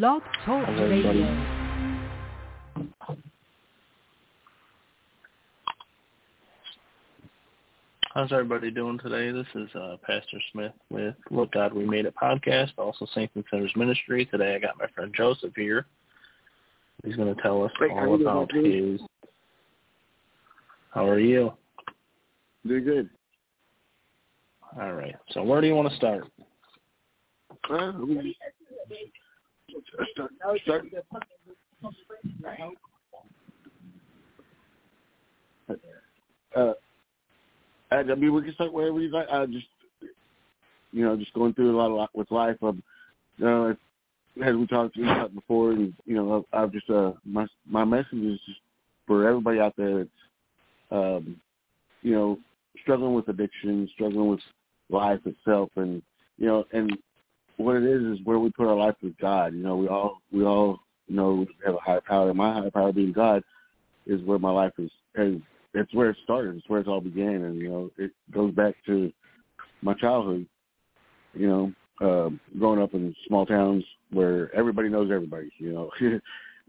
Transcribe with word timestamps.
Blog 0.00 0.22
Talk 0.46 0.64
How's 0.64 0.80
everybody? 0.80 1.18
Radio. 1.18 1.46
How's 8.14 8.32
everybody 8.32 8.70
doing 8.70 8.98
today? 9.00 9.32
This 9.32 9.46
is 9.54 9.68
uh, 9.74 9.98
Pastor 10.02 10.38
Smith 10.50 10.72
with 10.88 11.14
Look 11.30 11.52
God 11.52 11.74
We 11.74 11.84
Made 11.84 12.06
It 12.06 12.14
podcast, 12.14 12.70
also 12.78 13.06
Saints 13.14 13.34
and 13.34 13.44
Sinners 13.50 13.70
Ministry. 13.76 14.24
Today 14.24 14.54
I 14.54 14.58
got 14.60 14.78
my 14.78 14.86
friend 14.94 15.12
Joseph 15.14 15.52
here. 15.54 15.84
He's 17.04 17.16
going 17.16 17.34
to 17.34 17.42
tell 17.42 17.62
us 17.62 17.72
Great. 17.76 17.90
How 17.90 17.98
all 17.98 18.18
you 18.18 18.24
doing, 18.24 18.30
about 18.30 18.50
his. 18.54 19.00
How 20.88 21.06
are 21.06 21.20
you? 21.20 21.52
Doing 22.66 22.84
good. 22.84 23.10
All 24.80 24.94
right. 24.94 25.16
So 25.32 25.42
where 25.42 25.60
do 25.60 25.66
you 25.66 25.74
want 25.74 25.90
to 25.90 25.96
start? 25.96 26.24
Uh, 27.70 27.92
start. 30.62 30.84
Uh, 36.54 36.72
I 37.90 38.02
mean, 38.02 38.32
we 38.32 38.42
can 38.42 38.54
start 38.54 38.72
wherever 38.72 39.00
you 39.00 39.10
like. 39.10 39.28
I 39.30 39.46
just, 39.46 39.66
you 40.92 41.04
know, 41.04 41.16
just 41.16 41.32
going 41.34 41.54
through 41.54 41.74
a 41.74 41.78
lot 41.78 41.90
of 41.90 42.08
with 42.14 42.30
life. 42.30 42.56
Um, 42.62 42.82
you 43.38 43.44
know, 43.44 43.76
as 44.42 44.56
we 44.56 44.66
talked 44.66 44.96
about 44.98 45.34
before, 45.34 45.72
and 45.72 45.94
you 46.04 46.14
know, 46.14 46.46
I've 46.52 46.72
just 46.72 46.88
uh, 46.90 47.12
my 47.24 47.46
my 47.68 47.84
message 47.84 48.12
is 48.12 48.40
just 48.46 48.60
for 49.06 49.28
everybody 49.28 49.58
out 49.58 49.74
there 49.76 49.98
that's, 49.98 50.10
um, 50.90 51.36
you 52.02 52.12
know, 52.12 52.38
struggling 52.82 53.14
with 53.14 53.28
addiction, 53.28 53.88
struggling 53.94 54.28
with 54.28 54.40
life 54.90 55.20
itself, 55.26 55.70
and 55.76 56.02
you 56.38 56.46
know, 56.46 56.64
and 56.72 56.96
what 57.62 57.76
it 57.76 57.84
is 57.84 58.02
is 58.18 58.24
where 58.24 58.38
we 58.38 58.50
put 58.50 58.68
our 58.68 58.76
life 58.76 58.94
with 59.02 59.16
God. 59.18 59.54
You 59.54 59.62
know, 59.62 59.76
we 59.76 59.88
all 59.88 60.18
we 60.32 60.44
all 60.44 60.80
know 61.08 61.34
we 61.34 61.48
have 61.64 61.74
a 61.74 61.78
higher 61.78 62.00
power. 62.00 62.32
My 62.34 62.52
higher 62.52 62.70
power 62.70 62.92
being 62.92 63.12
God 63.12 63.42
is 64.06 64.22
where 64.22 64.38
my 64.38 64.50
life 64.50 64.72
is. 64.78 64.90
Has, 65.16 65.34
it's 65.74 65.94
where 65.94 66.10
it 66.10 66.16
started. 66.24 66.56
It's 66.56 66.68
where 66.68 66.80
it 66.80 66.88
all 66.88 67.00
began, 67.00 67.44
and 67.44 67.56
you 67.58 67.68
know, 67.68 67.90
it 67.96 68.12
goes 68.30 68.52
back 68.54 68.74
to 68.86 69.12
my 69.80 69.94
childhood. 69.94 70.46
You 71.34 71.48
know, 71.48 71.72
um, 72.02 72.40
growing 72.58 72.82
up 72.82 72.94
in 72.94 73.14
small 73.26 73.46
towns 73.46 73.84
where 74.10 74.54
everybody 74.54 74.88
knows 74.88 75.10
everybody. 75.10 75.50
You 75.58 75.72
know, 75.72 75.90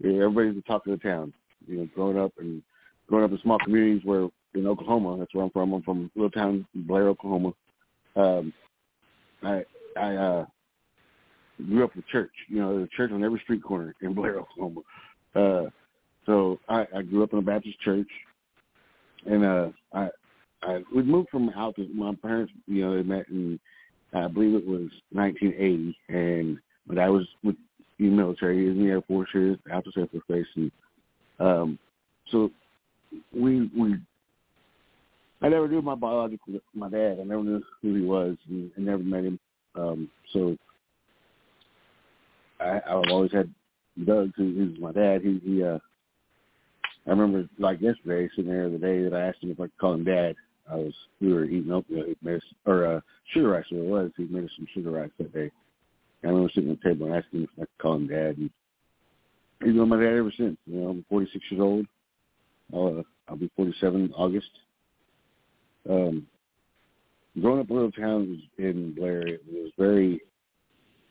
everybody's 0.04 0.54
the 0.54 0.62
talk 0.66 0.86
of 0.86 0.98
the 0.98 1.08
town. 1.08 1.32
You 1.66 1.78
know, 1.78 1.88
growing 1.94 2.18
up 2.18 2.32
and 2.38 2.62
growing 3.08 3.24
up 3.24 3.32
in 3.32 3.38
small 3.42 3.58
communities 3.58 4.02
where 4.04 4.28
in 4.54 4.66
Oklahoma, 4.66 5.16
that's 5.18 5.34
where 5.34 5.44
I'm 5.44 5.50
from. 5.50 5.72
I'm 5.72 5.82
from 5.82 6.10
a 6.14 6.18
little 6.18 6.30
town, 6.30 6.66
Blair, 6.74 7.08
Oklahoma. 7.08 7.52
Um, 8.16 8.52
I 9.42 9.64
I 9.96 10.16
uh, 10.16 10.46
grew 11.56 11.84
up 11.84 11.94
with 11.94 12.06
church. 12.08 12.32
You 12.48 12.60
know, 12.60 12.76
there's 12.76 12.88
a 12.92 12.96
church 12.96 13.12
on 13.12 13.24
every 13.24 13.40
street 13.40 13.62
corner 13.62 13.94
in 14.00 14.14
Blair, 14.14 14.40
Oklahoma. 14.40 14.80
Uh, 15.34 15.70
so 16.26 16.58
I, 16.68 16.86
I 16.94 17.02
grew 17.02 17.22
up 17.22 17.32
in 17.32 17.38
a 17.38 17.42
Baptist 17.42 17.80
church, 17.80 18.08
and 19.26 19.44
uh, 19.44 19.68
I 19.92 20.08
I 20.62 20.82
we 20.94 21.02
moved 21.02 21.30
from 21.30 21.50
out 21.50 21.76
to 21.76 21.88
my 21.94 22.14
parents. 22.14 22.52
You 22.66 22.82
know, 22.82 22.96
they 22.96 23.02
met 23.02 23.28
in 23.28 23.58
I 24.14 24.28
believe 24.28 24.54
it 24.54 24.66
was 24.66 24.90
1980, 25.12 25.96
and 26.08 26.58
my 26.86 26.94
dad 26.94 27.08
was 27.08 27.26
with 27.42 27.56
the 27.98 28.08
military. 28.08 28.58
He 28.58 28.68
was 28.68 28.76
in 28.76 28.84
the 28.84 28.90
Air 28.90 29.02
Force 29.02 29.28
here, 29.32 29.58
out 29.72 29.86
Air 29.96 30.06
Force 30.06 30.46
and 30.56 30.70
um, 31.40 31.78
so 32.30 32.50
we 33.34 33.70
we. 33.76 33.96
I 35.42 35.48
never 35.48 35.68
knew 35.68 35.82
my 35.82 35.94
biological 35.94 36.54
my 36.74 36.88
dad. 36.88 37.18
I 37.20 37.24
never 37.24 37.42
knew 37.42 37.62
who 37.82 37.94
he 37.94 38.02
was, 38.02 38.36
and 38.48 38.70
I 38.78 38.80
never 38.80 39.02
met 39.02 39.24
him. 39.24 39.38
Um, 39.74 40.08
so 40.32 40.56
I, 42.64 42.80
I've 42.86 43.10
always 43.10 43.32
had 43.32 43.52
Doug, 44.04 44.32
who, 44.36 44.54
who's 44.54 44.80
my 44.80 44.92
dad. 44.92 45.22
He, 45.22 45.40
he, 45.44 45.62
uh, 45.62 45.78
I 47.06 47.10
remember 47.10 47.48
like 47.58 47.80
yesterday, 47.80 48.28
sitting 48.34 48.50
there 48.50 48.70
the 48.70 48.78
day 48.78 49.02
that 49.02 49.14
I 49.14 49.28
asked 49.28 49.42
him 49.42 49.50
if 49.50 49.60
I 49.60 49.64
could 49.64 49.78
call 49.78 49.94
him 49.94 50.04
Dad. 50.04 50.34
I 50.70 50.76
was 50.76 50.94
we 51.20 51.32
were 51.32 51.44
eating 51.44 51.70
oatmeal, 51.70 52.14
or 52.64 52.86
uh, 52.86 53.00
sugar 53.32 53.50
rice. 53.50 53.64
What 53.70 53.80
it 53.80 53.88
was, 53.88 54.10
he 54.16 54.24
made 54.24 54.44
us 54.44 54.50
some 54.56 54.66
sugar 54.72 54.90
rice 54.90 55.10
that 55.18 55.32
day. 55.34 55.50
And 56.22 56.24
I 56.24 56.28
remember 56.28 56.50
sitting 56.54 56.70
at 56.70 56.80
the 56.82 56.88
table 56.88 57.06
and 57.06 57.16
asking 57.16 57.40
him 57.40 57.48
if 57.52 57.62
I 57.62 57.66
could 57.66 57.78
call 57.78 57.96
him 57.96 58.06
Dad. 58.06 58.38
And 58.38 58.50
he's 59.62 59.74
been 59.74 59.88
my 59.88 59.96
dad 59.96 60.16
ever 60.16 60.32
since. 60.34 60.56
You 60.66 60.80
know, 60.80 60.88
I'm 60.88 61.04
46 61.10 61.44
years 61.50 61.60
old. 61.60 61.86
I'll, 62.72 63.00
uh, 63.00 63.02
I'll 63.28 63.36
be 63.36 63.50
47 63.56 64.06
in 64.06 64.12
August. 64.14 64.50
Um, 65.88 66.26
growing 67.38 67.60
up 67.60 67.68
in 67.68 67.76
little 67.76 67.92
towns 67.92 68.40
in 68.56 68.94
Blair, 68.94 69.26
it 69.26 69.42
was 69.52 69.70
very. 69.78 70.22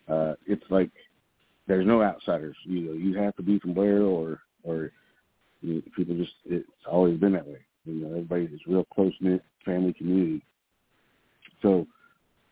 Uh, 0.10 0.34
it's 0.48 0.64
like 0.70 0.90
there's 1.68 1.88
no 1.88 2.02
outsiders. 2.02 2.56
You 2.66 2.82
know, 2.82 2.94
you 2.94 3.18
have 3.18 3.36
to 3.38 3.44
be 3.44 3.60
from 3.60 3.74
Blair 3.74 4.02
or 4.02 4.40
or 4.64 4.92
you 5.62 5.76
know, 5.76 5.82
people 5.96 6.16
just 6.16 6.34
it's 6.46 6.68
always 6.90 7.20
been 7.20 7.34
that 7.34 7.48
way. 7.48 7.66
You 7.86 7.94
know, 7.94 8.10
everybody 8.10 8.44
is 8.44 8.62
real 8.68 8.86
close 8.86 9.14
knit 9.20 9.44
family 9.66 9.94
community. 9.94 10.44
So 11.62 11.88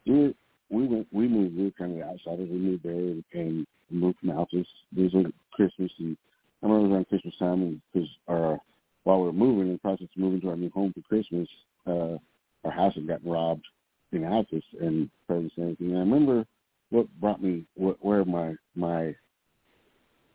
we 0.05 0.35
we 0.69 0.87
went 0.87 1.07
we 1.11 1.27
moved 1.27 1.57
we 1.57 1.65
were 1.65 1.71
kind 1.71 1.91
of 1.91 1.97
the 1.97 2.05
outsiders. 2.05 2.49
We 2.49 2.57
moved 2.57 2.83
there 2.83 2.93
and, 2.93 3.23
and 3.33 3.67
moved 3.89 4.19
from 4.19 4.29
houses. 4.29 4.65
It 4.95 5.13
was 5.13 5.31
Christmas 5.53 5.91
and 5.99 6.17
I 6.63 6.67
remember 6.67 6.95
around 6.95 7.09
Christmas 7.09 7.35
time 7.37 7.81
because 7.93 8.09
our 8.27 8.59
while 9.03 9.19
we 9.19 9.27
were 9.27 9.33
moving 9.33 9.67
in 9.67 9.73
the 9.73 9.79
process 9.79 10.07
of 10.15 10.21
moving 10.21 10.41
to 10.41 10.49
our 10.49 10.55
new 10.55 10.69
home 10.69 10.93
for 10.93 11.01
Christmas, 11.01 11.47
uh 11.87 12.17
our 12.63 12.71
house 12.71 12.93
had 12.95 13.07
gotten 13.07 13.29
robbed 13.29 13.65
in 14.11 14.23
houses 14.23 14.63
and 14.79 15.09
thing. 15.27 15.75
And 15.79 15.95
I 15.95 15.99
remember 15.99 16.45
what 16.91 17.07
brought 17.19 17.41
me 17.41 17.65
where 17.75 18.23
my 18.23 18.53
my 18.75 19.15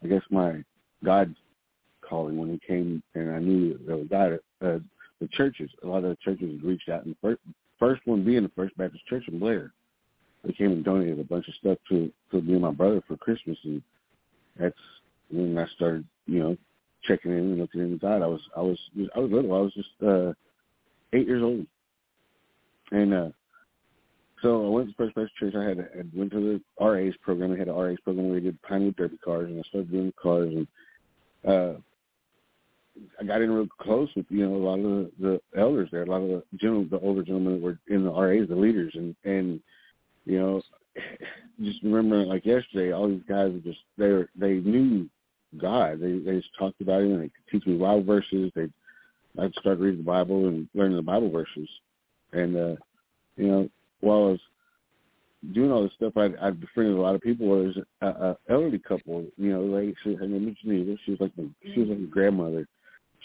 I 0.02 0.08
guess 0.08 0.22
my 0.30 0.64
God 1.04 1.34
calling 2.06 2.36
when 2.36 2.50
he 2.50 2.60
came 2.66 3.02
and 3.14 3.30
I 3.30 3.38
knew 3.38 3.78
there 3.86 3.96
was 3.96 4.08
God 4.08 4.38
uh, 4.62 4.78
the 5.20 5.28
churches 5.32 5.70
a 5.84 5.86
lot 5.86 6.04
of 6.04 6.10
the 6.10 6.18
churches 6.24 6.60
reached 6.62 6.88
out 6.88 7.04
and 7.04 7.14
first 7.22 7.40
first 7.78 8.02
one 8.06 8.24
being 8.24 8.42
the 8.42 8.50
First 8.56 8.76
Baptist 8.76 9.06
Church 9.06 9.24
in 9.28 9.38
Blair. 9.38 9.72
They 10.44 10.52
came 10.52 10.72
and 10.72 10.84
donated 10.84 11.20
a 11.20 11.24
bunch 11.24 11.46
of 11.48 11.54
stuff 11.54 11.78
to 11.90 12.10
to 12.30 12.40
me 12.40 12.54
and 12.54 12.62
my 12.62 12.72
brother 12.72 13.02
for 13.06 13.16
Christmas 13.16 13.58
and 13.64 13.82
that's 14.58 14.74
when 15.30 15.56
I 15.58 15.66
started 15.76 16.04
you 16.26 16.40
know 16.40 16.56
checking 17.04 17.32
in 17.32 17.38
and 17.38 17.58
looking 17.58 17.82
into 17.82 17.98
God. 17.98 18.22
I 18.22 18.26
was 18.26 18.40
I 18.56 18.60
was 18.60 18.78
I 19.14 19.18
was 19.18 19.30
little 19.30 19.54
I 19.54 19.60
was 19.60 19.74
just 19.74 19.88
uh 20.06 20.32
eight 21.12 21.26
years 21.26 21.42
old. 21.42 21.66
And 22.92 23.12
uh 23.12 23.28
so 24.42 24.66
I 24.66 24.68
went 24.68 24.88
to 24.88 24.94
First 24.94 25.14
Baptist 25.14 25.36
Church. 25.36 25.54
I 25.54 25.64
had 25.64 25.80
I 25.80 26.02
went 26.14 26.30
to 26.32 26.60
the 26.78 26.84
RAs 26.84 27.14
program. 27.22 27.52
I 27.52 27.58
had 27.58 27.68
an 27.68 27.74
RAs 27.74 27.98
program 28.04 28.26
where 28.26 28.34
we 28.34 28.40
did 28.40 28.60
Pinewood 28.62 28.96
Derby 28.96 29.18
cars, 29.18 29.48
and 29.48 29.58
I 29.58 29.62
started 29.68 29.90
doing 29.90 30.12
cars. 30.20 30.52
And 30.54 30.66
uh, 31.46 31.78
I 33.20 33.24
got 33.24 33.40
in 33.40 33.50
real 33.50 33.66
close 33.80 34.08
with 34.14 34.26
you 34.28 34.46
know 34.46 34.56
a 34.56 34.64
lot 34.64 34.78
of 34.78 34.82
the, 34.82 35.10
the 35.20 35.60
elders 35.60 35.88
there, 35.90 36.02
a 36.02 36.06
lot 36.06 36.22
of 36.22 36.28
the 36.28 36.42
gentlemen, 36.56 36.88
the 36.90 37.00
older 37.00 37.22
gentlemen 37.22 37.54
that 37.54 37.62
were 37.62 37.78
in 37.88 38.04
the 38.04 38.12
RAs, 38.12 38.48
the 38.48 38.54
leaders, 38.56 38.92
and 38.94 39.16
and 39.24 39.60
you 40.26 40.38
know 40.38 40.62
just 41.62 41.82
remember 41.82 42.24
like 42.26 42.44
yesterday, 42.44 42.92
all 42.92 43.08
these 43.08 43.22
guys 43.28 43.52
were 43.52 43.60
just 43.60 43.80
they 43.96 44.08
were 44.08 44.28
they 44.36 44.54
knew 44.54 45.08
God. 45.58 46.00
They 46.00 46.18
they 46.18 46.36
just 46.36 46.56
talked 46.58 46.80
about 46.82 47.02
him. 47.02 47.18
They 47.18 47.28
could 47.28 47.50
teach 47.50 47.66
me 47.66 47.78
Bible 47.78 48.02
verses. 48.02 48.52
They 48.54 48.68
I'd 49.38 49.54
start 49.54 49.78
reading 49.78 49.98
the 50.00 50.04
Bible 50.04 50.48
and 50.48 50.68
learning 50.74 50.96
the 50.96 51.02
Bible 51.02 51.30
verses, 51.30 51.68
and 52.32 52.56
uh, 52.56 52.76
you 53.36 53.48
know 53.48 53.68
while 54.00 54.18
I 54.18 54.30
was 54.30 54.40
doing 55.52 55.70
all 55.70 55.82
this 55.82 55.92
stuff, 55.94 56.14
I 56.16 56.30
I 56.40 56.50
befriended 56.50 56.96
a 56.96 57.00
lot 57.00 57.14
of 57.14 57.20
people. 57.20 57.46
There 57.46 57.68
was 57.68 57.76
a, 58.00 58.06
a 58.06 58.36
elderly 58.48 58.78
couple, 58.78 59.24
you 59.36 59.52
know, 59.52 59.62
like 59.62 59.94
she, 60.02 60.14
her 60.14 60.26
name 60.26 60.46
was 60.46 60.54
Geneva. 60.62 60.96
She 61.04 61.12
was 61.12 61.20
like 61.20 61.32
my, 61.36 61.44
she 61.74 61.80
was 61.80 61.90
like 61.90 61.98
a 61.98 62.02
grandmother. 62.02 62.66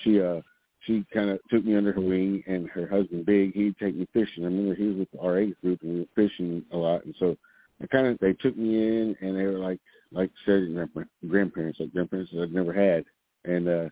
She 0.04 0.22
uh 0.22 0.42
she 0.82 1.06
kind 1.14 1.30
of 1.30 1.40
took 1.50 1.64
me 1.64 1.76
under 1.76 1.94
her 1.94 2.02
wing, 2.02 2.44
and 2.48 2.70
her 2.70 2.88
husband 2.88 3.26
Big, 3.26 3.54
he'd 3.54 3.78
take 3.78 3.96
me 3.96 4.08
fishing. 4.14 4.44
I 4.44 4.48
remember 4.48 4.76
he 4.76 4.88
was 4.88 4.98
with 4.98 5.12
the 5.12 5.20
RA 5.20 5.46
group, 5.62 5.82
and 5.84 5.94
we 5.94 6.00
were 6.02 6.28
fishing 6.28 6.64
a 6.72 6.78
lot, 6.78 7.06
and 7.06 7.16
so 7.20 7.38
I 7.82 7.88
kind 7.88 8.08
of 8.08 8.18
they 8.20 8.34
took 8.34 8.58
me 8.58 8.76
in, 8.76 9.16
and 9.22 9.38
they 9.38 9.44
were 9.44 9.59
like 9.59 9.80
like 10.12 10.32
grandpa- 10.46 11.02
grandparents, 11.28 11.79
like 11.79 11.94
grandparents 11.94 12.32
that 12.34 12.44
I'd 12.44 12.53
never 12.53 12.73
had, 12.73 13.06
and 13.46 13.68
uh 13.68 13.90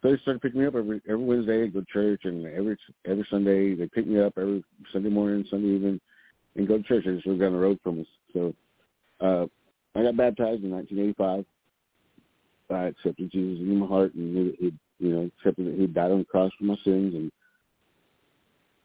so 0.00 0.12
they 0.12 0.18
started 0.18 0.42
picking 0.42 0.60
me 0.60 0.66
up 0.66 0.76
every 0.76 1.00
every 1.08 1.24
Wednesday. 1.24 1.64
I'd 1.64 1.72
go 1.74 1.80
to 1.80 1.86
church, 1.86 2.20
and 2.24 2.46
every 2.46 2.76
every 3.04 3.26
Sunday 3.30 3.74
they 3.74 3.88
pick 3.88 4.06
me 4.06 4.20
up 4.20 4.34
every 4.38 4.62
Sunday 4.92 5.08
morning, 5.08 5.44
Sunday 5.50 5.74
evening, 5.74 6.00
and 6.56 6.68
go 6.68 6.78
to 6.78 6.82
church. 6.82 7.04
I 7.06 7.12
just 7.12 7.26
lived 7.26 7.40
down 7.40 7.52
the 7.52 7.58
road 7.58 7.78
from 7.82 8.00
us. 8.00 8.06
So 8.32 8.54
uh, 9.20 9.46
I 9.98 10.02
got 10.02 10.16
baptized 10.16 10.64
in 10.64 10.70
1985. 10.70 11.44
I 12.70 12.84
accepted 12.88 13.30
Jesus 13.32 13.60
in 13.60 13.76
my 13.78 13.86
heart, 13.86 14.14
and 14.14 14.36
he, 14.36 14.66
he 14.66 15.06
you 15.06 15.14
know 15.14 15.30
accepted 15.38 15.66
that 15.66 15.80
He 15.80 15.86
died 15.86 16.10
on 16.10 16.18
the 16.18 16.24
cross 16.24 16.52
for 16.58 16.64
my 16.64 16.76
sins, 16.84 17.14
and 17.14 17.32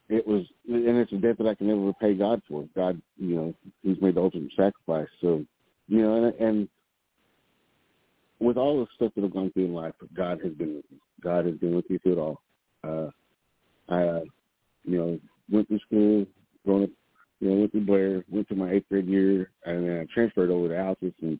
it 0.09 0.25
was 0.25 0.45
and 0.67 0.97
it's 0.97 1.11
a 1.11 1.17
debt 1.17 1.37
that 1.37 1.47
I 1.47 1.55
can 1.55 1.67
never 1.67 1.81
repay 1.81 2.13
God 2.13 2.41
for. 2.47 2.65
God, 2.75 3.01
you 3.17 3.35
know, 3.35 3.53
He's 3.81 4.01
made 4.01 4.15
the 4.15 4.21
ultimate 4.21 4.51
sacrifice. 4.55 5.09
So 5.19 5.43
you 5.87 6.01
know, 6.01 6.23
and, 6.23 6.35
and 6.35 6.69
with 8.39 8.57
all 8.57 8.79
the 8.79 8.87
stuff 8.95 9.11
that 9.15 9.25
I've 9.25 9.33
gone 9.33 9.51
through 9.51 9.65
in 9.65 9.73
life, 9.73 9.93
God 10.15 10.39
has 10.43 10.53
been 10.53 10.75
with 10.75 10.91
me. 10.91 10.97
God 11.21 11.45
has 11.45 11.55
been 11.55 11.75
with 11.75 11.89
me 11.89 11.97
through 11.97 12.13
it 12.13 12.19
all. 12.19 12.41
Uh, 12.83 13.09
I, 13.89 14.03
uh, 14.03 14.23
you 14.83 14.97
know, 14.97 15.19
went 15.49 15.69
to 15.69 15.79
school, 15.79 16.25
growing 16.65 16.83
up, 16.83 16.89
you 17.43 17.49
know, 17.49 17.55
went 17.55 17.73
to 17.73 17.81
Blair, 17.81 18.23
went 18.29 18.47
to 18.47 18.55
my 18.55 18.71
eighth 18.71 18.87
grade 18.87 19.05
year, 19.05 19.51
and 19.65 19.85
then 19.85 19.99
I 19.99 20.13
transferred 20.13 20.49
over 20.49 20.69
to 20.69 20.73
Altus 20.75 21.13
and 21.21 21.37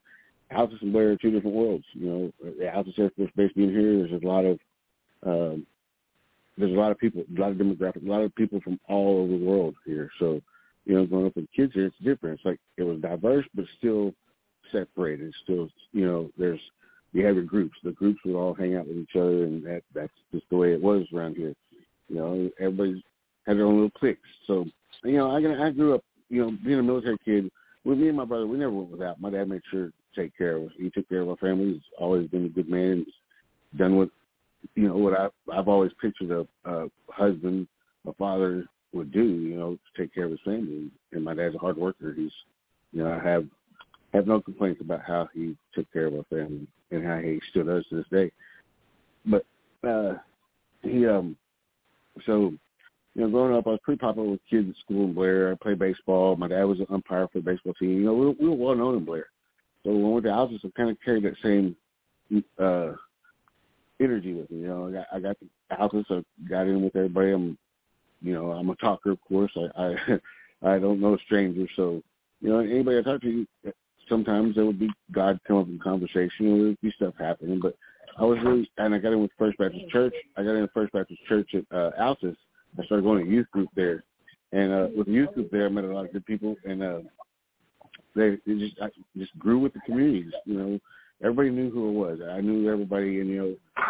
Altus 0.51 0.81
and 0.81 0.91
Blair 0.91 1.13
are 1.13 1.15
two 1.15 1.31
different 1.31 1.55
worlds. 1.55 1.85
You 1.93 2.05
know, 2.05 2.33
the 2.41 2.65
Altus 2.65 2.99
Air 2.99 3.09
Force 3.15 3.31
Base 3.37 3.51
being 3.55 3.69
here, 3.69 4.05
there's 4.05 4.21
a 4.21 4.27
lot 4.27 4.43
of 4.43 4.59
um, 5.25 5.65
there's 6.57 6.73
a 6.73 6.79
lot 6.79 6.91
of 6.91 6.99
people, 6.99 7.21
a 7.21 7.39
lot 7.39 7.51
of 7.51 7.57
demographic, 7.57 8.05
a 8.05 8.11
lot 8.11 8.21
of 8.21 8.35
people 8.35 8.59
from 8.59 8.77
all 8.89 9.21
over 9.21 9.31
the 9.31 9.45
world 9.45 9.75
here. 9.85 10.09
So, 10.19 10.41
you 10.83 10.93
know, 10.93 11.05
growing 11.05 11.27
up 11.27 11.37
with 11.37 11.47
kids 11.55 11.73
here, 11.73 11.85
it's 11.85 11.95
different. 12.03 12.35
It's 12.35 12.45
like 12.45 12.59
it 12.75 12.83
was 12.83 12.99
diverse, 12.99 13.45
but 13.55 13.63
still 13.77 14.13
separated. 14.73 15.33
Still, 15.43 15.69
you 15.93 16.05
know, 16.05 16.29
there's 16.37 16.59
you 17.13 17.25
have 17.25 17.35
your 17.35 17.45
groups. 17.45 17.77
The 17.81 17.91
groups 17.93 18.19
would 18.25 18.35
all 18.35 18.53
hang 18.53 18.75
out 18.75 18.87
with 18.87 18.97
each 18.97 19.15
other, 19.15 19.45
and 19.45 19.65
that 19.65 19.83
that's 19.95 20.11
just 20.33 20.49
the 20.49 20.57
way 20.57 20.73
it 20.73 20.81
was 20.81 21.05
around 21.15 21.37
here. 21.37 21.53
You 22.09 22.15
know, 22.15 22.49
everybody 22.59 23.01
had 23.45 23.57
their 23.57 23.65
own 23.65 23.75
little 23.75 23.89
cliques. 23.91 24.21
So, 24.47 24.65
you 25.03 25.17
know, 25.17 25.31
I 25.31 25.67
I 25.67 25.71
grew 25.71 25.95
up, 25.95 26.03
you 26.29 26.41
know, 26.41 26.57
being 26.63 26.79
a 26.79 26.83
military 26.83 27.17
kid. 27.23 27.49
With 27.85 27.97
me 27.97 28.07
and 28.07 28.17
my 28.17 28.25
brother, 28.25 28.47
we 28.47 28.57
never 28.57 28.71
went 28.71 28.91
without. 28.91 29.19
My 29.19 29.29
dad 29.29 29.49
made 29.49 29.61
sure 29.69 29.87
to 29.87 29.93
take 30.15 30.37
care 30.37 30.55
of 30.55 30.63
us. 30.63 30.71
He 30.77 30.89
took 30.89 31.07
care 31.09 31.21
of 31.21 31.29
our 31.29 31.37
family. 31.37 31.73
He's 31.73 31.81
always 31.99 32.29
been 32.29 32.45
a 32.45 32.49
good 32.49 32.69
man. 32.69 33.05
He's 33.05 33.79
done 33.79 33.97
what 33.97 34.09
you 34.75 34.87
know 34.87 34.97
what 34.97 35.19
I 35.19 35.27
I've 35.51 35.67
always 35.67 35.91
pictured 36.01 36.31
a, 36.31 36.69
a 36.69 36.87
husband, 37.09 37.67
a 38.07 38.13
father 38.13 38.65
would 38.93 39.11
do. 39.11 39.23
You 39.23 39.57
know, 39.57 39.73
to 39.75 40.01
take 40.01 40.13
care 40.13 40.25
of 40.25 40.31
his 40.31 40.39
family. 40.45 40.89
And 41.11 41.23
my 41.23 41.33
dad's 41.33 41.55
a 41.55 41.59
hard 41.59 41.77
worker. 41.77 42.13
He's, 42.15 42.31
you 42.93 43.03
know, 43.03 43.11
I 43.11 43.19
have 43.27 43.45
have 44.13 44.27
no 44.27 44.39
complaints 44.39 44.81
about 44.81 45.01
how 45.05 45.27
he 45.33 45.57
took 45.73 45.91
care 45.91 46.07
of 46.07 46.13
our 46.15 46.23
family 46.29 46.67
and 46.91 47.05
how 47.05 47.17
he 47.17 47.41
still 47.49 47.65
does 47.65 47.85
to 47.89 47.95
this 47.97 48.05
day. 48.11 48.31
But 49.25 49.45
uh 49.87 50.15
he 50.81 51.05
um 51.07 51.35
so 52.25 52.53
you 53.15 53.21
know, 53.21 53.29
growing 53.29 53.55
up 53.55 53.67
I 53.67 53.71
was 53.71 53.79
pretty 53.83 53.99
popular 53.99 54.29
with 54.29 54.39
kids 54.49 54.69
at 54.69 54.75
school 54.83 55.05
in 55.05 55.13
Blair. 55.13 55.51
I 55.51 55.55
played 55.55 55.79
baseball. 55.79 56.35
My 56.35 56.47
dad 56.47 56.63
was 56.63 56.79
an 56.79 56.87
umpire 56.89 57.27
for 57.31 57.39
the 57.39 57.45
baseball 57.45 57.73
team. 57.75 57.99
You 57.99 58.05
know, 58.05 58.13
we 58.13 58.25
were, 58.27 58.33
we 58.39 58.49
were 58.49 58.55
well 58.55 58.75
known 58.75 58.97
in 58.97 59.05
Blair. 59.05 59.27
So 59.83 59.91
when 59.91 60.03
we 60.03 60.13
went 60.13 60.25
to 60.25 60.31
Altus, 60.31 60.65
I 60.65 60.69
kind 60.75 60.89
of 60.89 60.97
carried 61.03 61.23
that 61.23 61.37
same 61.43 61.75
uh 62.59 62.93
energy 63.99 64.33
with 64.33 64.49
me. 64.49 64.59
You 64.59 64.67
know, 64.67 64.87
I 64.87 64.91
got 64.91 65.07
I 65.13 65.19
got 65.19 65.37
the 65.39 65.75
Altus, 65.75 66.05
I 66.09 66.49
got 66.49 66.67
in 66.67 66.81
with 66.81 66.95
everybody. 66.95 67.31
I'm 67.31 67.57
you 68.21 68.33
know, 68.33 68.51
I'm 68.51 68.69
a 68.69 68.75
talker 68.75 69.11
of 69.11 69.21
course. 69.21 69.51
I 69.55 69.83
I 69.83 70.19
I 70.75 70.79
don't 70.79 71.01
know 71.01 71.17
strangers, 71.25 71.69
so 71.75 72.01
you 72.41 72.49
know, 72.49 72.59
anybody 72.59 72.97
I 72.97 73.01
talk 73.01 73.21
to 73.21 73.45
sometimes 74.09 74.55
there 74.55 74.65
would 74.65 74.79
be 74.79 74.89
God 75.11 75.39
come 75.47 75.57
up 75.57 75.67
in 75.67 75.79
conversation 75.79 76.47
and 76.47 76.59
there 76.59 76.67
would 76.67 76.81
be 76.81 76.91
stuff 76.91 77.13
happening. 77.19 77.59
But 77.61 77.75
I 78.17 78.23
was 78.23 78.37
really, 78.43 78.69
and 78.77 78.93
I 78.93 78.99
got 78.99 79.13
in 79.13 79.21
with 79.21 79.31
First 79.37 79.57
Baptist 79.57 79.89
Church. 79.89 80.13
I 80.37 80.43
got 80.43 80.55
in 80.55 80.61
with 80.61 80.73
First 80.73 80.93
Baptist 80.93 81.21
Church 81.27 81.55
at 81.55 81.65
uh, 81.75 81.91
Altus. 81.99 82.35
I 82.79 82.85
started 82.85 83.03
going 83.03 83.25
to 83.25 83.31
youth 83.31 83.49
group 83.51 83.69
there, 83.75 84.03
and 84.51 84.71
uh, 84.71 84.87
with 84.95 85.07
youth 85.07 85.33
group 85.33 85.51
there, 85.51 85.65
I 85.65 85.69
met 85.69 85.83
a 85.83 85.93
lot 85.93 86.05
of 86.05 86.13
good 86.13 86.25
people, 86.25 86.55
and 86.65 86.83
uh, 86.83 86.99
they, 88.15 88.37
they 88.45 88.59
just 88.59 88.75
I 88.81 88.89
just 89.17 89.37
grew 89.37 89.59
with 89.59 89.73
the 89.73 89.79
community. 89.85 90.25
You 90.45 90.57
know, 90.57 90.79
everybody 91.21 91.49
knew 91.49 91.71
who 91.71 91.89
it 91.89 91.93
was. 91.93 92.19
I 92.27 92.41
knew 92.41 92.71
everybody, 92.71 93.19
and 93.19 93.29
you 93.29 93.37
know, 93.37 93.85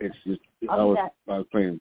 it's 0.00 0.16
just 0.26 0.40
I 0.70 0.76
was 0.76 0.96
I 1.28 1.38
was 1.38 1.46
playing 1.50 1.80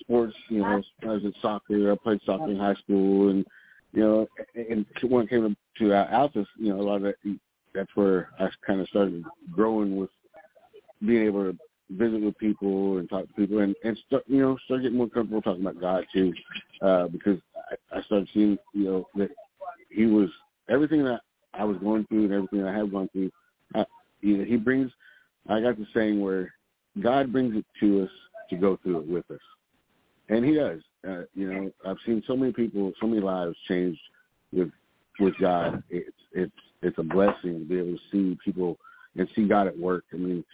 sports. 0.00 0.34
You 0.48 0.60
know, 0.60 0.82
I 1.02 1.06
was 1.06 1.24
at 1.24 1.32
soccer. 1.42 1.92
I 1.92 1.96
played 1.96 2.20
soccer 2.24 2.50
in 2.50 2.58
high 2.58 2.74
school, 2.74 3.30
and 3.30 3.44
you 3.92 4.00
know, 4.00 4.26
and 4.54 4.86
when 5.08 5.24
it 5.24 5.30
came 5.30 5.56
to 5.78 5.94
uh, 5.94 6.10
Altus, 6.10 6.46
you 6.56 6.72
know, 6.72 6.80
a 6.80 6.82
lot 6.82 6.96
of 6.96 7.02
that, 7.02 7.38
that's 7.74 7.90
where 7.94 8.30
I 8.38 8.48
kind 8.66 8.80
of 8.80 8.88
started 8.88 9.24
growing 9.50 9.96
with 9.96 10.10
being 11.06 11.24
able 11.24 11.50
to 11.50 11.58
visit 11.90 12.22
with 12.22 12.38
people 12.38 12.98
and 12.98 13.08
talk 13.08 13.26
to 13.26 13.34
people 13.34 13.58
and, 13.58 13.74
and 13.84 13.98
start, 14.06 14.24
you 14.26 14.40
know, 14.40 14.56
start 14.64 14.82
getting 14.82 14.98
more 14.98 15.08
comfortable 15.08 15.42
talking 15.42 15.62
about 15.62 15.80
God 15.80 16.04
too, 16.12 16.32
uh, 16.82 17.08
because 17.08 17.38
I, 17.92 17.98
I 17.98 18.02
started 18.02 18.28
seeing, 18.32 18.58
you 18.72 18.84
know, 18.84 19.08
that 19.16 19.30
he 19.90 20.06
was 20.06 20.28
everything 20.68 21.04
that 21.04 21.20
I 21.54 21.64
was 21.64 21.76
going 21.78 22.06
through 22.06 22.24
and 22.24 22.32
everything 22.32 22.64
I 22.64 22.76
have 22.76 22.92
gone 22.92 23.08
through. 23.12 23.30
I, 23.74 23.84
you 24.20 24.38
know, 24.38 24.44
he 24.44 24.56
brings, 24.56 24.90
I 25.48 25.60
got 25.60 25.78
the 25.78 25.86
saying 25.94 26.20
where 26.20 26.52
God 27.02 27.32
brings 27.32 27.56
it 27.56 27.64
to 27.80 28.04
us 28.04 28.10
to 28.50 28.56
go 28.56 28.78
through 28.82 29.00
it 29.00 29.08
with 29.08 29.30
us. 29.30 29.40
And 30.28 30.44
he 30.44 30.54
does. 30.54 30.80
Uh, 31.06 31.22
you 31.34 31.52
know, 31.52 31.72
I've 31.84 31.96
seen 32.06 32.22
so 32.26 32.36
many 32.36 32.52
people, 32.52 32.92
so 33.00 33.06
many 33.06 33.20
lives 33.20 33.56
changed 33.66 34.00
with 34.52 34.70
with 35.18 35.34
God. 35.40 35.82
It's 35.90 36.16
it's 36.32 36.52
it's 36.82 36.98
a 36.98 37.02
blessing 37.02 37.60
to 37.60 37.64
be 37.64 37.78
able 37.78 37.96
to 37.96 37.98
see 38.12 38.38
people 38.44 38.78
and 39.16 39.28
see 39.34 39.48
God 39.48 39.66
at 39.66 39.78
work. 39.78 40.04
I 40.12 40.16
mean, 40.16 40.44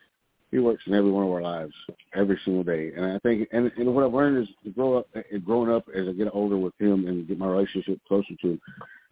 He 0.50 0.58
works 0.58 0.84
in 0.86 0.94
every 0.94 1.10
one 1.10 1.24
of 1.24 1.30
our 1.30 1.42
lives 1.42 1.74
every 2.14 2.38
single 2.44 2.62
day. 2.62 2.92
And 2.96 3.04
I 3.04 3.18
think, 3.18 3.48
and, 3.52 3.70
and 3.76 3.94
what 3.94 4.04
I've 4.04 4.14
learned 4.14 4.42
is 4.42 4.48
to 4.64 4.70
grow 4.70 4.98
up, 4.98 5.08
growing 5.44 5.70
up 5.70 5.86
as 5.94 6.08
I 6.08 6.12
get 6.12 6.28
older 6.32 6.56
with 6.56 6.74
Him 6.78 7.06
and 7.06 7.26
get 7.26 7.38
my 7.38 7.48
relationship 7.48 7.98
closer 8.06 8.34
to 8.42 8.50
Him. 8.50 8.60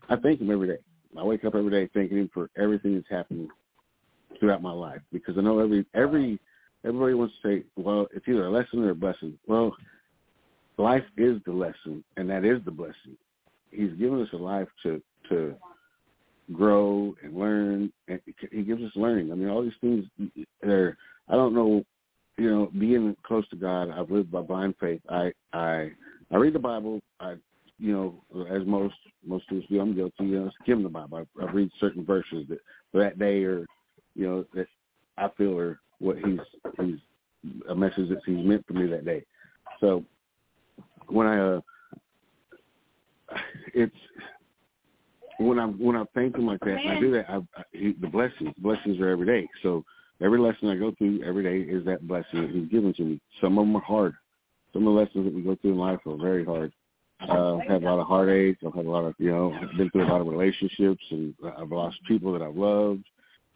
I 0.08 0.16
thank 0.16 0.40
Him 0.40 0.50
every 0.50 0.68
day. 0.68 0.78
I 1.18 1.22
wake 1.22 1.44
up 1.44 1.54
every 1.54 1.70
day 1.70 1.90
thanking 1.92 2.18
Him 2.18 2.30
for 2.32 2.50
everything 2.56 2.94
that's 2.94 3.10
happened 3.10 3.48
throughout 4.38 4.62
my 4.62 4.72
life 4.72 5.00
because 5.12 5.36
I 5.38 5.40
know 5.40 5.58
every 5.58 5.86
every 5.94 6.38
everybody 6.84 7.14
wants 7.14 7.34
to 7.42 7.48
say, 7.48 7.64
well, 7.76 8.06
it's 8.12 8.26
either 8.28 8.46
a 8.46 8.50
lesson 8.50 8.84
or 8.84 8.90
a 8.90 8.94
blessing. 8.94 9.38
Well, 9.46 9.76
life 10.76 11.04
is 11.16 11.40
the 11.46 11.52
lesson, 11.52 12.04
and 12.16 12.28
that 12.30 12.44
is 12.44 12.60
the 12.64 12.70
blessing. 12.70 13.16
He's 13.70 13.92
given 13.92 14.20
us 14.20 14.28
a 14.32 14.36
life 14.36 14.68
to 14.84 15.02
to 15.30 15.54
grow 16.52 17.14
and 17.22 17.34
learn, 17.36 17.92
and 18.08 18.20
he 18.52 18.62
gives 18.62 18.82
us 18.82 18.92
learning. 18.94 19.32
I 19.32 19.34
mean, 19.34 19.48
all 19.48 19.62
these 19.62 19.72
things 19.80 20.04
are. 20.64 20.96
I 21.28 21.34
don't 21.34 21.54
know, 21.54 21.84
you 22.36 22.50
know, 22.50 22.70
being 22.78 23.16
close 23.22 23.48
to 23.48 23.56
God. 23.56 23.90
I've 23.90 24.10
lived 24.10 24.30
by 24.30 24.42
blind 24.42 24.74
faith. 24.80 25.00
I 25.08 25.32
I 25.52 25.90
I 26.30 26.36
read 26.36 26.54
the 26.54 26.58
Bible. 26.58 27.00
I 27.20 27.36
you 27.78 27.92
know, 27.92 28.46
as 28.50 28.66
most 28.66 28.94
most 29.26 29.44
of 29.50 29.58
us 29.58 29.64
do, 29.68 29.80
I'm 29.80 29.94
guilty. 29.94 30.24
You 30.24 30.44
know, 30.44 30.50
skim 30.62 30.82
the 30.82 30.88
Bible. 30.88 31.26
I, 31.40 31.44
I 31.44 31.50
read 31.50 31.70
certain 31.80 32.04
verses 32.04 32.46
that 32.48 32.58
for 32.92 33.00
that 33.02 33.18
day, 33.18 33.42
or 33.44 33.66
you 34.14 34.26
know, 34.28 34.44
that 34.54 34.66
I 35.18 35.28
feel 35.36 35.58
are 35.58 35.80
what 35.98 36.16
he's 36.18 36.38
he's 36.80 36.98
a 37.68 37.74
message 37.74 38.08
that 38.08 38.20
he's 38.26 38.44
meant 38.44 38.64
for 38.66 38.74
me 38.74 38.86
that 38.86 39.04
day. 39.04 39.24
So 39.80 40.04
when 41.08 41.26
I 41.26 41.38
uh 41.40 41.60
it's 43.74 43.94
when 45.38 45.58
I'm 45.58 45.72
when 45.78 45.96
I 45.96 46.04
thank 46.14 46.36
him 46.36 46.46
like 46.46 46.60
that, 46.60 46.78
and 46.78 46.90
I 46.90 47.00
do 47.00 47.10
that. 47.12 47.28
I, 47.28 47.36
I 47.36 47.62
he, 47.72 47.94
the 48.00 48.06
blessings, 48.06 48.52
blessings 48.58 49.00
are 49.00 49.08
every 49.08 49.26
day. 49.26 49.48
So 49.62 49.84
every 50.20 50.38
lesson 50.38 50.68
I 50.68 50.76
go 50.76 50.92
through 50.96 51.22
every 51.24 51.42
day 51.42 51.70
is 51.70 51.84
that 51.86 52.06
blessing 52.06 52.42
that 52.42 52.50
He's 52.50 52.68
given 52.68 52.94
to 52.94 53.02
me. 53.02 53.20
Some 53.40 53.58
of 53.58 53.66
them 53.66 53.76
are 53.76 53.82
hard. 53.82 54.14
Some 54.72 54.86
of 54.86 54.94
the 54.94 55.00
lessons 55.00 55.24
that 55.24 55.34
we 55.34 55.42
go 55.42 55.56
through 55.56 55.72
in 55.72 55.78
life 55.78 56.00
are 56.06 56.16
very 56.16 56.44
hard. 56.44 56.72
Uh, 57.28 57.56
I've 57.56 57.68
had 57.68 57.82
a 57.82 57.86
lot 57.86 58.00
of 58.00 58.06
heartache. 58.06 58.58
I've 58.66 58.74
had 58.74 58.86
a 58.86 58.90
lot 58.90 59.04
of 59.04 59.14
you 59.18 59.30
know, 59.30 59.52
I've 59.54 59.76
been 59.78 59.88
through 59.90 60.06
a 60.06 60.10
lot 60.10 60.20
of 60.20 60.26
relationships, 60.26 61.02
and 61.10 61.34
I've 61.56 61.70
lost 61.70 61.96
people 62.06 62.32
that 62.32 62.42
I've 62.42 62.56
loved. 62.56 63.04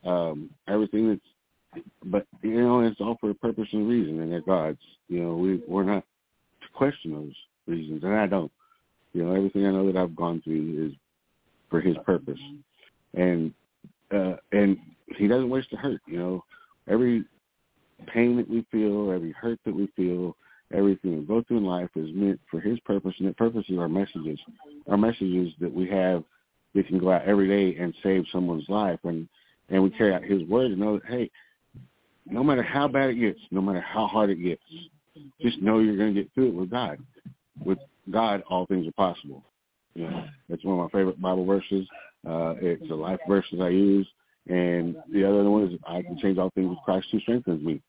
Um, 0.07 0.51
everything 0.69 1.09
that's, 1.09 1.85
but 2.05 2.27
you 2.43 2.61
know, 2.61 2.81
it's 2.81 3.01
all 3.01 3.17
for 3.21 3.31
a 3.31 3.35
purpose 3.35 3.69
and 3.73 3.89
reason, 3.89 4.21
and 4.21 4.33
they're 4.33 4.41
God's. 4.41 4.79
You 5.09 5.23
know, 5.23 5.35
we 5.35 5.61
we're 5.67 5.83
not 5.83 6.05
to 6.63 6.69
question 6.73 7.13
those 7.13 7.35
reasons, 7.67 8.05
and 8.05 8.15
I 8.15 8.27
don't. 8.27 8.53
You 9.13 9.25
know, 9.25 9.35
everything 9.35 9.67
I 9.67 9.71
know 9.71 9.91
that 9.91 9.99
I've 9.99 10.17
gone 10.17 10.41
through 10.43 10.87
is 10.87 10.93
for 11.69 11.81
His 11.81 11.97
purpose, 12.07 12.41
and 13.15 13.53
uh, 14.13 14.37
and 14.53 14.77
He 15.17 15.27
doesn't 15.27 15.51
wish 15.51 15.69
to 15.71 15.77
hurt. 15.77 16.01
You 16.07 16.19
know, 16.19 16.45
every 16.89 17.25
pain 18.13 18.37
that 18.37 18.49
we 18.49 18.65
feel, 18.71 19.13
every 19.13 19.33
hurt 19.33 19.59
that 19.65 19.75
we 19.75 19.89
feel, 19.97 20.37
everything 20.73 21.19
we 21.19 21.25
go 21.25 21.43
through 21.43 21.59
in 21.59 21.65
life 21.65 21.91
is 21.97 22.11
meant 22.15 22.41
for 22.51 22.61
His 22.61 22.79
purpose, 22.81 23.15
and 23.19 23.29
that 23.29 23.37
purpose 23.37 23.65
is 23.69 23.79
our 23.79 23.89
messages, 23.89 24.39
our 24.89 24.97
messages 24.97 25.53
that 25.61 25.73
we 25.73 25.89
have 25.89 26.25
that 26.75 26.87
can 26.87 26.99
go 26.99 27.11
out 27.11 27.25
every 27.27 27.49
day 27.49 27.81
and 27.81 27.95
save 28.03 28.25
someone's 28.33 28.69
life, 28.69 29.01
and 29.05 29.29
and 29.71 29.83
we 29.83 29.91
carry 29.91 30.15
out 30.15 30.23
His 30.23 30.43
word 30.45 30.71
and 30.71 30.81
know 30.81 30.99
that 30.99 31.07
hey, 31.07 31.31
no 32.27 32.43
matter 32.43 32.63
how 32.63 32.89
bad 32.89 33.11
it 33.11 33.21
gets, 33.21 33.41
no 33.51 33.61
matter 33.61 33.81
how 33.81 34.07
hard 34.07 34.31
it 34.31 34.43
gets, 34.43 34.63
just 35.41 35.61
know 35.61 35.79
you're 35.79 35.97
going 35.97 36.15
to 36.15 36.23
get 36.23 36.33
through 36.35 36.49
it 36.49 36.55
with 36.55 36.71
God. 36.71 36.99
With 37.65 37.79
God, 38.11 38.43
all 38.49 38.67
things 38.67 38.87
are 38.87 38.93
possible. 38.93 39.43
You 39.95 40.05
know, 40.05 40.25
it's 40.49 40.65
one 40.65 40.79
of 40.79 40.85
my 40.85 40.99
favorite 40.99 41.21
Bible 41.21 41.45
verses. 41.45 41.87
Uh, 42.27 42.55
it's 42.61 42.91
a 42.91 42.95
life 42.95 43.21
verse 43.29 43.47
that 43.53 43.63
I 43.63 43.71
use. 43.71 44.07
And 44.49 44.97
the 45.13 45.29
other 45.29 45.49
one 45.51 45.65
is 45.65 45.79
I 45.87 46.03
can 46.03 46.19
change 46.19 46.39
all 46.39 46.51
things 46.51 46.71
with 46.71 46.79
Christ 46.85 47.09
who 47.13 47.21
strengthens 47.21 47.63
me. 47.63 47.83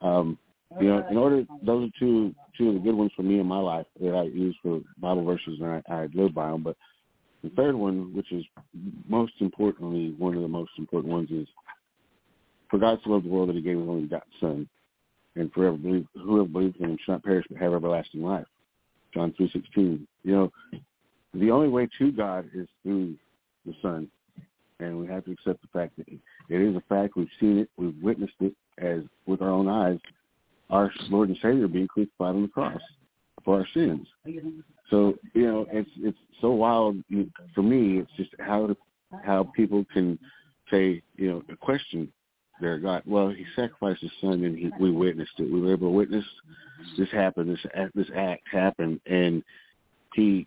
Um, 0.00 0.38
you 0.80 0.88
know, 0.88 1.06
in 1.10 1.16
order, 1.16 1.44
those 1.62 1.88
are 1.88 1.92
two 1.98 2.34
two 2.56 2.68
of 2.68 2.74
the 2.74 2.80
good 2.80 2.94
ones 2.94 3.12
for 3.16 3.22
me 3.22 3.40
in 3.40 3.46
my 3.46 3.58
life 3.58 3.86
that 4.00 4.14
I 4.14 4.24
use 4.24 4.56
for 4.62 4.80
Bible 4.98 5.24
verses, 5.24 5.58
and 5.60 5.66
I, 5.66 5.82
I 5.88 6.08
live 6.14 6.34
by 6.34 6.50
them. 6.50 6.62
But 6.62 6.76
the 7.42 7.50
third 7.50 7.74
one, 7.74 8.14
which 8.14 8.30
is 8.32 8.44
most 9.08 9.32
importantly 9.40 10.14
one 10.18 10.34
of 10.34 10.42
the 10.42 10.48
most 10.48 10.72
important 10.78 11.12
ones, 11.12 11.30
is 11.30 11.48
for 12.70 12.78
God 12.78 12.98
so 13.02 13.10
loved 13.10 13.24
the 13.24 13.30
world 13.30 13.48
that 13.48 13.56
He 13.56 13.62
gave 13.62 13.78
His 13.78 13.88
only 13.88 14.02
begotten 14.02 14.32
Son, 14.40 14.68
and 15.36 15.52
forever 15.52 15.76
believe 15.76 16.06
whoever 16.14 16.48
believes 16.48 16.76
in 16.78 16.90
Him 16.90 16.98
shall 17.04 17.14
not 17.14 17.24
perish 17.24 17.46
but 17.48 17.58
have 17.58 17.72
everlasting 17.72 18.22
life. 18.22 18.46
John 19.14 19.32
three 19.36 19.50
sixteen. 19.52 20.06
You 20.22 20.32
know, 20.32 20.52
the 21.34 21.50
only 21.50 21.68
way 21.68 21.88
to 21.98 22.12
God 22.12 22.48
is 22.54 22.68
through 22.82 23.16
the 23.70 23.76
Son, 23.82 24.08
and 24.78 24.98
we 24.98 25.06
have 25.06 25.24
to 25.24 25.32
accept 25.32 25.62
the 25.62 25.68
fact 25.72 25.96
that 25.98 26.06
it 26.08 26.60
is 26.60 26.76
a 26.76 26.82
fact. 26.88 27.16
We've 27.16 27.28
seen 27.38 27.58
it, 27.58 27.70
we've 27.76 27.96
witnessed 28.02 28.34
it 28.40 28.54
as 28.78 29.00
with 29.26 29.42
our 29.42 29.50
own 29.50 29.68
eyes. 29.68 29.98
Our 30.70 30.92
Lord 31.08 31.28
and 31.28 31.38
Savior 31.42 31.66
being 31.68 31.88
crucified 31.88 32.34
on 32.34 32.42
the 32.42 32.48
cross 32.48 32.80
for 33.44 33.58
our 33.58 33.66
sins. 33.74 34.06
So 34.90 35.14
you 35.34 35.46
know, 35.46 35.66
it's 35.72 35.90
it's 35.98 36.18
so 36.40 36.50
wild 36.52 36.96
for 37.54 37.62
me. 37.62 37.98
It's 37.98 38.10
just 38.16 38.30
how 38.38 38.74
how 39.24 39.50
people 39.56 39.84
can 39.92 40.18
say, 40.70 41.02
you 41.16 41.30
know, 41.30 41.42
a 41.50 41.56
question 41.56 42.12
there, 42.60 42.78
God. 42.78 43.02
Well, 43.06 43.30
he 43.30 43.44
sacrificed 43.56 44.02
his 44.02 44.10
son, 44.20 44.44
and 44.44 44.56
he, 44.56 44.70
we 44.78 44.90
witnessed 44.90 45.32
it. 45.38 45.52
We 45.52 45.60
were 45.60 45.72
able 45.72 45.88
to 45.88 45.96
witness 45.96 46.24
this 46.96 47.10
happen, 47.10 47.48
this 47.48 47.90
this 47.94 48.06
act 48.14 48.42
happened, 48.50 49.00
and 49.06 49.42
he 50.14 50.46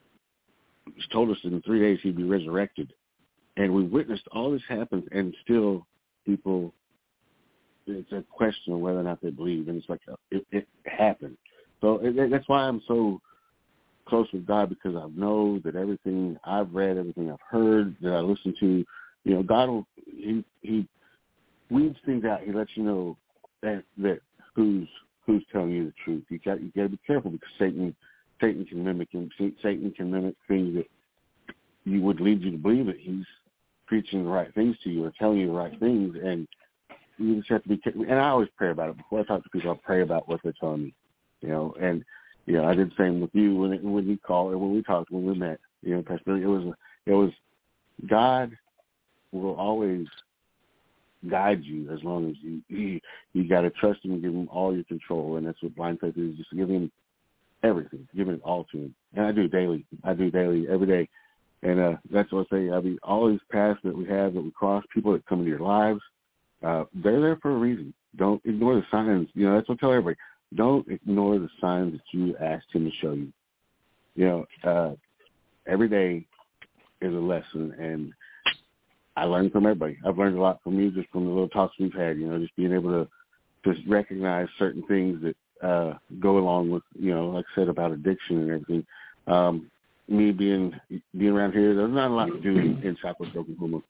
told 1.12 1.30
us 1.30 1.38
in 1.44 1.62
three 1.62 1.80
days 1.80 2.00
he'd 2.04 2.18
be 2.18 2.24
resurrected. 2.24 2.94
And 3.58 3.74
we 3.74 3.84
witnessed 3.84 4.28
all 4.32 4.52
this 4.52 4.62
happen, 4.68 5.08
and 5.12 5.36
still 5.44 5.86
people, 6.26 6.74
it's 7.86 8.12
a 8.12 8.24
question 8.32 8.74
of 8.74 8.80
whether 8.80 9.00
or 9.00 9.04
not 9.04 9.22
they 9.22 9.30
believe. 9.30 9.68
And 9.68 9.78
it's 9.78 9.90
like, 9.90 10.02
uh, 10.12 10.16
it, 10.32 10.46
it 10.52 10.68
happened. 10.86 11.38
So 11.82 12.00
it, 12.02 12.32
that's 12.32 12.48
why 12.48 12.62
I'm 12.62 12.82
so 12.88 13.22
close 14.06 14.28
with 14.34 14.48
God 14.48 14.70
because 14.70 14.96
I 14.96 15.08
know 15.16 15.60
that 15.64 15.76
everything 15.76 16.38
I've 16.44 16.74
read, 16.74 16.98
everything 16.98 17.30
I've 17.30 17.38
heard, 17.48 17.96
that 18.02 18.14
I 18.14 18.20
listen 18.20 18.56
to, 18.60 18.86
you 19.24 19.34
know, 19.34 19.44
God 19.44 19.70
will, 19.70 19.88
he, 20.06 20.44
he 20.62 20.88
weeds 21.70 21.98
things 22.06 22.26
out. 22.26 22.42
He 22.42 22.52
lets 22.52 22.72
you 22.76 22.84
know 22.84 23.18
that, 23.62 23.84
that 24.00 24.20
who's, 24.56 24.88
who's 25.26 25.44
telling 25.52 25.72
you 25.72 25.86
the 25.86 25.94
truth. 26.04 26.24
You 26.30 26.40
got, 26.40 26.62
you 26.62 26.72
got 26.76 26.84
to 26.84 26.90
be 26.90 27.00
careful 27.06 27.32
because 27.32 27.50
Satan, 27.60 27.96
Satan 28.42 28.66
can 28.66 28.84
mimic 28.84 29.12
him. 29.12 29.30
Satan 29.62 29.92
can 29.96 30.12
mimic 30.12 30.36
things 30.48 30.76
that 30.76 30.88
you 31.86 32.02
would 32.02 32.20
lead 32.20 32.42
you 32.42 32.52
to 32.52 32.58
believe 32.58 32.86
that 32.88 33.00
he's 33.00 33.26
preaching 33.94 34.24
the 34.24 34.30
right 34.30 34.52
things 34.56 34.76
to 34.84 34.90
you 34.90 35.06
or 35.06 35.14
telling 35.20 35.38
you 35.38 35.46
the 35.46 35.54
right 35.54 35.80
things. 35.80 36.16
And 36.24 36.48
you 37.20 37.36
just 37.36 37.50
have 37.52 37.62
to 37.62 37.70
be. 37.70 37.80
And 37.86 38.20
I 38.20 38.30
always 38.30 38.50
pray 38.58 38.72
about 38.72 38.90
it 38.90 38.98
before 38.98 39.20
I 39.20 39.24
talk 39.24 39.44
to 39.44 39.50
people. 39.52 39.70
I 39.70 39.78
pray 39.86 40.02
about 40.02 40.28
what 40.28 40.40
they're 40.44 40.52
telling 40.60 40.86
me, 40.86 40.96
you 41.42 41.50
know. 41.50 41.76
And 41.80 42.04
you 42.48 42.54
know, 42.54 42.66
I 42.66 42.74
did 42.74 42.90
the 42.90 42.96
same 42.98 43.22
with 43.22 43.30
you 43.34 43.56
when 43.56 43.92
when 43.92 44.08
you 44.08 44.18
called 44.18 44.52
or 44.52 44.58
when 44.58 44.74
we 44.74 44.82
talked 44.82 45.12
when 45.12 45.28
we 45.28 45.36
met. 45.36 45.60
You 45.84 45.98
know, 45.98 46.02
Pastor 46.02 46.24
Billy, 46.26 46.42
it 46.42 46.48
was 46.48 46.74
it 47.06 47.14
was 47.14 47.30
God 48.10 48.58
will 49.32 49.54
always 49.54 50.08
guide 51.30 51.64
you 51.64 51.92
as 51.94 52.04
long 52.04 52.32
as 52.32 52.36
you 52.42 52.62
you, 52.70 53.00
you 53.34 53.48
got 53.48 53.62
to 53.62 53.70
trust 53.70 54.04
him 54.04 54.14
and 54.14 54.24
give 54.24 54.34
him 54.34 54.50
all 54.52 54.74
your 54.74 54.86
control, 54.86 55.38
and 55.38 55.46
that's 55.46 55.62
what 55.62 55.76
blind 55.76 56.00
faith 56.00 56.18
is. 56.18 56.36
Just 56.36 56.52
give 56.52 56.68
him 56.68 56.92
everything, 57.64 58.08
giving 58.16 58.34
it 58.34 58.42
all 58.44 58.64
to 58.72 58.78
him. 58.80 58.96
And 59.14 59.28
I 59.28 59.32
do 59.32 59.48
daily. 59.48 59.86
I 60.04 60.16
do 60.16 60.32
daily 60.32 60.66
every 60.68 60.88
day. 60.88 61.10
And 61.64 61.80
uh, 61.80 61.96
that's 62.12 62.32
what 62.32 62.48
I 62.52 62.58
say. 62.58 62.72
I 62.72 62.82
mean, 62.82 63.00
all 63.04 63.30
these 63.30 63.40
paths 63.50 63.80
that 63.84 63.98
we 63.98 64.06
have 64.06 64.34
that 64.34 64.44
we 64.44 64.52
cross, 64.52 64.84
people 64.94 65.14
that 65.14 65.26
come 65.26 65.40
into 65.40 65.52
your 65.52 65.60
lives, 65.60 66.02
uh, 66.62 66.84
they're 66.94 67.22
there 67.22 67.38
for 67.38 67.52
a 67.52 67.58
reason. 67.58 67.94
Don't 68.18 68.42
ignore 68.46 68.76
the 68.76 68.86
signs. 68.92 69.30
You 69.34 69.48
know, 69.48 69.56
that's 69.56 69.70
what 69.70 69.80
I 69.80 69.82
tell 69.82 69.92
everybody. 69.92 70.18
Don't 70.56 70.88
ignore 70.90 71.40
the 71.40 71.50
signs 71.62 71.94
that 71.94 72.02
you 72.12 72.36
asked 72.38 72.68
him 72.72 72.86
to 72.86 72.92
show 73.02 73.14
you. 73.14 73.32
You 74.16 74.26
know, 74.26 74.46
uh, 74.70 74.96
every 75.66 75.88
day 75.88 76.26
is 77.02 77.14
a 77.14 77.18
lesson, 77.18 77.74
and 77.80 78.14
I 79.16 79.26
learn 79.26 79.50
from 79.50 79.66
everybody. 79.66 79.98
I've 80.06 80.18
learned 80.18 80.38
a 80.38 80.42
lot 80.42 80.62
from 80.64 80.80
you 80.80 80.92
just 80.92 81.10
from 81.10 81.26
the 81.26 81.32
little 81.32 81.50
talks 81.50 81.76
we've 81.80 81.94
had. 81.94 82.18
You 82.18 82.28
know, 82.28 82.40
just 82.40 82.56
being 82.56 82.74
able 82.74 82.92
to 82.92 83.08
just 83.66 83.88
recognize 83.88 84.48
certain 84.60 84.84
things 84.84 85.22
that 85.24 85.68
uh, 85.68 85.98
go 86.20 86.38
along 86.38 86.70
with, 86.70 86.84
you 87.00 87.16
know, 87.16 87.30
like 87.30 87.46
I 87.54 87.62
said 87.62 87.70
about 87.70 87.92
addiction 87.92 88.42
and 88.42 88.52
everything. 88.52 88.86
Um, 89.28 89.72
me 90.08 90.32
being 90.32 90.74
being 91.18 91.32
around 91.32 91.54
here, 91.54 91.76
there's 91.76 91.92
not 91.92 92.12
a 92.12 92.14
lot 92.14 92.28
to 92.28 92.40
do 92.40 92.58
in, 92.58 92.82
in 92.84 92.98
Southwest 93.02 93.36
Oklahoma. 93.36 93.82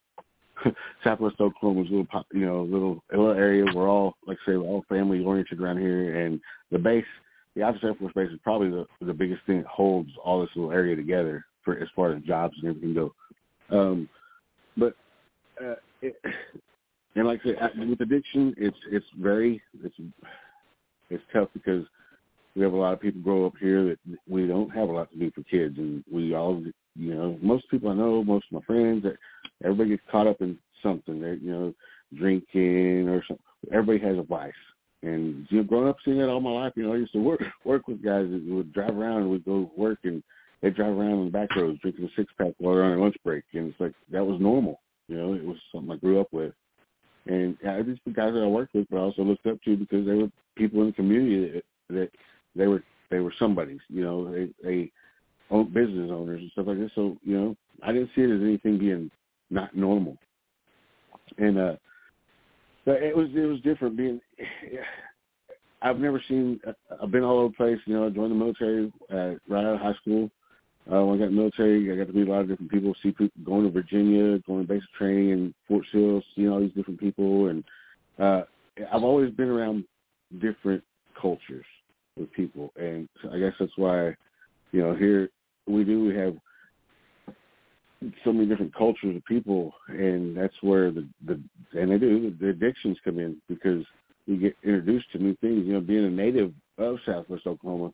Southwest 1.03 1.35
Oklahoma's 1.39 1.89
a 1.89 1.95
little, 1.95 2.25
you 2.33 2.45
know, 2.45 2.63
little 2.63 3.03
a 3.13 3.17
little 3.17 3.33
area. 3.33 3.65
We're 3.73 3.89
all, 3.89 4.15
like 4.27 4.37
I 4.45 4.51
say, 4.51 4.57
we're 4.57 4.65
all 4.65 4.85
family 4.89 5.23
oriented 5.23 5.59
around 5.59 5.79
here, 5.79 6.25
and 6.25 6.39
the 6.71 6.79
base, 6.79 7.05
the 7.55 7.61
Altus 7.61 7.83
Air 7.83 7.95
Force 7.95 8.13
Base, 8.13 8.29
is 8.29 8.39
probably 8.43 8.69
the 8.69 8.85
the 9.05 9.13
biggest 9.13 9.41
thing 9.45 9.57
that 9.57 9.67
holds 9.67 10.09
all 10.23 10.41
this 10.41 10.49
little 10.55 10.71
area 10.71 10.95
together 10.95 11.45
for 11.65 11.77
as 11.77 11.87
far 11.95 12.13
as 12.13 12.21
jobs 12.23 12.55
and 12.61 12.69
everything 12.69 12.93
go. 12.93 13.13
Um, 13.69 14.09
but 14.77 14.95
uh, 15.63 15.75
it, 16.01 16.15
and 17.15 17.27
like 17.27 17.41
I 17.43 17.49
said, 17.49 17.89
with 17.89 18.01
addiction, 18.01 18.53
it's 18.57 18.77
it's 18.91 19.05
very 19.19 19.61
it's 19.83 19.95
it's 21.09 21.23
tough 21.33 21.49
because 21.53 21.85
we 22.55 22.61
have 22.61 22.73
a 22.73 22.77
lot 22.77 22.93
of 22.93 23.01
people 23.01 23.21
grow 23.21 23.45
up 23.45 23.53
here 23.59 23.83
that 23.85 23.99
we 24.27 24.47
don't 24.47 24.69
have 24.69 24.89
a 24.89 24.91
lot 24.91 25.11
to 25.11 25.17
do 25.17 25.31
for 25.31 25.43
kids, 25.43 25.77
and 25.77 26.03
we 26.11 26.35
all, 26.35 26.61
you 26.95 27.15
know, 27.15 27.37
most 27.41 27.69
people 27.69 27.89
I 27.89 27.95
know, 27.95 28.23
most 28.23 28.45
of 28.51 28.61
my 28.61 28.65
friends, 28.65 29.05
everybody 29.63 29.91
gets 29.91 30.03
caught 30.11 30.27
up 30.27 30.41
in 30.41 30.57
something. 30.83 31.19
They, 31.19 31.35
you 31.41 31.51
know, 31.51 31.73
drinking 32.17 33.09
or 33.09 33.23
something. 33.27 33.45
Everybody 33.71 33.99
has 34.05 34.17
a 34.17 34.23
vice, 34.23 34.51
and 35.01 35.47
you 35.49 35.57
know, 35.57 35.63
growing 35.63 35.87
up 35.87 35.97
seeing 36.05 36.19
that 36.19 36.29
all 36.29 36.41
my 36.41 36.51
life, 36.51 36.73
you 36.75 36.83
know, 36.83 36.93
I 36.93 36.97
used 36.97 37.13
to 37.13 37.19
work 37.19 37.41
work 37.65 37.87
with 37.87 38.03
guys 38.03 38.27
that 38.29 38.43
would 38.47 38.73
drive 38.73 38.95
around 38.95 39.21
and 39.21 39.29
would 39.31 39.45
go 39.45 39.71
work, 39.75 39.99
and 40.03 40.21
they'd 40.61 40.75
drive 40.75 40.95
around 40.95 41.13
on 41.13 41.25
the 41.25 41.31
back 41.31 41.55
roads 41.55 41.79
drinking 41.81 42.05
a 42.05 42.09
six 42.15 42.31
pack 42.37 42.53
while 42.59 42.75
they're 42.75 42.83
on 42.83 42.91
their 42.91 42.99
lunch 42.99 43.15
break, 43.23 43.43
and 43.53 43.69
it's 43.69 43.79
like 43.79 43.93
that 44.11 44.25
was 44.25 44.39
normal. 44.39 44.79
You 45.07 45.17
know, 45.17 45.33
it 45.33 45.43
was 45.43 45.57
something 45.73 45.91
I 45.91 45.97
grew 45.97 46.21
up 46.21 46.31
with. 46.31 46.53
And 47.25 47.57
yeah, 47.63 47.81
these 47.81 47.97
the 48.05 48.11
guys 48.11 48.33
that 48.33 48.43
I 48.43 48.47
worked 48.47 48.75
with, 48.75 48.87
but 48.89 48.97
I 48.97 49.01
also 49.01 49.23
looked 49.23 49.47
up 49.47 49.61
to 49.63 49.77
because 49.77 50.05
they 50.05 50.13
were 50.13 50.29
people 50.57 50.81
in 50.81 50.87
the 50.87 50.93
community 50.93 51.61
that, 51.89 51.95
that 51.95 52.09
they 52.55 52.67
were 52.67 52.83
they 53.09 53.19
were 53.19 53.33
somebody's. 53.39 53.79
You 53.89 54.03
know, 54.03 54.31
they 54.31 54.49
they 54.63 54.91
own 55.51 55.71
business 55.71 56.09
owners 56.11 56.41
and 56.41 56.51
stuff 56.51 56.67
like 56.67 56.79
this. 56.79 56.91
So 56.95 57.17
you 57.23 57.39
know, 57.39 57.55
I 57.83 57.91
didn't 57.91 58.09
see 58.15 58.21
it 58.21 58.35
as 58.35 58.41
anything 58.41 58.79
being 58.79 59.11
not 59.49 59.75
normal. 59.75 60.17
And 61.37 61.57
uh, 61.57 61.75
but 62.85 63.01
it 63.01 63.15
was 63.15 63.27
it 63.35 63.45
was 63.45 63.61
different 63.61 63.97
being. 63.97 64.19
I've 65.81 65.99
never 65.99 66.23
seen. 66.29 66.61
I've 67.01 67.11
been 67.11 67.23
all 67.23 67.39
over 67.39 67.49
the 67.49 67.55
place. 67.55 67.77
You 67.85 67.95
know, 67.95 68.05
I 68.05 68.09
joined 68.09 68.31
the 68.31 68.35
military 68.35 68.91
uh, 69.11 69.37
right 69.49 69.65
out 69.65 69.75
of 69.75 69.81
high 69.81 69.93
school. 70.01 70.29
Uh, 70.89 71.03
when 71.03 71.21
I 71.21 71.25
got 71.25 71.33
military, 71.33 71.91
I 71.91 71.97
got 71.97 72.07
to 72.07 72.17
meet 72.17 72.27
a 72.27 72.31
lot 72.31 72.41
of 72.41 72.47
different 72.47 72.71
people. 72.71 72.93
See 73.03 73.11
people 73.11 73.41
going 73.43 73.65
to 73.65 73.69
Virginia, 73.69 74.39
going 74.47 74.61
to 74.61 74.67
basic 74.67 74.91
training 74.97 75.29
in 75.31 75.53
Fort 75.67 75.85
Sill, 75.91 76.21
seeing 76.35 76.49
all 76.49 76.61
these 76.61 76.73
different 76.73 77.01
people, 77.01 77.47
and 77.47 77.63
uh, 78.17 78.43
I've 78.93 79.03
always 79.03 79.31
been 79.31 79.49
around 79.49 79.83
different 80.39 80.83
cultures 81.21 81.65
with 82.17 82.31
people, 82.33 82.71
and 82.75 83.07
I 83.31 83.39
guess 83.39 83.53
that's 83.59 83.77
why, 83.77 84.15
you 84.71 84.81
know, 84.81 84.95
here 84.95 85.29
we 85.67 85.83
do 85.83 86.05
we 86.05 86.15
have 86.15 86.35
so 88.23 88.33
many 88.33 88.47
different 88.47 88.75
cultures 88.75 89.15
of 89.15 89.25
people, 89.25 89.73
and 89.87 90.35
that's 90.35 90.55
where 90.61 90.91
the 90.91 91.07
the 91.25 91.39
and 91.73 91.91
they 91.91 91.97
do 91.97 92.35
the 92.39 92.49
addictions 92.49 92.97
come 93.03 93.19
in 93.19 93.41
because 93.47 93.83
we 94.27 94.37
get 94.37 94.55
introduced 94.63 95.11
to 95.11 95.19
new 95.19 95.35
things. 95.41 95.65
You 95.65 95.73
know, 95.73 95.81
being 95.81 96.05
a 96.05 96.09
native 96.09 96.53
of 96.77 96.97
Southwest 97.05 97.47
Oklahoma, 97.47 97.91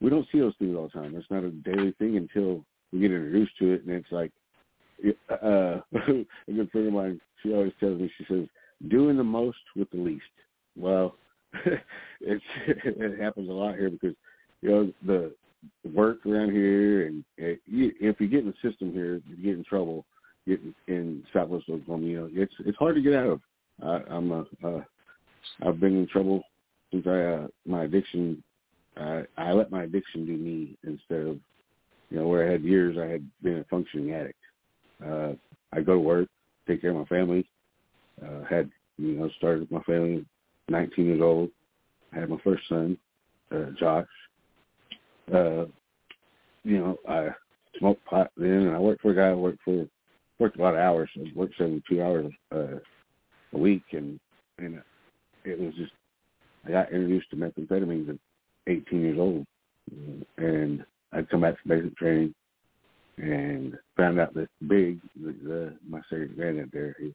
we 0.00 0.10
don't 0.10 0.26
see 0.32 0.40
those 0.40 0.54
things 0.58 0.76
all 0.76 0.90
the 0.92 1.00
time. 1.00 1.14
It's 1.16 1.30
not 1.30 1.44
a 1.44 1.50
daily 1.50 1.92
thing 1.98 2.16
until 2.16 2.64
we 2.92 3.00
get 3.00 3.12
introduced 3.12 3.56
to 3.58 3.72
it, 3.72 3.84
and 3.84 3.92
it's 3.92 4.12
like 4.12 4.32
uh, 5.30 5.80
a 5.94 6.52
good 6.52 6.70
friend 6.70 6.88
of 6.88 6.92
mine. 6.92 7.20
She 7.42 7.52
always 7.52 7.72
tells 7.80 8.00
me, 8.00 8.10
she 8.18 8.24
says, 8.28 8.46
"Doing 8.88 9.16
the 9.16 9.24
most 9.24 9.58
with 9.76 9.90
the 9.90 9.98
least." 9.98 10.24
Well, 10.76 11.16
it 12.84 13.20
happens 13.20 13.48
a 13.48 13.52
lot 13.52 13.76
here 13.76 13.90
because 13.90 14.14
you 14.60 14.70
know 14.70 14.92
the 15.06 15.32
work 15.94 16.24
around 16.26 16.52
here, 16.52 17.06
and 17.06 17.24
it, 17.36 17.60
if 17.66 18.20
you 18.20 18.28
get 18.28 18.40
in 18.40 18.46
the 18.46 18.68
system 18.68 18.92
here, 18.92 19.20
you 19.26 19.36
get 19.36 19.58
in 19.58 19.64
trouble. 19.64 20.04
Getting 20.46 20.74
in 20.88 21.22
Southwest 21.32 21.66
Oklahoma, 21.70 22.04
you 22.04 22.20
know, 22.20 22.28
it's 22.32 22.54
it's 22.60 22.76
hard 22.78 22.96
to 22.96 23.00
get 23.02 23.14
out 23.14 23.28
of. 23.28 23.40
I, 23.80 24.00
I'm 24.12 24.32
a, 24.32 24.44
uh, 24.64 24.82
I've 25.64 25.78
been 25.78 25.96
in 25.96 26.08
trouble 26.08 26.42
since 26.90 27.06
I 27.06 27.20
uh, 27.20 27.46
my 27.64 27.84
addiction. 27.84 28.42
I, 28.96 29.22
I 29.36 29.52
let 29.52 29.70
my 29.70 29.84
addiction 29.84 30.26
do 30.26 30.36
me 30.36 30.76
instead 30.84 31.20
of, 31.20 31.38
you 32.10 32.18
know, 32.18 32.26
where 32.28 32.46
I 32.46 32.52
had 32.52 32.62
years 32.62 32.98
I 32.98 33.06
had 33.06 33.26
been 33.42 33.58
a 33.58 33.64
functioning 33.64 34.12
addict. 34.12 34.38
Uh, 35.04 35.32
I 35.72 35.80
go 35.80 35.94
to 35.94 36.00
work, 36.00 36.28
take 36.66 36.80
care 36.80 36.90
of 36.90 36.96
my 36.96 37.04
family. 37.04 37.46
Uh, 38.22 38.44
had 38.48 38.70
you 38.98 39.14
know 39.14 39.30
started 39.38 39.70
my 39.70 39.82
family 39.82 40.24
19 40.68 41.06
years 41.06 41.20
old. 41.22 41.50
I 42.14 42.20
had 42.20 42.30
my 42.30 42.38
first 42.44 42.68
son, 42.68 42.96
uh, 43.50 43.70
Josh. 43.78 44.06
Uh, 45.32 45.64
you 46.64 46.78
know, 46.78 46.96
I 47.08 47.28
smoked 47.78 48.04
pot 48.04 48.30
then, 48.36 48.50
and 48.50 48.74
I 48.74 48.78
worked 48.78 49.02
for 49.02 49.10
a 49.10 49.14
guy. 49.14 49.28
I 49.30 49.34
worked 49.34 49.62
for 49.64 49.86
worked 50.38 50.58
a 50.58 50.62
lot 50.62 50.74
of 50.74 50.80
hours. 50.80 51.08
I 51.16 51.30
worked 51.34 51.56
72 51.56 52.02
hours 52.02 52.32
uh, 52.54 52.78
a 53.52 53.58
week, 53.58 53.84
and 53.92 54.18
and 54.58 54.80
it 55.44 55.58
was 55.58 55.74
just 55.74 55.92
I 56.66 56.70
got 56.70 56.92
introduced 56.92 57.30
to 57.30 57.36
methamphetamines 57.36 58.08
at 58.10 58.16
18 58.66 59.00
years 59.00 59.18
old, 59.18 59.46
and 60.38 60.84
I'd 61.12 61.28
come 61.30 61.40
back 61.40 61.60
from 61.60 61.70
basic 61.70 61.96
training 61.96 62.34
and 63.18 63.76
found 63.96 64.18
out 64.18 64.34
that 64.34 64.48
Big, 64.68 65.00
the, 65.20 65.34
the 65.44 65.74
my 65.88 66.00
second 66.08 66.36
granddad 66.36 66.70
there, 66.72 66.96
he 66.98 67.14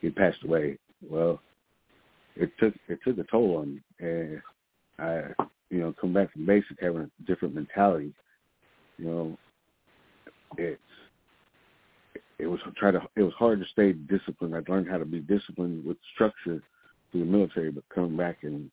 he 0.00 0.10
passed 0.10 0.42
away. 0.44 0.78
Well, 1.08 1.40
it 2.36 2.50
took 2.58 2.74
it 2.88 2.98
took 3.04 3.18
a 3.18 3.24
toll 3.24 3.58
on 3.58 3.74
me. 3.74 3.80
And 3.98 4.42
I, 4.98 5.22
you 5.70 5.80
know, 5.80 5.94
come 6.00 6.12
back 6.12 6.32
from 6.32 6.46
basic 6.46 6.80
having 6.80 7.02
a 7.02 7.26
different 7.26 7.54
mentality. 7.54 8.12
You 8.98 9.04
know, 9.04 9.38
it's 10.56 10.80
it 12.38 12.46
was 12.46 12.60
try 12.76 12.90
to 12.90 13.00
it 13.16 13.22
was 13.22 13.34
hard 13.38 13.60
to 13.60 13.66
stay 13.66 13.92
disciplined. 13.92 14.54
I 14.54 14.70
learned 14.70 14.88
how 14.90 14.98
to 14.98 15.04
be 15.04 15.20
disciplined 15.20 15.84
with 15.84 15.96
structure 16.14 16.62
through 17.10 17.20
the 17.20 17.26
military, 17.26 17.70
but 17.70 17.84
coming 17.94 18.16
back 18.16 18.38
and 18.42 18.70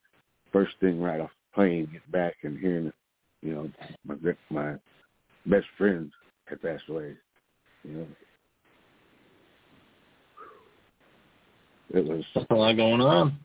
first 0.51 0.73
thing 0.79 1.01
right 1.01 1.19
off 1.19 1.29
the 1.29 1.55
plane, 1.55 1.89
get 1.91 2.11
back 2.11 2.35
and 2.43 2.57
hearing, 2.57 2.91
you 3.41 3.53
know, 3.53 3.69
my 4.05 4.15
my 4.49 4.75
best 5.45 5.67
friend 5.77 6.11
had 6.45 6.61
passed 6.61 6.83
away. 6.89 7.15
You 7.83 7.91
know, 7.91 8.07
it 11.93 12.05
was 12.05 12.23
a 12.49 12.53
lot 12.53 12.73
going 12.73 13.01
on. 13.01 13.39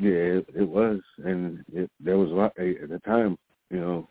Yeah, 0.00 0.10
it, 0.10 0.46
it 0.54 0.68
was, 0.68 1.00
and 1.24 1.64
it, 1.72 1.90
there 1.98 2.18
was 2.18 2.30
a 2.30 2.34
lot 2.34 2.52
at 2.58 2.88
the 2.88 3.00
time. 3.04 3.36
You 3.70 3.80
know, 3.80 4.08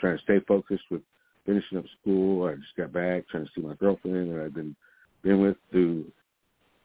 trying 0.00 0.16
to 0.16 0.22
stay 0.24 0.40
focused 0.46 0.84
with 0.90 1.02
finishing 1.46 1.78
up 1.78 1.84
school. 2.00 2.46
I 2.46 2.54
just 2.54 2.76
got 2.76 2.92
back 2.92 3.28
trying 3.28 3.44
to 3.44 3.50
see 3.54 3.60
my 3.60 3.74
girlfriend 3.74 4.32
that 4.32 4.44
I've 4.44 4.54
been 4.54 4.74
been 5.22 5.40
with 5.40 5.56
through 5.70 6.06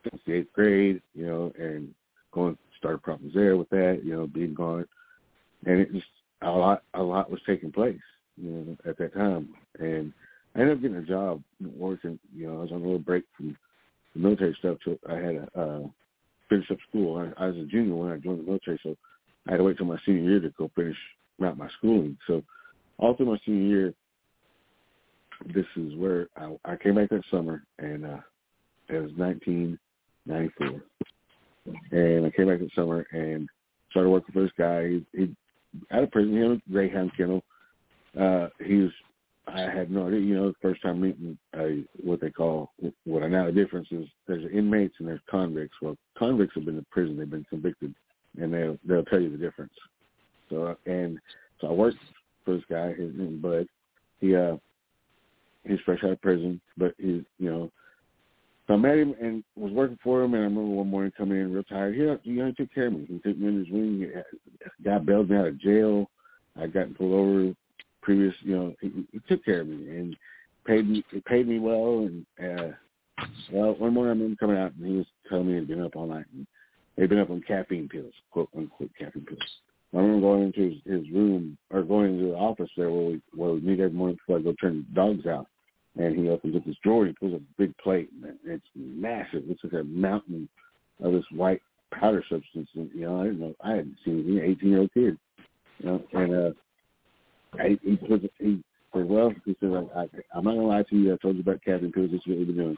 since 0.04 0.22
the 0.28 0.34
eighth 0.34 0.54
grade. 0.54 1.02
You 1.16 1.26
know, 1.26 1.52
and 1.58 1.94
going 2.32 2.58
started 2.78 3.02
problems 3.02 3.34
there 3.34 3.58
with 3.58 3.70
that. 3.70 4.02
You 4.04 4.16
know, 4.16 4.28
being 4.28 4.54
gone, 4.54 4.86
and 5.66 5.80
it 5.80 5.92
just 5.92 6.06
a 6.44 6.52
lot 6.52 6.84
a 6.94 7.02
lot 7.02 7.32
was 7.32 7.42
taking 7.48 7.72
place. 7.72 8.00
You 8.38 8.52
know, 8.52 8.78
at 8.90 8.98
that 9.00 9.16
time, 9.16 9.50
and 9.80 10.14
I 10.56 10.60
ended 10.60 10.78
up 10.78 10.82
getting 10.84 10.98
a 10.98 11.02
job 11.02 11.42
working. 11.76 12.20
You 12.36 12.48
know, 12.48 12.58
I 12.58 12.62
was 12.62 12.72
on 12.72 12.82
a 12.82 12.84
little 12.84 13.00
break 13.00 13.24
from 13.36 13.58
the 14.14 14.20
military 14.20 14.56
stuff. 14.60 14.78
So 14.86 15.00
I 15.10 15.16
had 15.16 15.36
a 15.56 15.60
uh, 15.60 15.88
finish 16.50 16.70
up 16.72 16.78
school. 16.90 17.18
I, 17.18 17.44
I 17.44 17.48
was 17.48 17.58
a 17.58 17.66
junior 17.66 17.96
when 17.96 18.12
I 18.12 18.18
joined 18.18 18.40
the 18.40 18.44
military, 18.44 18.80
so 18.84 18.96
I 19.48 19.52
had 19.52 19.58
to 19.58 19.64
wait 19.64 19.78
till 19.78 19.86
my 19.86 19.98
senior 20.06 20.30
year 20.30 20.40
to 20.40 20.50
go 20.58 20.72
finish 20.76 20.98
out 21.44 21.58
my 21.58 21.70
schooling. 21.78 22.18
So 22.28 22.44
all 22.98 23.16
through 23.16 23.28
my 23.28 23.40
senior 23.46 23.68
year, 23.68 23.94
this 25.54 25.66
is 25.78 25.96
where 25.96 26.28
I, 26.36 26.56
I 26.66 26.76
came 26.76 26.96
back 26.96 27.10
that 27.10 27.24
summer, 27.32 27.64
and 27.78 28.06
uh, 28.06 28.20
it 28.90 29.00
was 29.02 29.12
1994. 29.16 30.82
And 31.92 32.26
I 32.26 32.30
came 32.32 32.48
back 32.48 32.60
that 32.60 32.74
summer 32.76 33.06
and 33.12 33.48
started 33.92 34.10
working 34.10 34.34
for 34.34 34.42
this 34.42 34.52
guy. 34.58 34.90
He, 34.90 35.06
he 35.14 35.36
out 35.92 36.04
of 36.04 36.12
prison, 36.12 36.34
he 36.34 36.40
had 36.40 36.52
a 36.52 36.62
Greyhound 36.72 37.12
kennel. 37.16 37.44
Uh, 38.20 38.48
he 38.66 38.76
was 38.76 38.92
I 39.54 39.62
had 39.62 39.92
no 39.92 40.08
idea. 40.08 40.20
You 40.20 40.36
know, 40.36 40.54
first 40.62 40.82
time 40.82 41.02
meeting 41.02 41.38
uh, 41.58 41.84
what 42.04 42.22
they 42.22 42.30
call 42.30 42.72
what 43.06 43.24
I 43.24 43.28
know 43.28 43.46
the 43.46 43.52
difference 43.52 43.88
is 43.92 44.06
there's 44.28 44.52
inmates 44.52 44.96
and 45.00 45.08
there's 45.08 45.22
convicts. 45.30 45.76
Well, 45.82 45.98
convicts 46.18 46.56
have 46.56 46.66
been 46.66 46.78
in 46.78 46.86
prison; 46.92 47.18
they've 47.18 47.30
been 47.30 47.46
convicted, 47.50 47.94
and 48.40 48.54
they'll 48.54 48.78
they'll 48.86 49.06
tell 49.06 49.20
you 49.20 49.30
the 49.30 49.38
difference. 49.38 49.74
So 50.50 50.76
and 50.86 51.20
so 51.60 51.68
I 51.68 51.72
worked 51.72 51.98
for 52.46 52.56
this 52.56 52.64
guy, 52.70 52.94
his 52.94 53.14
name 53.16 53.40
Bud. 53.42 53.68
He 54.20 54.36
uh 54.36 54.58
he's 55.66 55.80
fresh 55.86 56.04
out 56.04 56.12
of 56.12 56.22
prison, 56.22 56.62
but 56.78 56.94
he 56.98 57.26
you 57.40 57.50
know 57.50 57.72
so 58.70 58.76
I 58.76 58.78
met 58.78 59.00
him 59.00 59.16
and 59.20 59.44
was 59.56 59.72
working 59.72 59.98
for 60.04 60.22
him, 60.22 60.36
and 60.36 60.44
I 60.44 60.46
remember 60.46 60.70
one 60.70 60.90
morning 60.92 61.12
coming 61.18 61.40
in 61.40 61.52
real 61.52 61.64
tired. 61.64 61.96
He, 61.96 62.32
he 62.32 62.54
took 62.54 62.72
care 62.72 62.86
of 62.86 62.94
me. 62.94 63.08
He 63.08 63.18
took 63.18 63.36
me 63.36 63.48
in 63.48 63.58
his 63.58 63.72
room. 63.72 64.06
Got 64.84 65.08
bailed 65.08 65.32
me 65.32 65.38
out 65.38 65.48
of 65.48 65.60
jail. 65.60 66.08
I 66.56 66.68
got 66.68 66.94
pulled 66.96 67.14
over 67.14 67.56
previous, 68.10 68.34
you 68.42 68.56
know, 68.56 68.74
he, 68.82 69.06
he 69.12 69.20
took 69.28 69.46
care 69.46 69.62
of 69.62 69.68
me 69.68 69.88
and 69.88 70.18
paid 70.66 70.90
me 70.90 71.04
paid 71.28 71.48
me 71.48 71.60
well. 71.60 72.08
And 72.08 72.26
uh, 72.44 72.72
well, 73.54 73.76
one 73.76 73.94
morning 73.94 74.10
I 74.10 74.16
remember 74.16 74.36
coming 74.40 74.58
out 74.58 74.74
and 74.74 74.88
he 74.88 74.98
was 74.98 75.06
telling 75.30 75.46
me 75.46 75.60
he'd 75.60 75.68
been 75.68 75.84
up 75.84 75.96
all 75.96 76.08
night 76.08 76.26
and 76.34 76.48
they'd 76.98 77.08
been 77.08 77.20
up 77.20 77.30
on 77.30 77.44
caffeine 77.48 77.88
pills, 77.88 78.14
quote 78.32 78.50
unquote 78.58 78.90
caffeine 78.98 79.26
pills. 79.26 79.40
I 79.94 79.98
remember 79.98 80.22
going 80.22 80.42
into 80.42 80.62
his, 80.62 80.74
his 80.92 81.14
room 81.14 81.56
or 81.70 81.84
going 81.84 82.16
into 82.16 82.32
the 82.32 82.36
office 82.36 82.72
there 82.76 82.90
where 82.90 83.12
we 83.12 83.22
where 83.36 83.52
we 83.52 83.62
meet 83.62 83.80
every 83.80 83.96
morning 83.96 84.18
before 84.18 84.40
I 84.40 84.42
go 84.42 84.56
turn 84.60 84.88
the 84.90 84.96
dogs 84.96 85.28
out. 85.28 85.46
And 85.96 86.18
he 86.18 86.30
opens 86.30 86.56
up 86.56 86.66
this 86.66 86.78
drawer 86.84 87.06
and 87.06 87.16
he 87.20 87.28
pulls 87.28 87.40
a 87.40 87.62
big 87.62 87.78
plate 87.78 88.10
and 88.24 88.36
it's 88.44 88.66
massive. 88.76 89.44
It's 89.50 89.64
like 89.64 89.74
a 89.74 89.84
mountain 89.84 90.50
of 91.04 91.12
this 91.14 91.26
white 91.32 91.62
powder 91.94 92.24
substance. 92.28 92.70
And, 92.74 92.90
you 92.96 93.02
know, 93.02 93.22
I 93.22 93.26
didn't 93.26 93.40
know 93.40 93.56
I 93.64 93.70
hadn't 93.70 93.98
seen 94.04 94.20
it. 94.20 94.26
An 94.26 94.50
eighteen 94.50 94.70
year 94.70 94.80
old 94.80 94.94
kid. 94.96 95.16
You 95.78 95.86
know, 95.86 96.04
and 96.14 96.34
uh 96.34 96.52
He 97.58 97.96
put 97.98 98.32
he 98.40 98.64
said, 98.94 99.08
well, 99.08 99.34
he 99.46 99.56
said, 99.60 99.72
I, 99.74 100.02
I, 100.02 100.06
I'm 100.34 100.44
not 100.44 100.56
gonna 100.56 100.68
lie 100.68 100.84
to 100.84 100.96
you. 100.96 101.14
I 101.14 101.18
told 101.18 101.36
you 101.36 101.42
about 101.42 101.64
caffeine 101.64 101.92
pills. 101.92 102.12
This 102.12 102.22
is 102.22 102.28
what 102.28 102.38
we've 102.38 102.48
been 102.48 102.58
doing. 102.58 102.78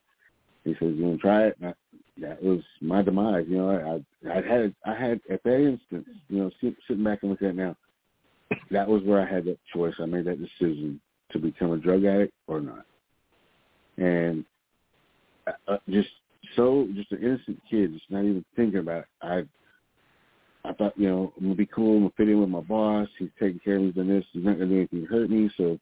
He 0.63 0.73
says, 0.73 0.93
you 0.95 1.03
want 1.03 1.17
to 1.17 1.21
try 1.21 1.47
it? 1.47 1.57
And 1.59 1.69
I, 1.69 1.73
that 2.19 2.43
was 2.43 2.59
my 2.81 3.01
demise. 3.01 3.45
You 3.47 3.57
know, 3.57 3.69
I, 3.69 4.29
I, 4.29 4.41
had, 4.41 4.75
I 4.85 4.93
had 4.93 5.21
at 5.31 5.43
that 5.43 5.65
instant, 5.65 6.05
you 6.29 6.39
know, 6.39 6.51
sit, 6.61 6.75
sitting 6.87 7.03
back 7.03 7.19
and 7.21 7.31
looking 7.31 7.47
at 7.47 7.55
now, 7.55 7.75
that 8.69 8.88
was 8.88 9.01
where 9.03 9.21
I 9.21 9.34
had 9.34 9.45
that 9.45 9.57
choice. 9.73 9.93
I 9.99 10.05
made 10.05 10.25
that 10.25 10.39
decision 10.39 10.99
to 11.31 11.39
become 11.39 11.71
a 11.71 11.77
drug 11.77 12.05
addict 12.05 12.34
or 12.47 12.62
not. 12.62 12.86
And 13.97 14.45
uh, 15.67 15.77
just 15.89 16.10
so, 16.55 16.88
just 16.93 17.12
an 17.12 17.23
innocent 17.23 17.60
kid, 17.69 17.93
just 17.93 18.10
not 18.10 18.23
even 18.23 18.45
thinking 18.55 18.79
about 18.79 18.99
it. 18.99 19.05
I 19.21 19.43
thought, 20.82 20.98
you 20.98 21.08
know, 21.08 21.34
I'm 21.38 21.44
gonna 21.44 21.56
be 21.56 21.65
cool, 21.67 21.98
I'm 21.98 22.04
gonna 22.04 22.13
fit 22.17 22.30
in 22.30 22.39
with 22.39 22.50
my 22.50 22.62
boss, 22.62 23.08
he's 23.20 23.30
taking 23.39 23.60
care 23.60 23.76
of 23.78 23.84
me, 23.84 23.91
doing 23.91 24.08
this, 24.08 24.26
he's 24.32 24.44
not 24.44 24.54
gonna 24.54 24.67
do 24.67 24.78
anything 24.78 25.02
to 25.02 25.08
hurt 25.08 25.30
me, 25.30 25.50
so 25.58 25.80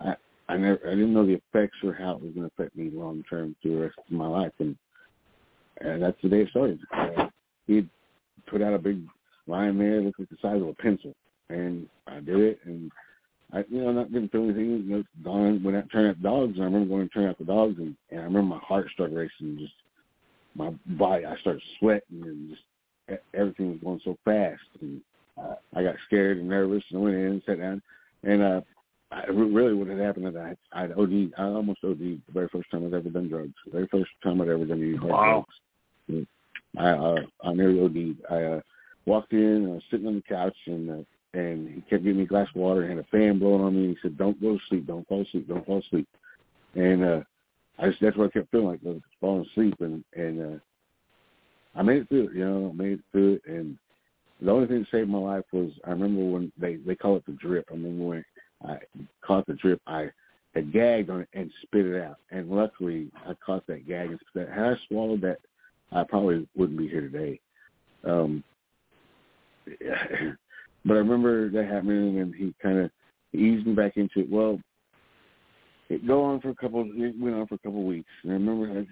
I 0.00 0.14
I 0.48 0.56
never 0.56 0.80
I 0.86 0.90
didn't 0.90 1.14
know 1.14 1.26
the 1.26 1.40
effects 1.48 1.78
or 1.82 1.92
how 1.92 2.12
it 2.12 2.22
was 2.22 2.32
gonna 2.34 2.48
affect 2.48 2.76
me 2.76 2.90
long 2.92 3.24
term 3.28 3.56
through 3.62 3.76
the 3.76 3.82
rest 3.82 3.98
of 3.98 4.12
my 4.12 4.26
life 4.26 4.52
and 4.58 4.76
and 5.80 6.02
that's 6.02 6.20
the 6.22 6.28
day 6.28 6.42
it 6.42 6.50
started. 6.50 6.78
Uh, 6.92 7.28
he 7.66 7.88
put 8.46 8.62
out 8.62 8.74
a 8.74 8.78
big 8.78 9.02
line 9.46 9.78
there, 9.78 10.00
looked 10.00 10.20
like 10.20 10.28
the 10.28 10.36
size 10.42 10.60
of 10.60 10.68
a 10.68 10.74
pencil. 10.74 11.14
And 11.48 11.88
I 12.06 12.20
did 12.20 12.38
it 12.38 12.60
and 12.64 12.90
I 13.52 13.64
you 13.68 13.82
know, 13.82 13.92
not 13.92 14.12
didn't 14.12 14.32
feel 14.32 14.44
anything, 14.44 14.84
you 14.86 14.96
know, 14.96 15.02
gone 15.24 15.62
went 15.62 15.76
out 15.76 15.84
turning 15.90 16.10
out 16.10 16.22
dogs 16.22 16.54
and 16.54 16.62
I 16.62 16.66
remember 16.66 16.88
going 16.88 17.08
to 17.08 17.14
turn 17.14 17.28
out 17.28 17.38
the 17.38 17.44
dogs 17.44 17.78
and, 17.78 17.96
and 18.10 18.20
I 18.20 18.24
remember 18.24 18.54
my 18.54 18.58
heart 18.58 18.88
started 18.92 19.16
racing 19.16 19.58
just 19.58 19.72
my 20.54 20.70
body 20.86 21.24
I 21.24 21.36
started 21.38 21.62
sweating 21.78 22.22
and 22.22 22.50
just 22.50 22.62
everything 23.34 23.70
was 23.70 23.80
going 23.82 24.00
so 24.04 24.16
fast. 24.24 24.62
And 24.80 25.00
uh, 25.38 25.54
I 25.74 25.82
got 25.82 25.96
scared 26.06 26.38
and 26.38 26.48
nervous 26.48 26.84
and 26.90 27.02
went 27.02 27.16
in 27.16 27.26
and 27.26 27.42
sat 27.46 27.58
down. 27.58 27.82
And 28.24 28.42
uh, 28.42 28.60
I, 29.10 29.26
really 29.26 29.74
what 29.74 29.88
had 29.88 29.98
happened 29.98 30.28
is 30.28 30.36
I, 30.36 30.56
I'd 30.72 30.92
OD'd. 30.92 31.34
I 31.36 31.44
almost 31.44 31.84
OD'd 31.84 32.00
the 32.00 32.32
very 32.32 32.48
first 32.48 32.70
time 32.70 32.86
I'd 32.86 32.94
ever 32.94 33.10
done 33.10 33.28
drugs. 33.28 33.52
The 33.66 33.72
very 33.72 33.88
first 33.88 34.10
time 34.22 34.40
I'd 34.40 34.48
ever 34.48 34.64
done 34.64 34.82
any 34.82 34.96
hard 34.96 35.12
wow. 35.12 35.46
drugs. 36.08 36.26
I 36.78 36.88
uh, 36.88 37.16
I 37.44 37.52
nearly 37.52 37.80
OD'd. 37.80 38.22
I 38.30 38.42
uh, 38.42 38.60
walked 39.04 39.32
in, 39.32 39.66
I 39.66 39.74
was 39.74 39.82
sitting 39.90 40.06
on 40.06 40.16
the 40.16 40.22
couch, 40.22 40.56
and 40.66 40.90
uh, 40.90 41.38
and 41.38 41.68
he 41.68 41.80
kept 41.82 42.04
giving 42.04 42.18
me 42.18 42.24
a 42.24 42.26
glass 42.26 42.48
of 42.54 42.60
water 42.60 42.82
and 42.82 42.90
had 42.90 42.98
a 42.98 43.08
fan 43.08 43.38
blowing 43.38 43.62
on 43.62 43.74
me. 43.74 43.84
And 43.86 43.96
he 43.96 43.98
said, 44.02 44.16
"Don't 44.16 44.40
go 44.40 44.54
to 44.54 44.60
sleep. 44.68 44.86
Don't 44.86 45.06
fall 45.08 45.22
asleep. 45.22 45.48
Don't 45.48 45.66
fall 45.66 45.78
asleep." 45.78 46.08
And 46.74 47.04
uh, 47.04 47.20
I 47.78 47.88
just 47.88 48.00
that's 48.00 48.16
what 48.16 48.30
I 48.30 48.30
kept 48.30 48.50
feeling 48.50 48.68
like 48.68 48.80
I 48.86 48.90
was 48.90 49.00
falling 49.20 49.46
asleep. 49.50 49.74
And 49.80 50.04
and 50.14 50.40
uh, 50.40 50.58
I 51.74 51.82
made 51.82 52.02
it 52.02 52.08
through 52.08 52.28
it, 52.28 52.34
you 52.34 52.44
know, 52.44 52.70
I 52.70 52.76
made 52.76 52.92
it 52.92 53.00
through 53.12 53.34
it 53.34 53.42
and 53.46 53.78
the 54.42 54.50
only 54.50 54.66
thing 54.66 54.80
that 54.80 54.90
saved 54.90 55.08
my 55.08 55.18
life 55.18 55.44
was 55.52 55.70
I 55.86 55.90
remember 55.90 56.24
when 56.24 56.52
they 56.58 56.76
they 56.76 56.96
call 56.96 57.16
it 57.16 57.26
the 57.26 57.32
drip. 57.32 57.66
I 57.70 57.74
remember 57.74 58.04
when 58.04 58.24
I 58.66 58.78
caught 59.24 59.46
the 59.46 59.54
drip, 59.54 59.80
I 59.86 60.10
had 60.54 60.72
gagged 60.72 61.10
on 61.10 61.20
it 61.22 61.28
and 61.32 61.50
spit 61.62 61.86
it 61.86 62.02
out. 62.02 62.16
And 62.30 62.50
luckily, 62.50 63.10
I 63.26 63.34
caught 63.44 63.66
that 63.68 63.86
gag 63.86 64.10
and 64.10 64.18
spit. 64.28 64.48
Had 64.48 64.64
I 64.64 64.74
swallowed 64.88 65.20
that, 65.22 65.38
I 65.92 66.04
probably 66.04 66.46
wouldn't 66.56 66.78
be 66.78 66.88
here 66.88 67.02
today. 67.02 67.40
Um, 68.04 68.42
but 69.66 70.94
I 70.94 70.98
remember 70.98 71.48
that 71.50 71.66
happening, 71.66 72.18
and 72.18 72.34
he 72.34 72.54
kind 72.60 72.78
of 72.78 72.90
eased 73.32 73.66
me 73.66 73.74
back 73.74 73.96
into 73.96 74.20
it. 74.20 74.30
Well, 74.30 74.58
it 75.92 76.06
go 76.06 76.24
on 76.24 76.40
for 76.40 76.48
a 76.50 76.54
couple. 76.54 76.88
It 76.94 77.14
went 77.20 77.36
on 77.36 77.46
for 77.46 77.56
a 77.56 77.58
couple 77.58 77.84
weeks. 77.84 78.08
And 78.22 78.32
I 78.32 78.34
remember 78.34 78.86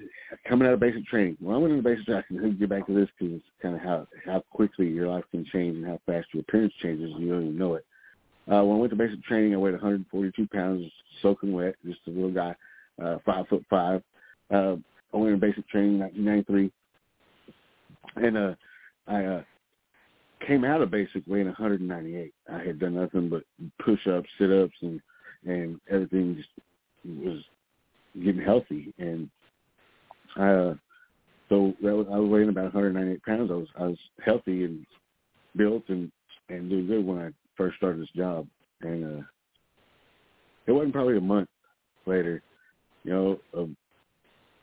coming 0.46 0.68
out 0.68 0.74
of 0.74 0.80
basic 0.80 1.06
training. 1.06 1.38
When 1.40 1.54
I 1.54 1.58
went 1.58 1.72
into 1.72 1.82
basic 1.82 2.04
training, 2.04 2.38
I 2.38 2.40
can 2.40 2.58
get 2.58 2.68
back 2.68 2.86
to 2.86 2.94
this 2.94 3.08
because 3.18 3.36
it's 3.36 3.44
kind 3.62 3.74
of 3.74 3.80
how 3.80 4.06
how 4.26 4.44
quickly 4.50 4.88
your 4.88 5.08
life 5.08 5.24
can 5.30 5.46
change 5.50 5.76
and 5.76 5.86
how 5.86 5.98
fast 6.04 6.28
your 6.32 6.42
appearance 6.42 6.74
changes. 6.82 7.10
and 7.12 7.22
You 7.22 7.32
don't 7.32 7.44
even 7.44 7.58
know 7.58 7.74
it. 7.74 7.86
Uh, 8.50 8.62
when 8.64 8.76
I 8.76 8.80
went 8.80 8.90
to 8.90 8.96
basic 8.96 9.22
training, 9.24 9.54
I 9.54 9.58
weighed 9.58 9.72
142 9.72 10.46
pounds, 10.52 10.84
soaking 11.22 11.52
wet, 11.52 11.76
just 11.86 12.00
a 12.06 12.10
little 12.10 12.32
guy, 12.32 12.54
uh, 13.02 13.16
five 13.24 13.48
foot 13.48 13.64
five. 13.70 14.02
Uh, 14.50 14.76
I 15.14 15.16
went 15.16 15.34
into 15.34 15.46
basic 15.46 15.68
training 15.68 15.94
in 15.94 16.24
1993, 16.24 16.72
and 18.16 18.36
uh, 18.36 18.54
I 19.06 19.24
uh, 19.24 19.42
came 20.46 20.64
out 20.64 20.82
of 20.82 20.90
basic 20.90 21.22
weighing 21.26 21.46
198. 21.46 22.32
I 22.52 22.58
had 22.58 22.78
done 22.78 22.94
nothing 22.96 23.28
but 23.30 23.42
push-ups, 23.82 24.28
sit-ups, 24.38 24.76
and 24.82 25.00
and 25.46 25.80
everything 25.90 26.36
just 26.36 26.50
was 27.04 27.42
getting 28.22 28.42
healthy, 28.42 28.92
and 28.98 29.28
uh, 30.36 30.74
so 31.48 31.74
that 31.82 31.94
was, 31.94 32.06
I 32.12 32.18
was 32.18 32.30
weighing 32.30 32.48
about 32.48 32.74
198 32.74 33.22
pounds. 33.24 33.50
I 33.50 33.54
was 33.54 33.68
I 33.78 33.82
was 33.84 33.98
healthy 34.24 34.64
and 34.64 34.86
built 35.56 35.84
and 35.88 36.10
and 36.48 36.68
doing 36.68 36.86
good 36.86 37.04
when 37.04 37.18
I 37.18 37.30
first 37.56 37.76
started 37.76 38.00
this 38.00 38.08
job, 38.16 38.46
and 38.82 39.20
uh, 39.20 39.24
it 40.66 40.72
wasn't 40.72 40.92
probably 40.92 41.16
a 41.16 41.20
month 41.20 41.48
later, 42.06 42.42
you 43.04 43.12
know, 43.12 43.38
of 43.52 43.70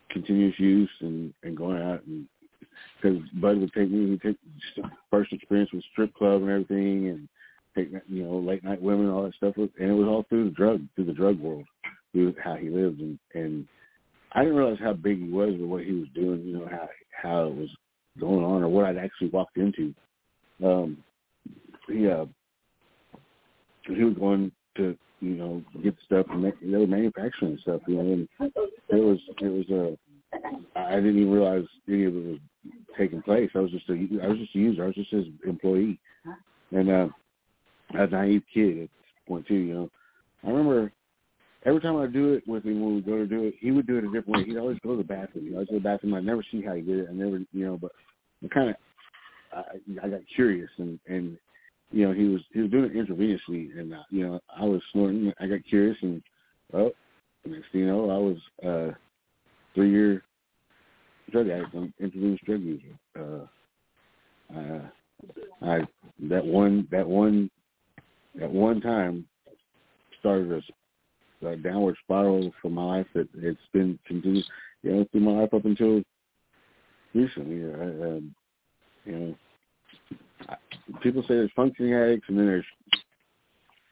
continuous 0.10 0.60
use 0.60 0.89
and 1.02 1.34
and 1.43 1.56
going 1.58 1.82
out 1.82 2.06
and 2.06 2.28
because 3.02 3.17
Bud 3.34 3.58
would 3.58 3.73
take 3.73 3.89
me, 3.89 4.10
he'd 4.10 4.21
take 4.21 4.38
first 5.10 5.34
experience 5.34 5.71
with 5.71 5.84
strip 5.91 6.13
club 6.13 6.41
and 6.41 6.52
everything, 6.52 7.08
and 7.10 7.30
take 7.76 7.91
you 8.08 8.23
know 8.23 8.38
late 8.38 8.63
night 8.63 8.82
women, 8.82 9.10
all 9.10 9.23
that 9.23 9.36
stuff, 9.36 9.56
and 9.58 9.69
it 9.78 9.93
was 9.93 10.08
all 10.08 10.26
through 10.30 10.45
the 10.45 10.56
drug, 10.56 10.82
through 10.95 11.06
the 11.06 11.13
drug 11.13 11.39
world 11.39 11.65
how 12.43 12.56
he 12.56 12.70
lived, 12.70 13.00
and 13.00 13.20
and 13.34 13.67
I 14.34 14.41
didn't 14.41 14.58
realize 14.58 14.80
how 14.80 14.93
big 14.93 15.20
he 15.20 15.30
was 15.30 15.52
with 15.52 15.70
what 15.70 15.84
he 15.84 15.93
was 15.93 16.08
doing. 16.13 16.41
You 16.43 16.60
know 16.60 16.67
how 16.70 16.89
how 17.22 17.46
it 17.48 17.56
was 17.56 17.70
going 18.20 18.43
on, 18.43 18.63
or 18.63 18.70
what 18.70 18.86
I'd 18.86 18.98
actually 18.98 19.30
walked 19.30 19.58
into. 19.58 19.93
Um, 20.63 20.98
he 21.88 22.08
uh, 22.08 22.26
he 23.86 24.04
was 24.04 24.15
going 24.15 24.52
to 24.78 24.98
you 25.20 25.36
know 25.36 25.63
get 25.84 25.96
stuff 26.06 26.26
and 26.30 26.43
make, 26.43 26.60
they 26.60 26.78
were 26.78 26.88
manufacturing 26.88 27.58
stuff. 27.62 27.82
You 27.88 27.96
know, 27.96 28.13
and 28.13 28.30
it 28.89 29.04
was 29.04 29.20
it 29.41 29.48
was 29.48 29.70
a 29.70 29.98
I 30.76 30.96
didn't 30.96 31.20
even 31.20 31.32
realize 31.32 31.65
any 31.88 32.06
of 32.06 32.15
it 32.15 32.26
was 32.26 32.39
taking 32.98 33.22
place. 33.22 33.50
I 33.56 33.60
was 33.60 33.72
just 33.72 33.89
a 33.89 33.93
I 34.24 34.28
was 34.28 34.38
just 34.38 34.56
a 34.56 34.60
user. 34.60 34.84
I 34.84 34.88
was 34.88 34.96
just 34.96 35.12
his 35.12 35.26
employee, 35.46 36.00
and 36.72 36.89
uh, 36.89 37.08
a 37.93 38.08
naive 38.08 38.43
kid 38.54 38.70
at 38.72 38.89
this 38.89 38.89
point 39.28 39.48
too. 39.48 39.56
You 39.56 39.74
know, 39.74 39.89
I 40.43 40.50
remember 40.50 40.91
every 41.65 41.82
time 41.82 41.98
I 41.98 42.08
do 42.08 42.34
it 42.34 42.48
with 42.48 42.65
him 42.65 42.82
when 42.82 42.96
we 42.96 43.02
go 43.02 43.17
to 43.17 43.26
do 43.26 43.43
it, 43.43 43.56
he 43.60 43.72
would 43.72 43.88
do 43.88 43.98
it 43.98 44.04
a 44.04 44.08
different 44.08 44.30
way. 44.30 44.43
He'd 44.46 44.58
always 44.58 44.80
go 44.84 44.91
to 44.91 44.98
the 44.98 45.04
bathroom. 45.04 45.46
He'd 45.46 45.54
always 45.54 45.67
go 45.67 45.76
to 45.76 45.80
the 45.80 45.84
bathroom. 45.84 46.13
I 46.13 46.22
never 46.22 46.43
see 46.52 46.62
how 46.62 46.74
he 46.74 46.82
did 46.82 47.00
it. 47.00 47.08
I 47.10 47.13
never, 47.13 47.39
you 47.52 47.65
know, 47.65 47.78
but 47.78 47.91
I 48.43 48.48
kind 48.48 48.70
of 48.70 48.76
I, 49.52 49.63
I 50.04 50.10
got 50.10 50.22
curious 50.36 50.70
and 50.78 51.00
and 51.08 51.38
you 51.91 52.06
know 52.06 52.13
he 52.13 52.26
was 52.26 52.41
he 52.54 52.62
was 52.62 52.72
doing 52.72 52.86
it 52.86 52.93
intravenously 52.93 53.80
and 53.80 53.93
uh, 53.93 54.04
you 54.10 54.26
know 54.26 54.39
I 54.56 54.65
was 54.65 54.82
snorting. 54.91 55.32
I 55.39 55.48
got 55.48 55.60
curious 55.67 55.98
and 56.02 56.22
well, 56.72 56.91
next 57.46 57.72
thing 57.72 57.82
you 57.82 57.88
know, 57.88 58.10
I 58.10 58.17
was 58.17 58.38
uh 58.65 58.96
three 59.74 59.91
year 59.91 60.24
drug 61.32 61.50
addict, 61.50 61.76
intravenous 62.00 62.39
drug 62.46 62.62
user. 62.62 63.00
Uh, 63.17 64.58
uh, 64.58 64.82
I 65.62 65.80
that 66.30 66.46
one 66.46 66.88
that 66.91 67.08
one 67.08 67.50
at 68.41 68.52
one 68.52 68.82
time 68.82 69.26
started 70.20 70.52
a, 70.52 70.62
a 71.45 71.56
downward 71.56 71.95
spiral 72.04 72.52
for 72.62 72.69
my 72.69 72.84
life 72.84 73.08
that 73.13 73.28
it's 73.36 73.60
been 73.73 73.97
continued 74.06 74.45
you 74.84 74.91
know 74.91 75.06
through 75.12 75.21
my 75.21 75.32
life 75.32 75.54
up 75.54 75.65
until 75.65 76.02
recently. 77.13 77.63
I, 77.65 78.08
um, 78.08 78.36
you 79.06 79.36
know, 80.47 80.56
people 81.02 81.21
say 81.23 81.36
there's 81.36 81.52
functioning 81.56 81.93
addicts 81.93 82.28
and 82.30 82.38
then 82.38 82.45
there's 82.45 82.65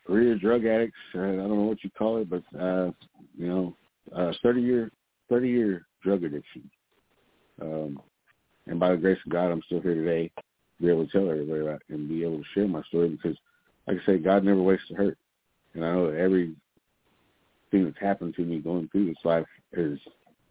career 0.05 0.37
drug 0.37 0.65
addicts. 0.65 0.97
Uh, 1.13 1.19
I 1.19 1.35
don't 1.35 1.49
know 1.49 1.65
what 1.65 1.83
you 1.83 1.89
call 1.97 2.17
it, 2.17 2.29
but 2.29 2.43
uh, 2.59 2.91
you 3.37 3.47
know, 3.47 3.75
uh, 4.15 4.31
thirty 4.43 4.61
year 4.61 4.91
thirty 5.29 5.49
year 5.49 5.85
drug 6.03 6.23
addiction. 6.23 6.69
Um, 7.61 7.99
and 8.67 8.79
by 8.79 8.91
the 8.91 8.97
grace 8.97 9.19
of 9.25 9.31
God, 9.31 9.51
I'm 9.51 9.61
still 9.65 9.81
here 9.81 9.95
today, 9.95 10.31
to 10.35 10.83
be 10.83 10.89
able 10.89 11.05
to 11.05 11.11
tell 11.11 11.29
everybody 11.29 11.61
about 11.61 11.81
and 11.89 12.09
be 12.09 12.23
able 12.23 12.39
to 12.39 12.43
share 12.53 12.67
my 12.67 12.81
story 12.83 13.09
because, 13.09 13.37
like 13.87 13.97
I 14.01 14.05
say, 14.05 14.17
God 14.17 14.43
never 14.43 14.61
wastes 14.61 14.91
a 14.91 14.95
hurt. 14.95 15.17
And 15.73 15.85
I 15.85 15.93
know 15.93 16.11
that 16.11 16.17
every 16.17 16.55
thing 17.71 17.85
that's 17.85 17.99
happened 17.99 18.35
to 18.35 18.43
me 18.43 18.59
going 18.59 18.87
through 18.89 19.07
this 19.07 19.23
life 19.23 19.45
has 19.75 19.97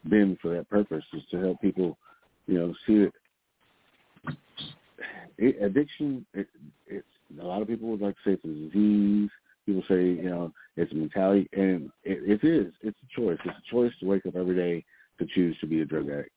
been 0.08 0.36
for 0.40 0.54
that 0.54 0.68
purpose, 0.68 1.04
is 1.12 1.22
to 1.30 1.38
help 1.38 1.60
people, 1.60 1.96
you 2.46 2.58
know, 2.58 2.74
see 2.86 3.04
that 3.04 3.12
it, 5.38 5.62
addiction, 5.62 6.24
it, 6.34 6.46
it's 6.86 7.06
a 7.40 7.44
lot 7.44 7.62
of 7.62 7.68
people 7.68 7.88
would 7.88 8.00
like 8.00 8.14
to 8.16 8.20
say 8.24 8.32
it's 8.32 8.44
a 8.44 8.48
disease. 8.48 9.30
People 9.66 9.82
say, 9.88 10.02
you 10.04 10.28
know, 10.28 10.52
it's 10.76 10.92
a 10.92 10.94
mentality, 10.94 11.48
and 11.54 11.90
it, 12.04 12.42
it 12.42 12.46
is. 12.46 12.72
It's 12.82 12.98
a 13.02 13.20
choice. 13.20 13.38
It's 13.44 13.56
a 13.56 13.70
choice 13.70 13.92
to 14.00 14.06
wake 14.06 14.26
up 14.26 14.36
every 14.36 14.54
day 14.54 14.84
to 15.18 15.26
choose 15.34 15.56
to 15.60 15.66
be 15.66 15.80
a 15.80 15.84
drug 15.84 16.10
addict. 16.10 16.30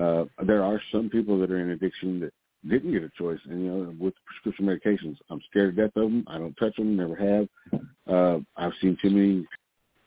Uh, 0.00 0.24
there 0.44 0.62
are 0.62 0.80
some 0.90 1.10
people 1.10 1.38
that 1.38 1.50
are 1.50 1.60
in 1.60 1.70
addiction 1.70 2.20
that 2.20 2.32
didn't 2.68 2.92
get 2.92 3.02
a 3.02 3.10
choice, 3.18 3.38
and 3.48 3.62
you 3.62 3.70
know, 3.70 3.94
with 4.00 4.14
prescription 4.24 4.66
medications, 4.66 5.16
I'm 5.30 5.40
scared 5.50 5.76
to 5.76 5.82
death 5.82 5.96
of 5.96 6.04
them. 6.04 6.24
I 6.26 6.38
don't 6.38 6.54
touch 6.54 6.74
them, 6.76 6.96
never 6.96 7.14
have. 7.14 7.80
Uh, 8.08 8.38
I've 8.56 8.72
seen 8.80 8.96
too 9.00 9.10
many. 9.10 9.46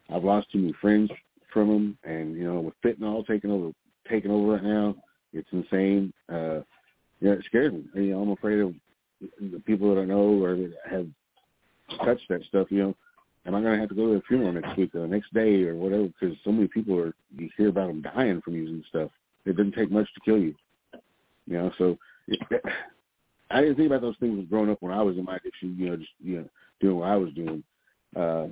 I've 0.10 0.24
lost 0.24 0.52
too 0.52 0.60
many 0.60 0.74
friends 0.80 1.12
from 1.52 1.68
them, 1.70 1.98
and 2.04 2.36
you 2.36 2.44
know, 2.44 2.60
with 2.62 2.74
fentanyl 2.84 3.26
taking 3.26 3.52
over, 3.52 3.72
taking 4.10 4.32
over 4.32 4.54
right 4.54 4.64
now, 4.64 4.96
it's 5.34 5.48
insane. 5.52 6.14
Uh, 6.30 6.62
yeah, 7.20 7.32
it 7.32 7.44
scares 7.46 7.74
me. 7.74 7.84
You 7.96 8.12
know, 8.12 8.22
I'm 8.22 8.32
afraid 8.32 8.60
of 8.60 8.74
the 9.22 9.60
people 9.66 9.94
that 9.94 10.02
I 10.02 10.06
know 10.06 10.44
or 10.44 10.56
that 10.56 10.74
have 10.90 11.08
touched 12.04 12.30
that 12.30 12.44
stuff. 12.46 12.68
You 12.70 12.80
know, 12.80 12.96
am 13.46 13.56
I 13.56 13.62
going 13.62 13.74
to 13.74 13.80
have 13.80 13.90
to 13.90 13.96
go 13.96 14.08
to 14.08 14.18
a 14.18 14.22
funeral 14.22 14.52
next 14.52 14.78
week 14.78 14.94
or 14.94 15.02
the 15.02 15.08
next 15.08 15.34
day 15.34 15.64
or 15.64 15.76
whatever? 15.76 16.08
Because 16.08 16.38
so 16.44 16.52
many 16.52 16.68
people 16.68 16.98
are 17.00 17.14
you 17.36 17.50
hear 17.58 17.70
about 17.70 17.88
them 17.88 18.02
dying 18.02 18.42
from 18.42 18.56
using 18.56 18.84
stuff. 18.90 19.10
It 19.46 19.56
doesn't 19.56 19.74
take 19.74 19.92
much 19.92 20.08
to 20.14 20.22
kill 20.22 20.38
you. 20.38 20.54
You 21.46 21.58
know, 21.58 21.72
so 21.78 21.98
it, 22.28 22.40
I 23.50 23.62
didn't 23.62 23.78
think 23.78 23.88
about 23.88 24.02
those 24.02 24.18
things 24.20 24.46
growing 24.50 24.70
up 24.70 24.82
when 24.82 24.92
I 24.92 25.02
was 25.02 25.18
in 25.18 25.24
my 25.24 25.38
addiction. 25.38 25.76
You 25.78 25.90
know, 25.90 25.98
just 25.98 26.12
you 26.22 26.38
know, 26.38 26.50
doing 26.82 26.98
what 26.98 27.10
I 27.10 27.16
was 27.16 27.34
doing. 27.34 27.64
Uh, 28.16 28.48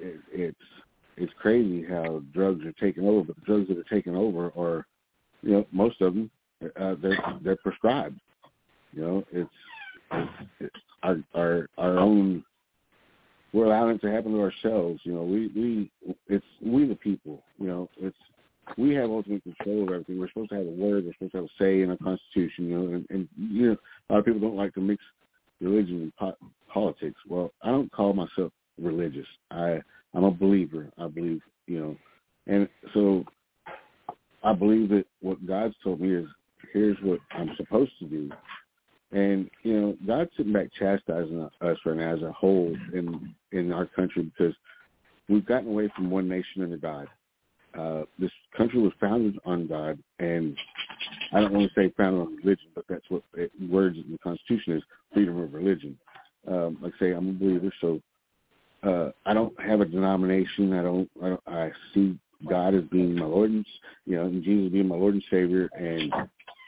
it, 0.00 0.20
it's 0.32 0.56
it's 1.16 1.32
crazy 1.38 1.84
how 1.84 2.22
drugs 2.32 2.64
are 2.64 2.72
taking 2.72 3.06
over, 3.06 3.24
but 3.24 3.36
the 3.36 3.42
drugs 3.42 3.68
that 3.68 3.78
are 3.78 3.94
taking 3.94 4.16
over 4.16 4.46
are, 4.56 4.86
you 5.42 5.52
know, 5.52 5.66
most 5.70 6.00
of 6.00 6.14
them 6.14 6.30
uh, 6.80 6.94
they're 7.00 7.18
they're 7.42 7.56
prescribed. 7.56 8.18
You 8.92 9.02
know, 9.02 9.24
it's, 9.32 9.50
it's, 10.60 10.76
our 11.02 11.18
our 11.34 11.68
our 11.78 11.98
own. 11.98 12.44
We're 13.52 13.66
allowing 13.66 13.96
it 13.96 14.00
to 14.02 14.12
happen 14.12 14.32
to 14.32 14.40
ourselves. 14.40 15.00
You 15.04 15.14
know, 15.14 15.22
we 15.22 15.48
we 15.48 15.90
it's 16.28 16.44
we 16.64 16.86
the 16.86 16.94
people. 16.94 17.42
You 17.58 17.66
know, 17.66 17.88
it's 18.00 18.16
we 18.76 18.94
have 18.94 19.10
ultimate 19.10 19.42
control 19.42 19.82
of 19.84 19.88
everything. 19.88 20.18
We're 20.18 20.28
supposed 20.28 20.50
to 20.50 20.56
have 20.56 20.66
a 20.66 20.70
word. 20.70 21.04
We're 21.04 21.12
supposed 21.14 21.32
to 21.32 21.38
have 21.38 21.46
a 21.46 21.62
say 21.62 21.82
in 21.82 21.90
our 21.90 21.96
constitution. 21.96 22.68
You 22.68 22.78
know, 22.78 22.94
and, 22.94 23.06
and 23.10 23.28
you 23.36 23.68
know, 23.68 23.76
a 24.08 24.12
lot 24.12 24.18
of 24.20 24.24
people 24.24 24.40
don't 24.40 24.56
like 24.56 24.74
to 24.74 24.80
mix 24.80 25.02
religion 25.60 26.02
and 26.02 26.16
po- 26.16 26.46
politics. 26.72 27.18
Well, 27.28 27.52
I 27.62 27.68
don't 27.68 27.90
call 27.92 28.12
myself 28.12 28.52
religious. 28.78 29.26
I 29.50 29.80
I'm 30.14 30.24
a 30.24 30.30
believer. 30.30 30.90
I 30.98 31.06
believe, 31.06 31.40
you 31.66 31.80
know, 31.80 31.96
and 32.46 32.68
so 32.94 33.24
I 34.42 34.52
believe 34.52 34.88
that 34.90 35.04
what 35.20 35.44
God's 35.46 35.74
told 35.82 36.00
me 36.00 36.14
is 36.14 36.26
here's 36.72 36.96
what 37.02 37.20
I'm 37.32 37.50
supposed 37.56 37.92
to 38.00 38.06
do. 38.06 38.30
And 39.12 39.50
you 39.62 39.80
know, 39.80 39.96
God's 40.06 40.30
sitting 40.36 40.52
back 40.52 40.68
chastising 40.78 41.48
us 41.60 41.76
right 41.84 41.96
now 41.96 42.14
as 42.14 42.22
a 42.22 42.32
whole 42.32 42.74
in 42.92 43.34
in 43.52 43.72
our 43.72 43.86
country 43.86 44.22
because 44.22 44.54
we've 45.28 45.46
gotten 45.46 45.68
away 45.68 45.90
from 45.94 46.10
one 46.10 46.28
nation 46.28 46.62
under 46.62 46.76
God. 46.76 47.08
Uh, 47.78 48.02
this 48.18 48.30
country 48.56 48.80
was 48.80 48.92
founded 49.00 49.38
on 49.44 49.66
God, 49.66 49.98
and 50.18 50.56
I 51.32 51.40
don't 51.40 51.52
want 51.52 51.70
to 51.72 51.80
say 51.80 51.92
founded 51.96 52.20
on 52.20 52.36
religion, 52.36 52.66
but 52.74 52.84
that's 52.88 53.08
what 53.08 53.22
it, 53.34 53.52
words 53.68 53.96
in 53.96 54.10
the 54.10 54.18
Constitution 54.18 54.76
is 54.76 54.82
freedom 55.12 55.38
of 55.40 55.54
religion. 55.54 55.96
Um, 56.48 56.78
like 56.80 56.94
I 56.96 56.98
say, 56.98 57.12
I'm 57.12 57.28
a 57.28 57.32
believer, 57.32 57.72
so 57.80 58.00
uh, 58.82 59.10
I 59.26 59.34
don't 59.34 59.58
have 59.60 59.80
a 59.80 59.84
denomination. 59.84 60.72
I 60.72 60.82
don't. 60.82 61.10
I, 61.22 61.28
don't, 61.28 61.42
I 61.46 61.70
see 61.94 62.18
God 62.48 62.74
as 62.74 62.84
being 62.84 63.14
my 63.16 63.26
Lord 63.26 63.50
and 63.50 63.66
you 64.06 64.16
know, 64.16 64.24
and 64.24 64.42
Jesus 64.42 64.72
being 64.72 64.88
my 64.88 64.96
Lord 64.96 65.14
and 65.14 65.24
Savior, 65.30 65.68
and 65.78 66.12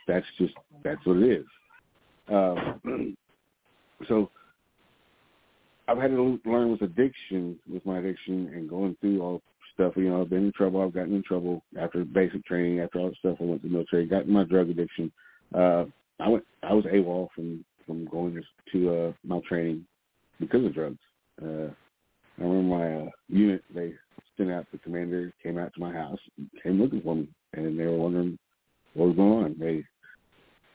that's 0.07 0.25
just 0.37 0.53
that's 0.83 1.03
what 1.05 1.17
it 1.17 1.39
is. 1.39 1.45
Um, 2.29 3.17
so 4.07 4.29
I've 5.87 5.97
had 5.97 6.11
to 6.11 6.39
learn 6.45 6.71
with 6.71 6.81
addiction, 6.81 7.57
with 7.71 7.85
my 7.85 7.99
addiction, 7.99 8.51
and 8.53 8.69
going 8.69 8.95
through 9.01 9.21
all 9.21 9.41
stuff. 9.73 9.93
You 9.95 10.09
know, 10.09 10.21
I've 10.21 10.29
been 10.29 10.45
in 10.45 10.53
trouble. 10.53 10.81
I've 10.81 10.93
gotten 10.93 11.15
in 11.15 11.23
trouble 11.23 11.63
after 11.79 12.05
basic 12.05 12.45
training, 12.45 12.79
after 12.79 12.99
all 12.99 13.09
the 13.09 13.15
stuff. 13.15 13.37
I 13.41 13.43
went 13.43 13.63
to 13.63 13.67
the 13.67 13.73
military, 13.73 14.05
got 14.05 14.27
my 14.27 14.43
drug 14.43 14.69
addiction. 14.69 15.11
Uh, 15.53 15.85
I 16.19 16.29
went. 16.29 16.45
I 16.61 16.73
was 16.73 16.85
AWOL 16.85 17.29
from 17.33 17.65
from 17.85 18.05
going 18.05 18.41
to 18.71 18.95
uh, 18.95 19.13
my 19.25 19.39
training 19.47 19.85
because 20.39 20.65
of 20.65 20.73
drugs. 20.73 20.99
Uh, 21.41 21.69
I 22.39 22.43
remember 22.43 22.77
my 22.77 22.93
uh, 23.05 23.09
unit. 23.27 23.63
They 23.73 23.93
sent 24.37 24.51
out 24.51 24.65
the 24.71 24.79
commander, 24.79 25.31
came 25.41 25.57
out 25.57 25.73
to 25.73 25.79
my 25.79 25.93
house, 25.93 26.19
came 26.61 26.81
looking 26.81 27.01
for 27.01 27.15
me, 27.15 27.27
and 27.53 27.79
they 27.79 27.85
were 27.85 27.97
wondering 27.97 28.37
what 28.93 29.07
was 29.07 29.15
going 29.15 29.43
on. 29.45 29.55
They 29.59 29.83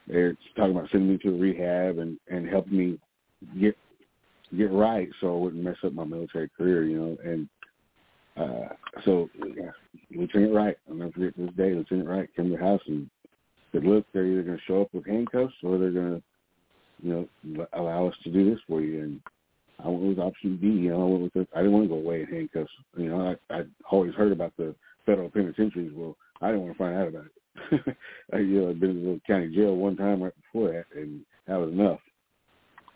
they're 0.06 0.36
talking 0.56 0.76
about 0.76 0.88
sending 0.90 1.10
me 1.10 1.18
to 1.18 1.38
rehab 1.38 1.98
and 1.98 2.18
and 2.28 2.48
helping 2.48 2.78
me 2.78 2.98
get 3.60 3.76
get 4.56 4.70
right 4.72 5.08
so 5.20 5.34
I 5.34 5.40
wouldn't 5.40 5.62
mess 5.62 5.76
up 5.84 5.92
my 5.92 6.04
military 6.04 6.48
career, 6.56 6.84
you 6.84 6.98
know. 6.98 7.16
And 7.24 7.48
uh 8.36 8.74
so 9.04 9.28
yeah, 9.56 9.70
Lieutenant 10.14 10.54
Wright, 10.54 10.76
I'll 10.88 10.96
never 10.96 11.12
forget 11.12 11.36
this 11.36 11.54
day, 11.56 11.74
Lieutenant 11.74 12.08
Wright 12.08 12.28
came 12.34 12.50
to 12.50 12.56
the 12.56 12.62
house 12.62 12.80
and 12.86 13.10
said, 13.72 13.84
Look, 13.84 14.06
they're 14.12 14.26
either 14.26 14.42
gonna 14.42 14.58
show 14.66 14.82
up 14.82 14.94
with 14.94 15.06
handcuffs 15.06 15.54
or 15.62 15.78
they're 15.78 15.90
gonna, 15.90 16.22
you 17.02 17.28
know, 17.54 17.66
allow 17.74 18.06
us 18.06 18.14
to 18.24 18.30
do 18.30 18.48
this 18.48 18.60
for 18.66 18.80
you 18.80 19.02
and 19.02 19.20
I 19.84 19.88
with 19.88 20.18
option 20.18 20.58
B, 20.60 20.66
you 20.66 20.90
know, 20.90 21.02
I 21.02 21.10
went 21.10 21.22
with 21.22 21.32
the, 21.34 21.46
I 21.54 21.58
didn't 21.58 21.72
want 21.72 21.84
to 21.84 21.88
go 21.88 21.94
away 21.96 22.22
in 22.22 22.26
handcuffs. 22.26 22.70
You 22.96 23.10
know, 23.10 23.36
I 23.50 23.54
I 23.54 23.62
always 23.90 24.14
heard 24.14 24.32
about 24.32 24.52
the 24.56 24.74
federal 25.06 25.30
penitentiaries. 25.30 25.92
Well, 25.94 26.16
I 26.40 26.48
didn't 26.48 26.62
want 26.62 26.74
to 26.74 26.78
find 26.78 26.96
out 26.96 27.08
about 27.08 27.24
it. 27.26 27.96
You 28.32 28.60
know, 28.60 28.70
I'd 28.70 28.80
been 28.80 28.90
in 28.90 29.04
the 29.04 29.20
county 29.26 29.54
jail 29.54 29.74
one 29.74 29.96
time 29.96 30.22
right 30.22 30.32
before 30.36 30.72
that, 30.72 30.84
and 30.94 31.22
that 31.46 31.56
was 31.56 31.70
enough 31.70 32.00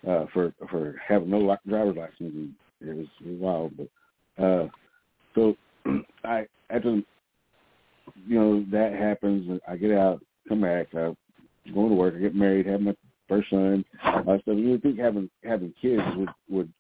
uh, 0.09 0.27
for 0.33 0.53
for 0.71 1.01
having 1.07 1.31
no 1.31 1.57
driver's 1.66 1.97
license. 1.97 2.14
And 2.21 2.55
it 2.81 2.97
was, 2.97 3.07
it 3.21 3.27
was 3.29 3.38
wild, 3.40 3.73
but 3.77 4.45
uh, 4.45 4.68
so 5.35 5.57
I 6.25 6.47
after 6.71 7.01
you 8.27 8.38
know 8.38 8.64
that 8.71 8.92
happens, 8.92 9.61
I 9.68 9.77
get 9.77 9.92
out, 9.92 10.23
come 10.49 10.61
back, 10.61 10.88
I 10.95 11.14
go 11.75 11.88
to 11.88 11.95
work, 11.95 12.14
I 12.16 12.21
get 12.21 12.35
married, 12.35 12.66
have 12.66 12.81
my 12.81 12.95
first 13.33 13.51
son, 13.51 13.85
uh, 14.05 14.23
stuff. 14.23 14.40
You 14.47 14.71
would 14.71 14.83
think 14.83 14.99
having 14.99 15.31
having 15.45 15.75
kids 15.81 16.03
would 16.16 16.31
would 16.49 16.73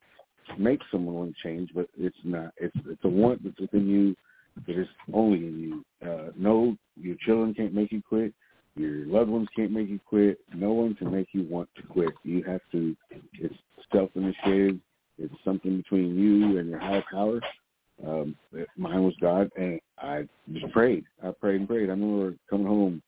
make 0.58 0.80
someone 0.90 1.14
want 1.14 1.36
to 1.36 1.42
change, 1.42 1.70
but 1.74 1.88
it's 1.98 2.16
not. 2.24 2.52
It's 2.56 2.76
it's 2.86 3.04
a 3.04 3.08
want 3.08 3.42
that's 3.42 3.60
within 3.60 3.88
you 3.88 4.16
it 4.66 4.78
is 4.78 4.88
only 5.12 5.38
in 5.38 5.58
you. 5.58 6.08
Uh, 6.08 6.30
no, 6.36 6.76
your 6.96 7.16
children 7.24 7.54
can't 7.54 7.74
make 7.74 7.92
you 7.92 8.02
quit. 8.06 8.32
Your 8.74 9.06
loved 9.06 9.30
ones 9.30 9.48
can't 9.54 9.70
make 9.70 9.88
you 9.88 10.00
quit. 10.06 10.38
No 10.54 10.72
one 10.72 10.94
can 10.94 11.10
make 11.10 11.28
you 11.32 11.46
want 11.48 11.68
to 11.76 11.82
quit. 11.82 12.10
You 12.22 12.42
have 12.44 12.60
to. 12.72 12.96
It's 13.34 13.54
self-initiated. 13.92 14.80
It's 15.18 15.34
something 15.44 15.76
between 15.76 16.16
you 16.18 16.58
and 16.58 16.70
your 16.70 16.78
higher 16.78 17.04
power. 17.10 17.40
Um, 18.06 18.34
mine 18.76 19.04
was 19.04 19.14
God, 19.20 19.50
and 19.56 19.78
I 19.98 20.26
just 20.52 20.72
prayed. 20.72 21.04
I 21.22 21.30
prayed 21.30 21.60
and 21.60 21.68
prayed. 21.68 21.88
I 21.88 21.92
remember 21.92 22.34
coming 22.48 22.66
home, 22.66 23.02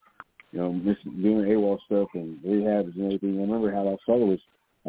you 0.55 0.61
know, 0.61 0.73
missing, 0.73 1.21
doing 1.21 1.47
AWOL 1.47 1.79
stuff 1.87 2.09
and 2.15 2.39
rehabs 2.45 2.95
and 2.95 3.07
everything. 3.07 3.39
I 3.39 3.43
remember 3.43 3.73
how 3.73 3.89
I 3.89 3.97
saw 4.07 4.17
was 4.17 4.39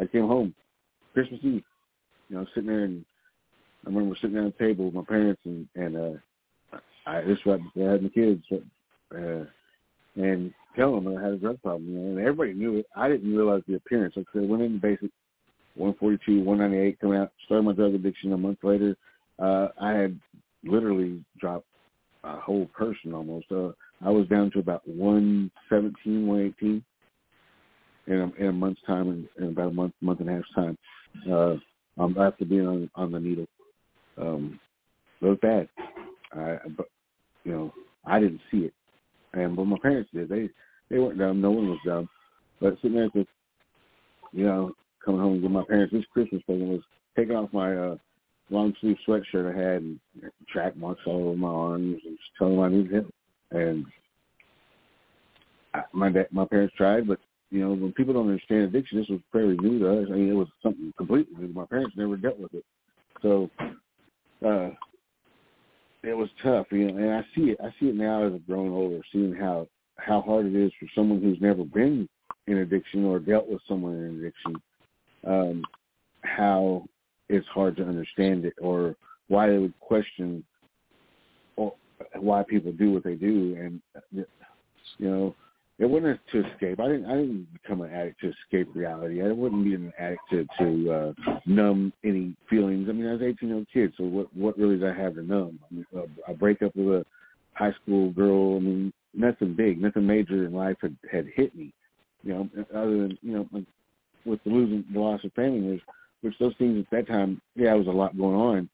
I 0.00 0.06
came 0.06 0.28
home 0.28 0.54
Christmas 1.12 1.40
Eve, 1.42 1.64
you 2.28 2.36
know, 2.36 2.46
sitting 2.54 2.68
there 2.68 2.84
and 2.84 3.04
I 3.84 3.88
remember 3.88 4.14
sitting 4.20 4.38
at 4.38 4.56
the 4.56 4.64
table 4.64 4.84
with 4.84 4.94
my 4.94 5.02
parents 5.02 5.42
and 5.44 5.66
and 5.74 5.96
uh 5.96 6.78
I 7.04 7.22
this 7.22 7.38
right 7.46 7.60
had 7.74 8.02
my 8.02 8.08
kids, 8.10 8.44
uh, 8.52 9.44
and 10.16 10.54
telling 10.76 11.04
them 11.04 11.16
I 11.16 11.22
had 11.22 11.32
a 11.32 11.36
drug 11.36 11.60
problem, 11.62 11.90
you 11.90 11.98
know, 11.98 12.10
and 12.10 12.20
everybody 12.20 12.52
knew 12.52 12.76
it. 12.76 12.86
I 12.94 13.08
didn't 13.08 13.34
realize 13.34 13.62
the 13.66 13.74
appearance. 13.74 14.14
Like 14.16 14.26
I 14.34 14.38
said, 14.38 14.48
went 14.48 14.62
in 14.62 14.74
the 14.74 14.78
basic 14.78 15.10
142, 15.74 16.42
198, 16.42 17.00
coming 17.00 17.18
out, 17.18 17.32
started 17.44 17.62
my 17.62 17.72
drug 17.72 17.94
addiction 17.94 18.32
a 18.32 18.36
month 18.36 18.58
later. 18.62 18.96
Uh, 19.38 19.68
I 19.80 19.92
had 19.92 20.18
literally 20.64 21.24
dropped 21.38 21.66
a 22.24 22.40
whole 22.40 22.66
person 22.66 23.14
almost. 23.14 23.46
Uh, 23.52 23.70
I 24.04 24.10
was 24.10 24.28
down 24.28 24.50
to 24.52 24.58
about 24.58 24.86
117, 24.86 26.26
118 26.26 26.84
in 28.06 28.14
a, 28.14 28.42
in 28.42 28.48
a 28.48 28.52
month's 28.52 28.82
time, 28.86 29.08
in, 29.08 29.42
in 29.42 29.50
about 29.50 29.70
a 29.70 29.74
month, 29.74 29.94
month 30.00 30.20
and 30.20 30.28
a 30.28 30.32
half's 30.32 30.54
time. 30.54 30.78
Uh, 31.30 31.56
um, 31.98 32.16
after 32.18 32.44
being 32.44 32.66
on, 32.66 32.90
on 32.94 33.12
the 33.12 33.18
needle, 33.18 33.46
um, 34.18 34.60
it 35.20 35.26
was 35.26 35.38
bad. 35.40 35.68
I, 36.32 36.58
but 36.76 36.86
you 37.44 37.52
know, 37.52 37.72
I 38.04 38.20
didn't 38.20 38.40
see 38.50 38.58
it, 38.58 38.74
and 39.32 39.56
but 39.56 39.64
my 39.64 39.78
parents 39.80 40.10
did. 40.12 40.28
They 40.28 40.50
they 40.90 40.98
weren't 40.98 41.18
dumb. 41.18 41.40
No 41.40 41.50
one 41.50 41.70
was 41.70 41.78
dumb. 41.86 42.08
But 42.60 42.76
sitting 42.76 42.96
there, 42.96 43.08
with, 43.14 43.26
you 44.32 44.44
know, 44.44 44.72
coming 45.04 45.20
home 45.20 45.42
with 45.42 45.50
my 45.50 45.64
parents, 45.64 45.92
this 45.92 46.04
Christmas 46.12 46.42
present 46.42 46.68
was 46.68 46.80
taking 47.16 47.36
off 47.36 47.52
my 47.52 47.74
uh, 47.74 47.96
long 48.50 48.74
sleeve 48.80 48.96
sweatshirt 49.06 49.54
I 49.54 49.58
had 49.58 49.82
and 49.82 50.00
track 50.48 50.76
marks 50.76 51.00
all 51.06 51.28
over 51.28 51.36
my 51.36 51.48
arms 51.48 52.00
and 52.04 52.16
just 52.16 52.30
telling 52.38 52.56
them 52.56 52.64
I 52.64 52.68
needed 52.68 52.92
help. 52.92 53.14
And 53.56 53.86
I, 55.74 55.82
my 55.92 56.12
my 56.30 56.44
parents 56.44 56.74
tried, 56.76 57.06
but 57.06 57.18
you 57.50 57.60
know, 57.60 57.74
when 57.74 57.92
people 57.92 58.14
don't 58.14 58.28
understand 58.28 58.64
addiction, 58.64 58.98
this 58.98 59.08
was 59.08 59.20
fairly 59.32 59.56
new 59.56 59.78
to 59.78 60.00
us. 60.02 60.08
I 60.10 60.14
mean, 60.14 60.30
it 60.30 60.34
was 60.34 60.48
something 60.62 60.92
completely 60.96 61.34
new. 61.38 61.52
My 61.52 61.66
parents 61.66 61.96
never 61.96 62.16
dealt 62.16 62.38
with 62.38 62.54
it, 62.54 62.64
so 63.22 63.50
uh, 64.44 64.70
it 66.02 66.14
was 66.14 66.28
tough. 66.42 66.66
You 66.70 66.90
know, 66.90 66.98
and 66.98 67.12
I 67.12 67.22
see 67.34 67.50
it. 67.50 67.58
I 67.62 67.70
see 67.78 67.86
it 67.86 67.94
now 67.94 68.26
as 68.26 68.32
I've 68.34 68.46
grown 68.46 68.72
older, 68.72 69.00
seeing 69.12 69.34
how 69.34 69.68
how 69.96 70.20
hard 70.20 70.46
it 70.46 70.54
is 70.54 70.72
for 70.78 70.86
someone 70.94 71.22
who's 71.22 71.40
never 71.40 71.64
been 71.64 72.08
in 72.46 72.58
addiction 72.58 73.04
or 73.04 73.18
dealt 73.18 73.48
with 73.48 73.60
someone 73.68 73.94
in 73.94 74.18
addiction. 74.18 74.62
Um, 75.26 75.64
how 76.22 76.84
it's 77.28 77.46
hard 77.48 77.76
to 77.76 77.84
understand 77.84 78.44
it 78.44 78.54
or 78.60 78.94
why 79.28 79.48
they 79.48 79.58
would 79.58 79.78
question 79.80 80.44
or 81.56 81.74
why 82.14 82.42
people 82.42 82.72
do 82.72 82.92
what 82.92 83.04
they 83.04 83.14
do 83.14 83.56
and 83.58 83.80
you 84.12 85.08
know 85.08 85.34
it 85.78 85.84
wasn't 85.84 86.18
to 86.32 86.38
escape. 86.46 86.80
I 86.80 86.88
didn't 86.88 87.04
i 87.04 87.16
didn't 87.16 87.52
become 87.52 87.82
an 87.82 87.92
addict 87.92 88.20
to 88.22 88.30
escape 88.30 88.74
reality. 88.74 89.22
I 89.22 89.30
wouldn't 89.30 89.62
be 89.62 89.74
an 89.74 89.92
addict 89.98 90.22
to 90.30 90.46
to 90.58 90.92
uh 90.92 91.38
numb 91.44 91.92
any 92.04 92.34
feelings. 92.48 92.88
I 92.88 92.92
mean 92.92 93.06
i 93.08 93.12
was 93.12 93.22
eighteen 93.22 93.50
year 93.50 93.58
old 93.58 93.66
kid 93.72 93.92
so 93.96 94.04
what 94.04 94.34
what 94.34 94.58
really 94.58 94.78
did 94.78 94.88
i 94.88 94.98
have 94.98 95.14
to 95.14 95.22
numb? 95.22 95.58
I 95.70 95.74
mean 95.74 95.86
a, 95.94 96.32
a 96.32 96.34
breakup 96.34 96.74
with 96.74 97.02
a 97.02 97.06
high 97.52 97.72
school 97.82 98.10
girl 98.10 98.56
i 98.56 98.60
mean 98.60 98.92
nothing 99.14 99.54
big 99.54 99.80
nothing 99.80 100.06
major 100.06 100.44
in 100.44 100.52
life 100.52 100.76
had 100.82 100.96
had 101.10 101.26
hit 101.34 101.54
me 101.56 101.72
you 102.22 102.34
know 102.34 102.48
other 102.74 102.98
than 102.98 103.18
you 103.22 103.32
know 103.32 103.64
with 104.26 104.42
the 104.44 104.50
losing 104.50 104.84
the 104.92 105.00
loss 105.00 105.24
of 105.24 105.32
family 105.32 105.80
which 106.26 106.34
those 106.38 106.54
things 106.58 106.84
at 106.84 106.90
that 106.90 107.06
time, 107.06 107.40
yeah, 107.54 107.74
it 107.74 107.78
was 107.78 107.86
a 107.86 107.90
lot 107.90 108.16
going 108.16 108.34
on, 108.34 108.68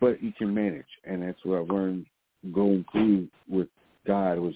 but 0.00 0.22
you 0.22 0.32
can 0.36 0.54
manage, 0.54 0.86
and 1.04 1.22
that's 1.22 1.38
what 1.44 1.58
I 1.58 1.72
learned 1.72 2.06
going 2.52 2.84
through 2.92 3.28
with 3.48 3.68
God 4.06 4.38
was 4.38 4.54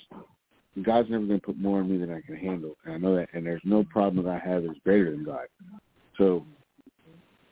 God's 0.83 1.11
never 1.11 1.27
going 1.27 1.40
to 1.40 1.47
put 1.47 1.59
more 1.59 1.81
on 1.81 1.90
me 1.90 1.99
than 1.99 2.12
I 2.12 2.21
can 2.23 2.37
handle, 2.37 2.77
and 2.85 2.95
I 2.95 2.99
know 2.99 3.14
that, 3.16 3.29
and 3.35 3.45
there's 3.45 3.62
no 3.64 3.85
problem 3.85 4.25
that 4.25 4.40
I 4.42 4.49
have 4.49 4.62
that's 4.64 4.79
greater 4.85 5.11
than 5.11 5.25
God. 5.25 5.47
So 6.16 6.47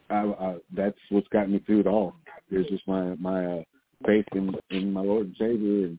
I, 0.09 0.25
I, 0.25 0.57
that's 0.75 0.99
what's 1.11 1.29
gotten 1.29 1.53
me 1.53 1.62
through 1.66 1.81
it 1.81 1.87
all. 1.87 2.14
It's 2.51 2.69
just 2.71 2.87
my 2.88 3.14
my 3.16 3.45
uh, 3.45 3.62
faith 4.07 4.25
in 4.33 4.55
in 4.71 4.93
my 4.93 5.03
Lord 5.03 5.27
and 5.27 5.37
Savior, 5.38 5.87
and 5.87 5.99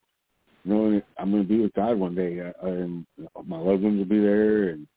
knowing 0.66 0.96
that 0.96 1.06
I'm 1.18 1.32
going 1.32 1.44
to 1.44 1.50
be 1.50 1.60
with 1.60 1.74
God 1.74 1.98
one 1.98 2.16
day, 2.16 2.40
uh, 2.40 2.66
and 2.66 3.06
my 3.46 3.58
loved 3.58 3.84
ones 3.84 3.98
will 3.98 4.06
be 4.06 4.20
there, 4.20 4.70
and 4.70 4.88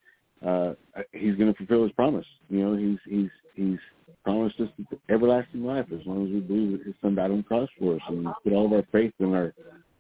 uh, 0.45 0.75
he's 1.13 1.37
going 1.37 1.53
to 1.53 1.59
fulfill 1.59 1.85
his 1.85 1.93
promise. 1.93 2.27
You 2.49 2.65
know, 2.65 2.77
he's 2.77 2.99
he's 3.07 3.31
he's 3.55 3.79
promised 4.25 4.59
us 4.61 4.69
everlasting 5.09 5.65
life 5.65 5.87
as 5.93 6.07
long 6.07 6.27
as 6.27 6.33
we 6.33 6.41
believe 6.41 6.79
that 6.79 6.87
his 6.87 6.95
son 7.03 7.15
died 7.15 7.31
on 7.31 7.39
the 7.39 7.43
cross 7.43 7.69
for 7.79 7.95
us 7.95 8.01
and 8.09 8.27
put 8.43 8.53
all 8.53 8.67
of 8.67 8.73
our 8.73 8.85
faith 8.93 9.13
and 9.19 9.35
our 9.35 9.53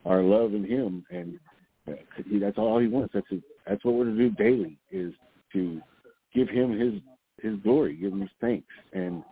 our 0.04 0.22
love 0.22 0.54
in 0.54 0.64
him. 0.64 1.04
And 1.10 1.38
uh, 1.88 1.92
that's 2.40 2.58
all 2.58 2.78
he 2.78 2.88
wants. 2.88 3.14
That's 3.14 3.26
that's 3.66 3.84
what 3.84 3.94
we're 3.94 4.04
to 4.04 4.16
do 4.16 4.30
daily 4.30 4.78
is 4.90 5.12
to 5.52 5.80
give 6.34 6.48
him 6.48 6.78
his 6.78 6.94
his 7.42 7.60
glory, 7.62 7.96
give 7.96 8.12
him 8.12 8.20
his 8.20 8.30
thanks. 8.40 8.66
And 8.92 9.22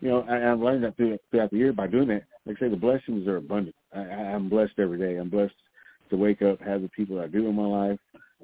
you 0.00 0.08
know, 0.08 0.20
I, 0.28 0.52
I've 0.52 0.60
learned 0.60 0.84
that 0.84 0.96
through, 0.96 1.18
throughout 1.30 1.50
the 1.50 1.58
year 1.58 1.72
by 1.72 1.86
doing 1.86 2.08
that. 2.08 2.24
Like 2.46 2.56
I 2.58 2.66
say, 2.66 2.68
the 2.68 2.76
blessings 2.76 3.26
are 3.26 3.36
abundant. 3.36 3.74
I, 3.94 4.00
I'm 4.00 4.48
blessed 4.48 4.74
every 4.78 4.98
day. 4.98 5.16
I'm 5.16 5.30
blessed 5.30 5.54
to 6.10 6.16
wake 6.16 6.42
up, 6.42 6.60
have 6.60 6.82
the 6.82 6.90
people 6.90 7.20
I 7.20 7.26
do 7.26 7.46
in 7.48 7.54
my 7.54 7.66
life. 7.66 7.98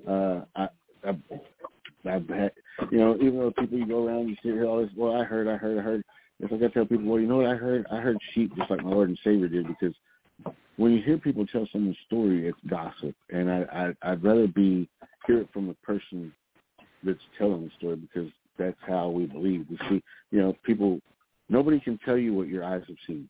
Uh, 0.09 0.41
I, 0.57 0.69
I 1.07 1.19
I've 2.07 2.29
had, 2.29 2.53
you 2.91 2.99
know, 2.99 3.17
even 3.17 3.39
though 3.39 3.53
people 3.59 3.79
you 3.79 3.87
go 3.87 4.07
around, 4.07 4.29
you 4.29 4.37
here 4.43 4.65
all 4.67 4.81
this. 4.81 4.91
Well, 4.97 5.15
I 5.15 5.25
heard, 5.25 5.49
I 5.49 5.57
heard, 5.57 5.79
I 5.79 5.83
heard. 5.83 6.03
If 6.39 6.53
I 6.53 6.57
got 6.57 6.69
to 6.69 6.71
tell 6.71 6.87
people, 6.87 7.05
well, 7.05 7.21
you 7.21 7.27
know 7.27 7.37
what 7.37 7.47
I 7.47 7.55
heard? 7.55 7.87
I 7.93 7.97
heard 7.97 8.17
sheep 8.33 8.53
just 8.57 8.71
like 8.71 8.83
my 8.83 8.91
Lord 8.91 9.11
and 9.11 9.19
Savior 9.23 9.49
did, 9.49 9.67
because 9.67 9.95
when 10.77 10.93
you 10.93 11.03
hear 11.03 11.19
people 11.19 11.47
tell 11.47 11.69
someone's 11.71 11.99
story, 12.07 12.49
it's 12.49 12.59
gossip, 12.69 13.15
and 13.31 13.51
I, 13.51 13.93
I 14.03 14.13
I'd 14.13 14.25
rather 14.25 14.47
be 14.47 14.89
hear 15.27 15.41
it 15.41 15.49
from 15.53 15.67
the 15.67 15.75
person 15.75 16.33
that's 17.03 17.21
telling 17.37 17.65
the 17.65 17.71
story 17.79 17.97
because 17.97 18.31
that's 18.59 18.79
how 18.87 19.09
we 19.09 19.27
believe. 19.27 19.67
We 19.69 19.79
see, 19.89 20.03
you 20.31 20.41
know, 20.41 20.57
people. 20.65 21.01
Nobody 21.49 21.81
can 21.81 21.99
tell 22.05 22.17
you 22.17 22.33
what 22.33 22.49
your 22.49 22.65
eyes 22.65 22.83
have 22.87 22.97
seen, 23.07 23.29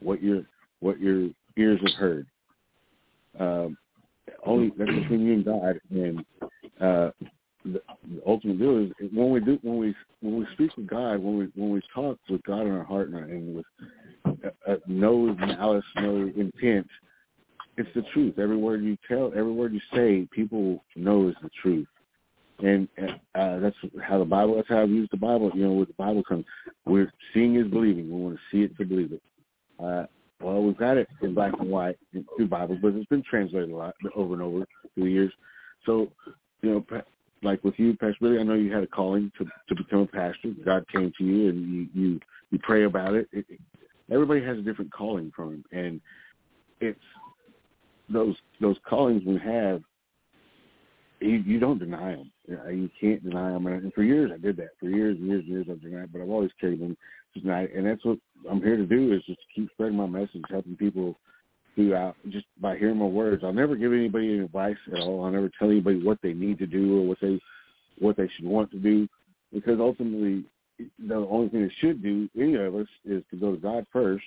what 0.00 0.22
your 0.22 0.42
what 0.80 1.00
your 1.00 1.30
ears 1.56 1.80
have 1.86 1.94
heard. 1.94 2.26
Um, 3.38 3.78
only 4.44 4.72
that's 4.76 4.90
between 4.90 5.20
you 5.20 5.32
and 5.34 5.44
God, 5.44 5.80
and 5.90 6.24
uh, 6.80 7.10
the, 7.64 7.82
ultimate 8.26 8.58
deal 8.58 8.78
is 8.78 9.10
when 9.12 9.30
we 9.30 9.40
do 9.40 9.58
when 9.62 9.78
we 9.78 9.94
when 10.20 10.38
we 10.38 10.46
speak 10.54 10.76
with 10.76 10.86
God, 10.86 11.18
when 11.18 11.38
we 11.38 11.48
when 11.54 11.70
we 11.70 11.80
talk 11.94 12.18
with 12.28 12.42
God 12.42 12.62
in 12.62 12.72
our 12.72 12.84
heart 12.84 13.08
and, 13.08 13.16
our, 13.16 13.24
and 13.24 13.56
with 13.56 13.66
uh, 14.26 14.48
uh, 14.72 14.76
no 14.86 15.34
malice, 15.34 15.84
no 15.96 16.30
intent, 16.36 16.86
it's 17.76 17.88
the 17.94 18.02
truth. 18.12 18.38
Every 18.38 18.56
word 18.56 18.82
you 18.82 18.96
tell, 19.08 19.28
every 19.28 19.52
word 19.52 19.72
you 19.72 19.80
say, 19.94 20.28
people 20.30 20.84
know 20.96 21.28
is 21.28 21.34
the 21.42 21.50
truth. 21.60 21.86
And 22.58 22.86
uh, 23.34 23.58
that's 23.58 23.76
how 24.02 24.18
the 24.18 24.24
Bible. 24.24 24.56
That's 24.56 24.68
how 24.68 24.82
I've 24.82 24.90
used 24.90 25.10
the 25.10 25.16
Bible. 25.16 25.50
You 25.54 25.64
know, 25.64 25.72
with 25.72 25.88
the 25.88 25.94
Bible 25.94 26.22
comes, 26.22 26.44
we're 26.84 27.12
seeing 27.34 27.56
is 27.56 27.66
believing. 27.66 28.10
We 28.10 28.20
want 28.20 28.36
to 28.36 28.40
see 28.50 28.62
it 28.62 28.76
to 28.78 28.84
believe 28.84 29.12
it. 29.12 29.22
Uh, 29.82 30.06
well, 30.40 30.62
we've 30.62 30.76
got 30.76 30.96
it 30.96 31.08
in 31.22 31.34
black 31.34 31.54
and 31.58 31.70
white 31.70 31.96
through 32.36 32.48
Bibles, 32.48 32.78
but 32.82 32.94
it's 32.94 33.06
been 33.06 33.22
translated 33.28 33.70
a 33.70 33.76
lot 33.76 33.94
over 34.14 34.34
and 34.34 34.42
over 34.42 34.66
through 34.94 35.04
the 35.04 35.10
years. 35.10 35.32
So, 35.86 36.12
you 36.62 36.70
know, 36.70 36.84
like 37.42 37.62
with 37.64 37.74
you, 37.78 37.96
Pastor 37.96 38.16
Billy, 38.20 38.38
I 38.38 38.42
know 38.42 38.54
you 38.54 38.72
had 38.72 38.84
a 38.84 38.86
calling 38.88 39.30
to 39.38 39.44
to 39.44 39.74
become 39.74 40.00
a 40.00 40.06
pastor. 40.06 40.52
God 40.64 40.84
came 40.88 41.12
to 41.18 41.24
you, 41.24 41.48
and 41.48 41.72
you 41.72 41.88
you, 41.94 42.20
you 42.50 42.58
pray 42.62 42.84
about 42.84 43.14
it. 43.14 43.28
it, 43.32 43.44
it 43.48 43.60
everybody 44.10 44.44
has 44.44 44.58
a 44.58 44.62
different 44.62 44.92
calling 44.92 45.32
from 45.34 45.54
him, 45.54 45.64
and 45.72 46.00
it's 46.80 47.00
those 48.08 48.36
those 48.60 48.76
callings 48.88 49.22
we 49.26 49.38
have. 49.38 49.82
You, 51.20 51.42
you 51.46 51.60
don't 51.60 51.78
deny 51.78 52.16
them. 52.16 52.32
You 52.48 52.90
can't 53.00 53.22
deny 53.22 53.52
them. 53.52 53.68
And 53.68 53.92
for 53.94 54.02
years, 54.02 54.32
I 54.34 54.38
did 54.38 54.56
that. 54.56 54.70
For 54.80 54.86
years 54.86 55.16
and 55.16 55.28
years 55.28 55.44
and 55.46 55.48
years, 55.48 55.66
I've 55.70 55.80
denied. 55.80 56.12
But 56.12 56.20
I've 56.20 56.30
always 56.30 56.50
carried 56.60 56.80
them 56.80 56.96
tonight, 57.34 57.70
and 57.76 57.86
that's 57.86 58.04
what 58.04 58.18
I'm 58.50 58.60
here 58.60 58.76
to 58.76 58.86
do 58.86 59.12
is 59.12 59.22
just 59.24 59.38
keep 59.54 59.70
spreading 59.72 59.96
my 59.96 60.06
message, 60.06 60.42
helping 60.50 60.76
people 60.76 61.16
throughout 61.74 62.16
just 62.28 62.46
by 62.60 62.76
hearing 62.76 62.98
my 62.98 63.06
words. 63.06 63.42
I'll 63.44 63.52
never 63.52 63.76
give 63.76 63.92
anybody 63.92 64.34
any 64.34 64.44
advice 64.44 64.76
at 64.92 65.00
all. 65.00 65.24
I'll 65.24 65.30
never 65.30 65.50
tell 65.58 65.70
anybody 65.70 66.02
what 66.02 66.18
they 66.22 66.32
need 66.32 66.58
to 66.58 66.66
do 66.66 66.98
or 66.98 67.06
what 67.06 67.18
they 67.20 67.40
what 67.98 68.16
they 68.16 68.28
should 68.36 68.44
want 68.44 68.70
to 68.70 68.78
do 68.78 69.08
because 69.52 69.78
ultimately 69.78 70.44
the 70.98 71.14
only 71.14 71.48
thing 71.48 71.62
they 71.62 71.74
should 71.80 72.02
do, 72.02 72.28
any 72.38 72.54
of 72.54 72.74
us, 72.74 72.86
is 73.04 73.22
to 73.30 73.36
go 73.36 73.52
to 73.52 73.60
God 73.60 73.86
first, 73.92 74.24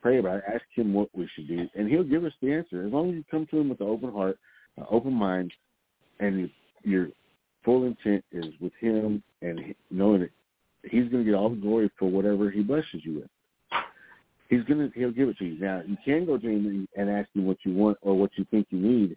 pray 0.00 0.18
about 0.18 0.38
it, 0.38 0.44
ask 0.52 0.64
him 0.74 0.94
what 0.94 1.08
we 1.14 1.28
should 1.34 1.48
do, 1.48 1.68
and 1.74 1.88
he'll 1.88 2.04
give 2.04 2.24
us 2.24 2.32
the 2.40 2.52
answer. 2.52 2.86
As 2.86 2.92
long 2.92 3.10
as 3.10 3.16
you 3.16 3.24
come 3.30 3.46
to 3.50 3.58
him 3.58 3.68
with 3.68 3.80
an 3.80 3.88
open 3.88 4.12
heart, 4.12 4.38
an 4.76 4.86
open 4.90 5.12
mind, 5.12 5.52
and 6.20 6.48
your 6.82 7.08
full 7.64 7.84
intent 7.84 8.24
is 8.32 8.46
with 8.60 8.72
him 8.80 9.22
and 9.42 9.74
knowing 9.90 10.20
that 10.20 10.30
he's 10.90 11.08
going 11.08 11.24
to 11.24 11.30
get 11.30 11.34
all 11.34 11.50
the 11.50 11.56
glory 11.56 11.90
for 11.98 12.10
whatever 12.10 12.50
he 12.50 12.62
blesses 12.62 13.00
you 13.02 13.16
with 13.16 13.30
he's 14.48 14.64
gonna 14.64 14.90
he'll 14.94 15.10
give 15.10 15.28
it 15.28 15.38
to 15.38 15.44
you. 15.44 15.60
Now 15.60 15.82
you 15.86 15.96
can 16.04 16.26
go 16.26 16.38
to 16.38 16.46
him 16.46 16.88
and 16.96 17.10
ask 17.10 17.28
him 17.34 17.46
what 17.46 17.58
you 17.64 17.74
want 17.74 17.98
or 18.02 18.18
what 18.18 18.30
you 18.36 18.44
think 18.50 18.66
you 18.70 18.78
need, 18.78 19.16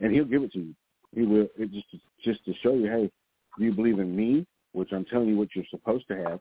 and 0.00 0.12
he'll 0.12 0.24
give 0.24 0.42
it 0.42 0.52
to 0.52 0.60
you. 0.60 0.74
He 1.14 1.22
will 1.22 1.46
it 1.56 1.70
just 1.72 1.86
just 2.24 2.44
to 2.46 2.54
show 2.62 2.74
you, 2.74 2.86
hey, 2.90 3.10
do 3.58 3.64
you 3.64 3.72
believe 3.72 3.98
in 3.98 4.14
me, 4.14 4.46
which 4.72 4.92
I'm 4.92 5.04
telling 5.04 5.28
you 5.28 5.36
what 5.36 5.48
you're 5.54 5.64
supposed 5.70 6.08
to 6.08 6.16
have, 6.16 6.40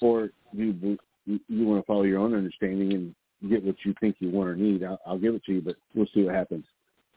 or 0.00 0.30
do 0.54 0.62
you 0.64 0.98
you, 1.26 1.66
want 1.66 1.82
to 1.82 1.86
follow 1.86 2.02
your 2.02 2.18
own 2.18 2.34
understanding 2.34 2.92
and 2.92 3.14
get 3.50 3.64
what 3.64 3.76
you 3.84 3.94
think 4.00 4.16
you 4.18 4.30
want 4.30 4.48
or 4.48 4.56
need, 4.56 4.82
I'll, 4.82 4.98
I'll 5.06 5.18
give 5.18 5.34
it 5.34 5.44
to 5.44 5.52
you, 5.52 5.60
but 5.60 5.76
we'll 5.94 6.08
see 6.12 6.24
what 6.24 6.34
happens. 6.34 6.64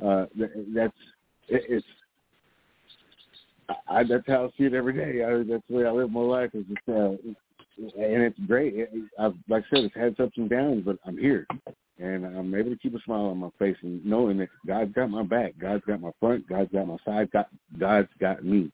Uh, 0.03 0.25
that's 0.73 0.93
it, 1.49 1.63
it's 1.69 1.85
I, 3.87 4.03
that's 4.03 4.27
how 4.27 4.45
I 4.45 4.49
see 4.57 4.65
it 4.65 4.73
every 4.73 4.93
day. 4.93 5.23
I, 5.23 5.37
that's 5.49 5.63
the 5.69 5.75
way 5.75 5.85
I 5.85 5.91
live 5.91 6.11
my 6.11 6.19
life. 6.19 6.51
Is 6.53 6.65
just, 6.67 6.89
uh, 6.89 7.11
and 7.77 8.23
it's 8.23 8.39
great. 8.47 8.75
It, 8.75 8.89
I've, 9.19 9.35
like 9.49 9.63
I 9.71 9.75
said, 9.75 9.85
it's 9.85 9.95
had 9.95 10.19
ups 10.19 10.37
and 10.37 10.49
downs, 10.49 10.83
but 10.85 10.97
I'm 11.05 11.17
here, 11.17 11.47
and 11.99 12.25
I'm 12.25 12.53
able 12.55 12.71
to 12.71 12.77
keep 12.77 12.95
a 12.95 13.01
smile 13.01 13.25
on 13.25 13.37
my 13.37 13.49
face 13.59 13.77
and 13.81 14.05
knowing 14.05 14.37
that 14.37 14.49
God's 14.67 14.93
got 14.93 15.09
my 15.09 15.23
back, 15.23 15.53
God's 15.59 15.83
got 15.85 16.01
my 16.01 16.11
front, 16.19 16.47
God's 16.47 16.71
got 16.71 16.87
my 16.87 16.97
side, 17.05 17.31
God, 17.31 17.45
God's 17.77 18.09
got 18.19 18.43
me, 18.43 18.71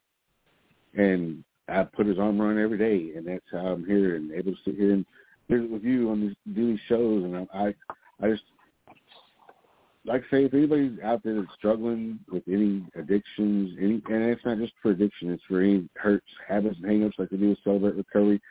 and 0.95 1.43
I 1.67 1.83
put 1.83 2.07
His 2.07 2.19
arm 2.19 2.41
on 2.41 2.59
every 2.59 2.77
day, 2.77 3.17
and 3.17 3.27
that's 3.27 3.45
how 3.51 3.67
I'm 3.67 3.85
here 3.85 4.15
and 4.15 4.31
able 4.31 4.51
to 4.51 4.57
sit 4.65 4.75
here 4.75 4.93
and 4.93 5.05
visit 5.49 5.69
with 5.69 5.83
you 5.83 6.09
on 6.09 6.21
these 6.21 6.35
do 6.55 6.67
these 6.67 6.79
shows, 6.87 7.23
and 7.23 7.35
I, 7.35 7.47
I, 7.53 7.75
I 8.21 8.29
just 8.31 8.43
like 10.05 10.23
I 10.27 10.31
say, 10.31 10.45
if 10.45 10.53
anybody's 10.53 10.99
out 11.03 11.23
there 11.23 11.35
that's 11.35 11.53
struggling 11.57 12.19
with 12.31 12.43
any 12.47 12.85
addictions, 12.95 13.77
any, 13.79 14.01
and 14.09 14.23
it's 14.23 14.45
not 14.45 14.57
just 14.57 14.73
for 14.81 14.91
addiction, 14.91 15.31
it's 15.31 15.43
for 15.47 15.61
any 15.61 15.87
hurts, 15.95 16.25
habits, 16.47 16.77
and 16.81 16.91
hangups 16.91 17.19
like 17.19 17.29
they 17.29 17.37
do 17.37 17.49
with 17.49 17.63
Celebrate 17.63 17.95
Recovery. 17.95 18.41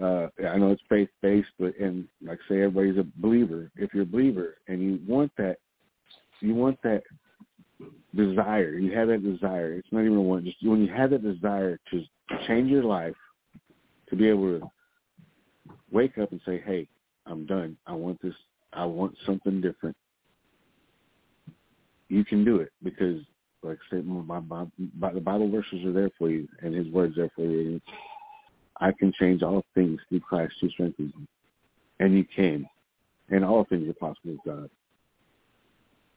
Uh, 0.00 0.28
I 0.48 0.56
know 0.58 0.72
it's 0.72 0.82
faith 0.88 1.08
based, 1.22 1.48
but 1.58 1.76
and 1.78 2.06
like 2.22 2.38
I 2.46 2.48
say, 2.48 2.62
everybody's 2.62 2.98
a 2.98 3.06
believer. 3.16 3.70
If 3.76 3.92
you're 3.94 4.04
a 4.04 4.06
believer 4.06 4.56
and 4.68 4.82
you 4.82 5.00
want 5.06 5.32
that, 5.38 5.58
you 6.40 6.54
want 6.54 6.78
that 6.82 7.02
desire. 8.14 8.74
You 8.74 8.96
have 8.96 9.08
that 9.08 9.22
desire. 9.22 9.74
It's 9.74 9.88
not 9.92 10.00
even 10.00 10.16
a 10.16 10.22
want. 10.22 10.44
Just 10.44 10.56
when 10.62 10.84
you 10.84 10.92
have 10.92 11.10
that 11.10 11.22
desire 11.22 11.78
to 11.90 12.02
change 12.46 12.70
your 12.70 12.84
life, 12.84 13.14
to 14.08 14.16
be 14.16 14.28
able 14.28 14.60
to 14.60 14.70
wake 15.90 16.18
up 16.18 16.32
and 16.32 16.40
say, 16.46 16.62
"Hey, 16.64 16.88
I'm 17.26 17.46
done. 17.46 17.76
I 17.86 17.92
want 17.92 18.20
this. 18.22 18.34
I 18.72 18.84
want 18.84 19.16
something 19.24 19.60
different." 19.60 19.96
you 22.08 22.24
can 22.24 22.44
do 22.44 22.56
it 22.56 22.72
because, 22.82 23.20
like 23.62 23.78
I 23.90 23.96
said, 23.96 24.06
my, 24.06 24.40
my, 24.40 24.64
my, 24.98 25.12
the 25.12 25.20
Bible 25.20 25.50
verses 25.50 25.84
are 25.84 25.92
there 25.92 26.10
for 26.18 26.30
you, 26.30 26.48
and 26.62 26.74
His 26.74 26.86
words 26.88 27.16
there 27.16 27.30
for 27.34 27.42
you. 27.42 27.80
I 28.80 28.92
can 28.92 29.12
change 29.18 29.42
all 29.42 29.64
things 29.74 30.00
through 30.08 30.20
Christ 30.20 30.54
who 30.60 30.68
strengthens 30.70 31.14
me, 31.14 31.26
and 32.00 32.16
you 32.16 32.24
can, 32.24 32.68
and 33.30 33.44
all 33.44 33.64
things 33.64 33.88
are 33.88 33.94
possible 33.94 34.32
with 34.32 34.44
God. 34.44 34.70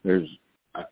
There's 0.04 0.28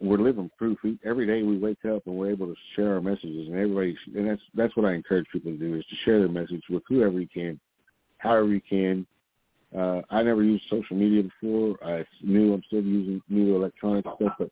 we're 0.02 0.18
living 0.18 0.50
proof. 0.58 0.78
Every 1.06 1.26
day 1.26 1.44
we 1.44 1.58
wake 1.58 1.86
up 1.86 2.08
and 2.08 2.16
we're 2.16 2.32
able 2.32 2.48
to 2.48 2.56
share 2.76 2.94
our 2.94 3.02
messages, 3.02 3.48
and 3.48 3.56
everybody, 3.56 3.98
and 4.16 4.28
that's 4.30 4.42
that's 4.54 4.76
what 4.76 4.86
I 4.86 4.94
encourage 4.94 5.28
people 5.32 5.52
to 5.52 5.58
do 5.58 5.76
is 5.76 5.86
to 5.86 5.96
share 6.04 6.20
their 6.20 6.30
message 6.30 6.64
with 6.70 6.84
whoever 6.88 7.20
you 7.20 7.28
can, 7.32 7.60
however 8.18 8.48
you 8.48 8.62
can. 8.68 9.06
Uh, 9.78 10.02
I 10.10 10.24
never 10.24 10.44
used 10.44 10.64
social 10.70 10.96
media 10.96 11.24
before. 11.24 11.78
I 11.86 12.06
knew 12.22 12.54
I'm 12.54 12.64
still 12.68 12.82
using 12.82 13.22
new 13.30 13.56
electronic 13.56 14.06
stuff, 14.16 14.34
but 14.40 14.50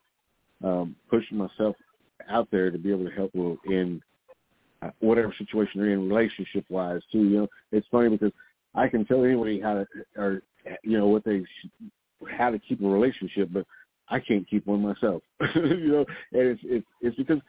um, 0.63 0.95
pushing 1.09 1.37
myself 1.37 1.75
out 2.29 2.49
there 2.51 2.69
to 2.69 2.77
be 2.77 2.91
able 2.91 3.05
to 3.05 3.11
help 3.11 3.31
in 3.65 4.01
uh, 4.01 4.14
whatever 4.99 5.33
situation 5.37 5.81
they're 5.81 5.91
in 5.91 6.09
relationship 6.09 6.65
wise 6.69 7.01
too. 7.11 7.23
You 7.23 7.37
know, 7.37 7.47
it's 7.71 7.87
funny 7.91 8.09
because 8.09 8.31
I 8.73 8.87
can 8.87 9.05
tell 9.05 9.23
anybody 9.23 9.59
how 9.59 9.73
to 9.73 9.85
or 10.17 10.41
you 10.83 10.97
know 10.97 11.07
what 11.07 11.23
they 11.23 11.43
how 12.37 12.49
to 12.49 12.59
keep 12.59 12.81
a 12.81 12.87
relationship, 12.87 13.49
but 13.51 13.65
I 14.09 14.19
can't 14.19 14.47
keep 14.49 14.65
one 14.65 14.81
myself. 14.81 15.21
you 15.55 15.91
know, 15.91 16.05
and 16.33 16.41
it's 16.49 16.61
it's 16.63 16.87
it's 17.01 17.17
because 17.17 17.39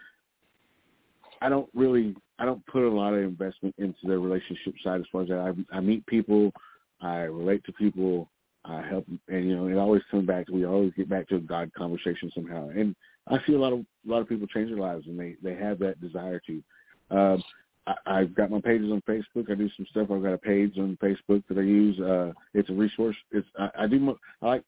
I 1.40 1.48
don't 1.48 1.68
really 1.74 2.14
I 2.38 2.44
don't 2.44 2.64
put 2.66 2.82
a 2.82 2.88
lot 2.88 3.14
of 3.14 3.20
investment 3.20 3.74
into 3.78 3.98
the 4.04 4.18
relationship 4.18 4.74
side 4.82 5.00
as 5.00 5.06
far 5.10 5.22
as 5.22 5.28
that. 5.28 5.54
I, 5.72 5.76
I 5.76 5.80
meet 5.80 6.06
people, 6.06 6.52
I 7.00 7.20
relate 7.20 7.64
to 7.64 7.72
people, 7.72 8.28
I 8.64 8.82
help, 8.82 9.06
and 9.28 9.48
you 9.48 9.56
know, 9.56 9.68
it 9.68 9.78
always 9.78 10.02
comes 10.10 10.26
back 10.26 10.46
to 10.46 10.52
we 10.52 10.66
always 10.66 10.92
get 10.96 11.08
back 11.08 11.28
to 11.28 11.36
a 11.36 11.40
God 11.40 11.70
conversation 11.76 12.30
somehow. 12.34 12.68
And 12.70 12.94
I 13.28 13.38
see 13.46 13.54
a 13.54 13.58
lot 13.58 13.72
of 13.72 13.80
a 13.80 14.10
lot 14.10 14.20
of 14.20 14.28
people 14.28 14.46
change 14.46 14.70
their 14.70 14.78
lives, 14.78 15.06
and 15.06 15.18
they 15.18 15.36
they 15.42 15.54
have 15.54 15.78
that 15.80 16.00
desire 16.00 16.40
to. 16.46 16.62
Um, 17.10 17.42
I, 17.86 17.94
I've 18.06 18.34
got 18.34 18.50
my 18.50 18.60
pages 18.60 18.90
on 18.90 19.02
Facebook. 19.08 19.50
I 19.50 19.54
do 19.54 19.70
some 19.76 19.86
stuff. 19.90 20.08
I've 20.10 20.22
got 20.22 20.32
a 20.32 20.38
page 20.38 20.78
on 20.78 20.98
Facebook 21.02 21.42
that 21.48 21.58
I 21.58 21.62
use. 21.62 21.98
Uh, 22.00 22.32
it's 22.54 22.70
a 22.70 22.74
resource. 22.74 23.16
It's 23.32 23.46
I, 23.58 23.70
I 23.80 23.86
do. 23.86 23.98
Mo- 23.98 24.18
I 24.42 24.46
like. 24.46 24.64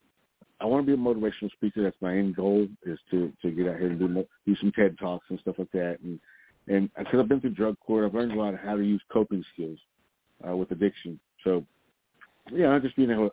I 0.61 0.65
want 0.65 0.85
to 0.85 0.95
be 0.95 1.01
a 1.01 1.05
motivational 1.05 1.51
speaker. 1.51 1.81
That's 1.83 1.95
my 2.01 2.17
end 2.17 2.35
goal 2.35 2.67
is 2.83 2.99
to 3.11 3.31
to 3.41 3.51
get 3.51 3.67
out 3.67 3.77
here 3.77 3.87
and 3.87 3.99
do 3.99 4.07
mo- 4.07 4.27
do 4.45 4.55
some 4.57 4.71
TED 4.73 4.97
talks 4.99 5.25
and 5.29 5.39
stuff 5.39 5.55
like 5.57 5.71
that. 5.71 5.99
And 6.03 6.19
and 6.67 6.89
because 6.97 7.19
I've 7.19 7.29
been 7.29 7.41
through 7.41 7.51
drug 7.51 7.77
court, 7.79 8.05
I've 8.05 8.13
learned 8.13 8.33
a 8.33 8.35
lot 8.35 8.53
of 8.53 8.59
how 8.59 8.75
to 8.75 8.83
use 8.83 9.01
coping 9.11 9.43
skills 9.53 9.79
uh, 10.47 10.55
with 10.55 10.71
addiction. 10.71 11.19
So 11.43 11.65
yeah, 12.51 12.67
I'm 12.67 12.81
just 12.81 12.95
being 12.95 13.11
able 13.11 13.31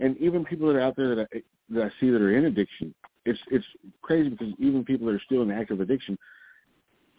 and 0.00 0.16
even 0.18 0.44
people 0.44 0.66
that 0.68 0.76
are 0.76 0.80
out 0.80 0.96
there 0.96 1.14
that 1.14 1.28
I, 1.32 1.42
that 1.70 1.84
I 1.84 1.90
see 2.00 2.10
that 2.10 2.20
are 2.20 2.36
in 2.36 2.46
addiction, 2.46 2.94
it's 3.24 3.38
it's 3.50 3.64
crazy 4.02 4.30
because 4.30 4.52
even 4.58 4.84
people 4.84 5.06
that 5.06 5.14
are 5.14 5.22
still 5.24 5.42
in 5.42 5.50
active 5.50 5.80
addiction, 5.80 6.18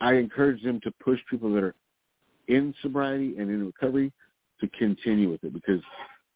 I 0.04 0.16
encourage 0.16 0.62
them 0.62 0.82
to 0.82 0.92
push 1.02 1.20
people 1.30 1.54
that 1.54 1.63
are 1.63 1.76
in 2.50 2.76
sobriety 2.82 3.36
and 3.38 3.50
in 3.50 3.66
recovery 3.66 4.12
to 4.60 4.68
continue 4.78 5.32
with 5.32 5.42
it 5.46 5.54
because 5.54 5.80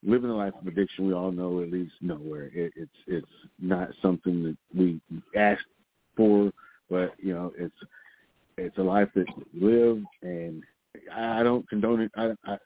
living 0.04 0.30
a 0.30 0.36
life 0.36 0.54
of 0.62 0.68
addiction, 0.68 1.06
we 1.06 1.14
all 1.14 1.34
know 1.34 1.60
it 1.60 1.70
leads 1.70 1.92
nowhere. 2.00 2.50
It, 2.54 2.72
it's 2.78 2.92
it's 3.08 3.28
not 3.60 3.90
something 4.02 4.42
that 4.44 4.58
we 4.74 5.02
ask 5.36 5.62
for, 6.16 6.50
but 6.90 7.14
you 7.18 7.34
know 7.34 7.52
it's 7.58 7.76
it's 8.58 8.78
a 8.78 8.82
life 8.82 9.10
that 9.16 9.26
we 9.36 9.60
live, 9.60 10.02
and 10.22 10.64
I 11.14 11.44
don't 11.44 11.68
condone 11.68 12.00
it. 12.00 12.12
I, 12.16 12.32
I 12.46 12.58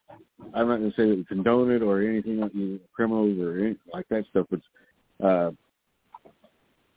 I'm 0.54 0.68
not 0.68 0.78
going 0.78 0.92
to 0.92 0.96
say 0.96 1.10
that 1.10 1.18
we 1.18 1.26
condone 1.26 1.72
it 1.72 1.82
or 1.82 2.04
anything 2.04 2.42
like 2.42 2.54
you 2.54 2.74
know, 2.74 2.80
criminals 2.94 3.40
or 3.40 3.58
anything 3.58 3.92
like 3.92 4.08
that 4.10 4.26
stuff. 4.30 4.46
But 4.52 5.26
uh, 5.26 5.52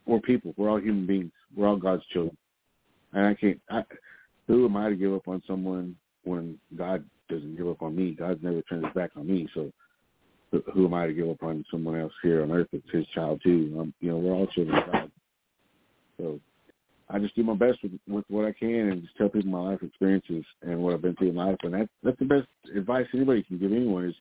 we're 0.04 0.20
people. 0.20 0.52
We're 0.58 0.68
all 0.68 0.80
human 0.80 1.06
beings. 1.06 1.32
We're 1.56 1.68
all 1.68 1.76
God's 1.76 2.04
children. 2.12 2.36
And 3.14 3.26
I 3.26 3.34
can't. 3.34 3.60
I, 3.70 3.82
who 4.46 4.66
am 4.66 4.76
I 4.76 4.90
to 4.90 4.96
give 4.96 5.14
up 5.14 5.28
on 5.28 5.42
someone 5.46 5.96
when 6.24 6.58
God 6.76 7.04
doesn't 7.28 7.56
give 7.56 7.68
up 7.68 7.82
on 7.82 7.96
me? 7.96 8.14
God 8.14 8.42
never 8.42 8.60
turns 8.62 8.84
his 8.84 8.94
back 8.94 9.10
on 9.16 9.26
me. 9.26 9.48
So 9.54 9.70
who 10.72 10.86
am 10.86 10.94
I 10.94 11.06
to 11.06 11.14
give 11.14 11.28
up 11.28 11.42
on 11.42 11.64
someone 11.70 11.98
else 11.98 12.12
here 12.22 12.42
on 12.42 12.52
earth 12.52 12.68
that's 12.72 12.84
his 12.92 13.06
child 13.14 13.40
too? 13.42 13.76
Um, 13.78 13.94
you 14.00 14.10
know, 14.10 14.18
we're 14.18 14.32
all 14.32 14.46
children 14.48 14.76
of 14.78 14.92
God. 14.92 15.10
So 16.18 16.40
I 17.08 17.18
just 17.18 17.34
do 17.34 17.42
my 17.42 17.54
best 17.54 17.82
with, 17.82 17.92
with 18.08 18.24
what 18.28 18.44
I 18.44 18.52
can 18.52 18.90
and 18.90 19.02
just 19.02 19.16
tell 19.16 19.28
people 19.28 19.50
my 19.50 19.70
life 19.70 19.82
experiences 19.82 20.44
and 20.62 20.78
what 20.78 20.94
I've 20.94 21.02
been 21.02 21.16
through 21.16 21.30
in 21.30 21.36
life. 21.36 21.56
And 21.62 21.74
that's 21.74 21.88
that's 22.02 22.18
the 22.18 22.24
best 22.24 22.48
advice 22.76 23.06
anybody 23.14 23.42
can 23.42 23.58
give 23.58 23.72
anyone 23.72 24.06
is 24.06 24.14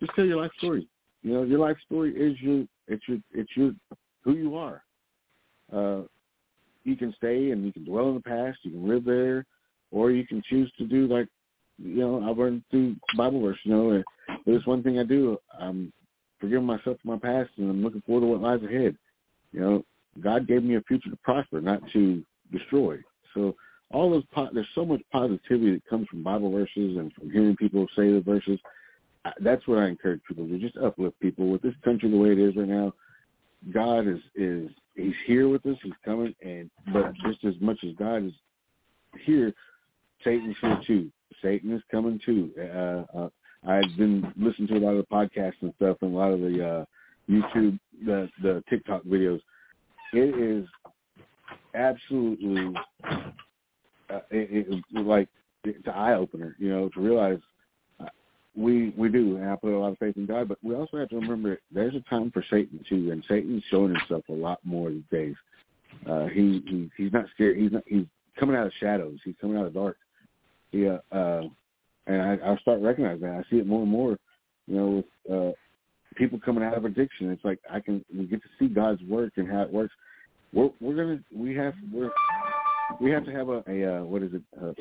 just 0.00 0.14
tell 0.14 0.24
your 0.24 0.40
life 0.40 0.52
story. 0.58 0.88
You 1.22 1.34
know, 1.34 1.42
your 1.42 1.58
life 1.58 1.76
story 1.86 2.14
is 2.14 2.40
your 2.40 2.64
it's 2.88 3.02
your 3.08 3.18
it's 3.32 3.50
your 3.56 3.72
who 4.22 4.34
you 4.34 4.56
are. 4.56 4.82
Uh, 5.72 6.02
you 6.84 6.96
can 6.96 7.14
stay 7.16 7.50
and 7.50 7.64
you 7.64 7.72
can 7.72 7.84
dwell 7.84 8.08
in 8.08 8.14
the 8.14 8.20
past. 8.20 8.58
You 8.62 8.72
can 8.72 8.88
live 8.88 9.04
there, 9.04 9.44
or 9.90 10.10
you 10.10 10.26
can 10.26 10.42
choose 10.48 10.70
to 10.78 10.86
do 10.86 11.06
like 11.06 11.28
you 11.78 12.00
know 12.00 12.28
I've 12.28 12.38
learned 12.38 12.62
through 12.70 12.96
Bible 13.16 13.42
verse. 13.42 13.58
You 13.64 13.72
know, 13.72 14.02
there's 14.46 14.66
one 14.66 14.82
thing 14.82 14.98
I 14.98 15.04
do. 15.04 15.38
I'm 15.58 15.92
forgiving 16.40 16.66
myself 16.66 16.98
for 17.02 17.08
my 17.08 17.18
past, 17.18 17.50
and 17.56 17.70
I'm 17.70 17.82
looking 17.82 18.02
forward 18.02 18.22
to 18.22 18.26
what 18.26 18.40
lies 18.40 18.62
ahead. 18.62 18.96
You 19.52 19.60
know, 19.60 19.84
God 20.20 20.46
gave 20.46 20.62
me 20.62 20.76
a 20.76 20.82
future 20.82 21.10
to 21.10 21.18
prosper, 21.22 21.60
not 21.60 21.80
to 21.92 22.22
destroy. 22.52 22.98
So 23.34 23.54
all 23.90 24.10
those 24.10 24.24
po- 24.32 24.50
there's 24.52 24.66
so 24.74 24.84
much 24.84 25.02
positivity 25.12 25.72
that 25.72 25.86
comes 25.86 26.06
from 26.08 26.22
Bible 26.22 26.50
verses 26.50 26.96
and 26.98 27.12
from 27.12 27.30
hearing 27.30 27.56
people 27.56 27.86
say 27.96 28.12
the 28.12 28.20
verses. 28.20 28.58
That's 29.40 29.66
what 29.66 29.78
I 29.78 29.86
encourage 29.86 30.20
people 30.28 30.46
to 30.46 30.58
just 30.58 30.76
uplift 30.76 31.18
people. 31.20 31.48
With 31.48 31.62
this 31.62 31.74
country 31.84 32.10
the 32.10 32.16
way 32.16 32.32
it 32.32 32.38
is 32.38 32.56
right 32.56 32.68
now, 32.68 32.92
God 33.72 34.06
is 34.06 34.20
is 34.34 34.70
He's 34.94 35.14
here 35.26 35.48
with 35.48 35.64
us. 35.66 35.76
He's 35.82 35.92
coming, 36.04 36.34
and 36.44 36.70
but 36.92 37.12
just 37.26 37.44
as 37.44 37.54
much 37.60 37.78
as 37.84 37.94
God 37.96 38.24
is 38.24 38.32
here, 39.24 39.52
Satan's 40.22 40.56
here 40.60 40.80
too. 40.86 41.10
Satan 41.42 41.72
is 41.72 41.82
coming 41.90 42.20
too. 42.24 42.50
Uh, 42.58 43.18
uh, 43.18 43.28
I've 43.66 43.96
been 43.96 44.32
listening 44.36 44.68
to 44.68 44.76
a 44.76 44.84
lot 44.84 44.94
of 44.94 45.04
the 45.08 45.14
podcasts 45.14 45.62
and 45.62 45.72
stuff, 45.76 45.96
and 46.02 46.14
a 46.14 46.16
lot 46.16 46.32
of 46.32 46.40
the 46.40 46.66
uh, 46.66 46.84
YouTube, 47.28 47.78
the 48.04 48.28
the 48.42 48.62
TikTok 48.68 49.02
videos 49.04 49.40
it 50.14 50.38
is 50.38 50.68
absolutely 51.74 52.72
uh, 53.04 54.20
it, 54.30 54.68
it, 54.68 54.84
like 55.04 55.28
it's 55.64 55.86
an 55.86 55.92
eye 55.92 56.14
opener, 56.14 56.56
you 56.58 56.68
know, 56.68 56.88
to 56.90 57.00
realize 57.00 57.38
we 58.56 58.90
we 58.96 59.08
do, 59.08 59.36
and 59.36 59.48
I 59.48 59.56
put 59.56 59.72
a 59.72 59.78
lot 59.78 59.92
of 59.92 59.98
faith 59.98 60.16
in 60.16 60.26
God, 60.26 60.48
but 60.48 60.58
we 60.62 60.74
also 60.74 60.98
have 60.98 61.08
to 61.08 61.16
remember 61.16 61.58
there's 61.72 61.94
a 61.94 62.00
time 62.08 62.30
for 62.30 62.44
Satan 62.50 62.84
too, 62.88 63.10
and 63.10 63.24
Satan's 63.28 63.64
showing 63.70 63.94
himself 63.94 64.24
a 64.28 64.32
lot 64.32 64.60
more 64.64 64.90
these 64.90 65.02
days. 65.10 65.34
Uh, 66.08 66.26
he, 66.26 66.62
he 66.66 66.90
he's 66.96 67.12
not 67.12 67.26
scared. 67.34 67.56
He's 67.56 67.72
not 67.72 67.82
he's 67.86 68.06
coming 68.38 68.56
out 68.56 68.66
of 68.66 68.72
shadows. 68.80 69.18
He's 69.24 69.34
coming 69.40 69.56
out 69.56 69.66
of 69.66 69.74
dark. 69.74 69.96
Yeah, 70.72 70.98
uh, 71.12 71.14
uh 71.14 71.42
and 72.06 72.22
I, 72.22 72.52
I 72.52 72.56
start 72.58 72.80
recognizing 72.80 73.22
that. 73.22 73.44
I 73.44 73.50
see 73.50 73.56
it 73.56 73.66
more 73.66 73.82
and 73.82 73.90
more, 73.90 74.18
you 74.66 74.76
know, 74.76 74.86
with 75.26 75.32
uh, 75.32 75.52
people 76.16 76.38
coming 76.44 76.62
out 76.62 76.76
of 76.76 76.84
addiction. 76.84 77.30
It's 77.30 77.44
like 77.44 77.58
I 77.70 77.80
can 77.80 78.04
we 78.16 78.26
get 78.26 78.42
to 78.42 78.48
see 78.58 78.66
God's 78.66 79.02
work 79.02 79.32
and 79.36 79.50
how 79.50 79.62
it 79.62 79.72
works. 79.72 79.94
We're 80.52 80.70
we're 80.80 80.94
gonna 80.94 81.20
we 81.34 81.54
have 81.56 81.74
we're 81.92 82.10
we 83.00 83.10
have 83.10 83.24
to 83.24 83.32
have 83.32 83.48
a, 83.48 83.64
a 83.68 83.98
uh, 84.00 84.04
what 84.04 84.22
is 84.22 84.32
it? 84.34 84.42
Uh, 84.62 84.72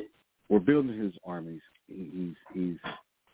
we're 0.50 0.60
building 0.60 1.00
his 1.00 1.14
armies. 1.26 1.62
He, 1.88 2.36
he's 2.54 2.54
he's 2.54 2.92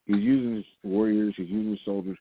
he's 0.10 0.24
using 0.24 0.56
his 0.56 0.66
warriors. 0.84 1.34
He's 1.38 1.50
using 1.50 1.72
his 1.72 1.80
soldiers. 1.86 2.18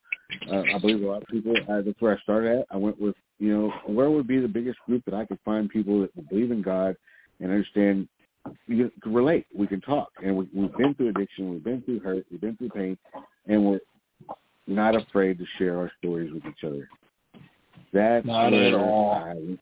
Uh, 0.51 0.63
I 0.75 0.79
believe 0.79 1.03
a 1.03 1.07
lot 1.07 1.23
of 1.23 1.29
people. 1.29 1.55
Uh, 1.69 1.81
that's 1.81 2.01
where 2.01 2.17
I 2.17 2.21
started 2.21 2.61
at. 2.61 2.67
I 2.71 2.77
went 2.77 3.01
with 3.01 3.17
you 3.39 3.57
know 3.57 3.73
where 3.87 4.11
would 4.11 4.27
be 4.27 4.41
the 4.41 4.49
biggest 4.49 4.79
group 4.87 5.05
that 5.07 5.15
I 5.15 5.25
could 5.25 5.39
find 5.45 5.69
people 5.69 6.01
that 6.03 6.29
believe 6.29 6.51
in 6.51 6.63
God 6.63 6.97
and 7.41 7.51
understand. 7.51 8.09
You 8.67 8.91
can 9.03 9.13
relate. 9.13 9.47
We 9.55 9.67
can 9.67 9.81
talk, 9.81 10.11
and 10.25 10.37
we, 10.37 10.49
we've 10.55 10.75
been 10.77 10.95
through 10.95 11.09
addiction. 11.11 11.51
We've 11.51 11.65
been 11.65 11.83
through 11.83 12.01
hurt. 12.01 12.25
We've 12.31 12.41
been 12.41 12.57
through 12.57 12.71
pain, 12.71 12.97
and 13.47 13.65
we're 13.65 13.81
not 14.67 14.95
afraid 14.95 15.39
to 15.39 15.45
share 15.59 15.77
our 15.77 15.91
stories 15.99 16.33
with 16.33 16.45
each 16.47 16.65
other. 16.65 16.89
That's 17.93 18.27
not 18.27 18.53
at 18.53 18.75
all. 18.75 19.13
I, 19.13 19.59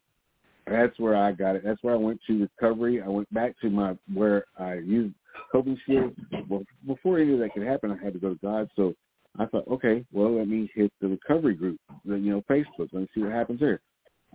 that's 0.68 0.99
where 0.99 1.16
I 1.16 1.33
got 1.33 1.57
it. 1.57 1.62
That's 1.64 1.83
where 1.83 1.95
I 1.95 1.99
went 1.99 2.20
to 2.27 2.49
recovery. 2.61 3.03
I 3.03 3.09
went 3.09 3.33
back 3.33 3.59
to 3.61 3.70
my 3.70 3.97
where 4.12 4.45
I 4.59 4.74
used 4.74 5.14
coping 5.53 5.78
skills. 5.82 6.12
Well, 6.49 6.62
before 6.87 7.18
any 7.18 7.32
of 7.32 7.39
that 7.41 7.53
could 7.53 7.66
happen, 7.66 7.91
I 7.91 8.03
had 8.03 8.12
to 8.14 8.18
go 8.18 8.30
to 8.30 8.41
God. 8.43 8.68
So 8.76 8.95
I 9.39 9.47
thought, 9.47 9.68
okay, 9.68 10.05
well, 10.12 10.37
let 10.39 10.49
me 10.49 10.70
hit 10.74 10.93
the 11.01 11.09
recovery 11.09 11.55
group, 11.55 11.78
the, 12.05 12.16
you 12.16 12.32
know, 12.32 12.43
Facebook. 12.51 12.91
Let 12.93 12.95
me 12.95 13.09
see 13.14 13.22
what 13.22 13.32
happens 13.32 13.61
there. 13.61 13.80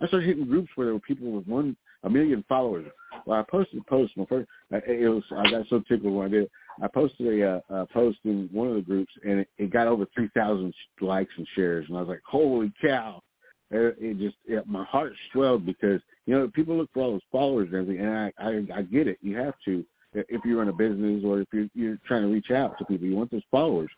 I 0.02 0.06
started 0.06 0.26
hitting 0.26 0.46
groups 0.46 0.70
where 0.74 0.86
there 0.86 0.94
were 0.94 1.00
people 1.00 1.30
with 1.30 1.46
one 1.46 1.76
a 2.04 2.10
million 2.10 2.44
followers. 2.48 2.86
Well, 3.26 3.38
I 3.38 3.44
posted 3.48 3.80
a 3.80 3.84
post. 3.84 4.16
My 4.16 4.24
first, 4.26 4.48
it 4.70 5.08
was 5.08 5.22
I 5.36 5.50
got 5.50 5.66
so 5.68 5.80
tickled 5.88 6.12
when 6.12 6.26
I 6.26 6.30
did. 6.30 6.50
I 6.82 6.88
posted 6.88 7.40
a, 7.40 7.48
uh, 7.48 7.60
a 7.82 7.86
post 7.86 8.18
in 8.24 8.48
one 8.50 8.68
of 8.68 8.74
the 8.74 8.80
groups, 8.80 9.12
and 9.24 9.40
it, 9.40 9.48
it 9.58 9.70
got 9.70 9.86
over 9.86 10.06
three 10.14 10.30
thousand 10.34 10.74
likes 11.00 11.32
and 11.36 11.46
shares, 11.54 11.86
and 11.88 11.96
I 11.96 12.00
was 12.00 12.08
like, 12.08 12.22
holy 12.26 12.72
cow! 12.80 13.22
It, 13.70 13.96
it 14.00 14.18
just 14.18 14.36
it, 14.46 14.66
my 14.66 14.84
heart 14.84 15.12
swelled 15.32 15.64
because 15.64 16.00
you 16.26 16.34
know 16.34 16.48
people 16.48 16.76
look 16.76 16.90
for 16.92 17.02
all 17.02 17.12
those 17.12 17.20
followers 17.30 17.68
and 17.72 17.82
everything, 17.82 18.04
and 18.04 18.16
I 18.16 18.32
I, 18.38 18.78
I 18.78 18.82
get 18.82 19.06
it. 19.06 19.18
You 19.20 19.36
have 19.36 19.54
to 19.66 19.84
if 20.14 20.44
you 20.44 20.58
run 20.58 20.68
a 20.68 20.72
business 20.72 21.22
or 21.24 21.40
if 21.40 21.48
you're, 21.52 21.68
you're 21.74 21.98
trying 22.06 22.22
to 22.22 22.28
reach 22.28 22.50
out 22.50 22.78
to 22.78 22.84
people, 22.84 23.06
you 23.06 23.16
want 23.16 23.30
those 23.30 23.42
followers. 23.50 23.90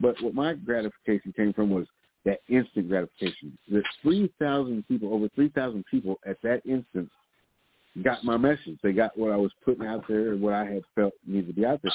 But 0.00 0.20
what 0.22 0.34
my 0.34 0.54
gratification 0.54 1.32
came 1.36 1.52
from 1.52 1.70
was 1.70 1.86
that 2.24 2.40
instant 2.48 2.88
gratification. 2.88 3.56
The 3.70 3.82
3,000 4.02 4.86
people, 4.88 5.14
over 5.14 5.28
3,000 5.34 5.84
people 5.90 6.16
at 6.26 6.36
that 6.42 6.60
instance 6.66 7.10
got 8.02 8.24
my 8.24 8.36
message. 8.36 8.78
They 8.82 8.92
got 8.92 9.16
what 9.16 9.32
I 9.32 9.36
was 9.36 9.52
putting 9.64 9.86
out 9.86 10.04
there 10.08 10.32
and 10.32 10.42
what 10.42 10.52
I 10.54 10.64
had 10.64 10.82
felt 10.94 11.14
needed 11.26 11.48
to 11.48 11.52
be 11.54 11.64
out 11.64 11.80
there. 11.82 11.92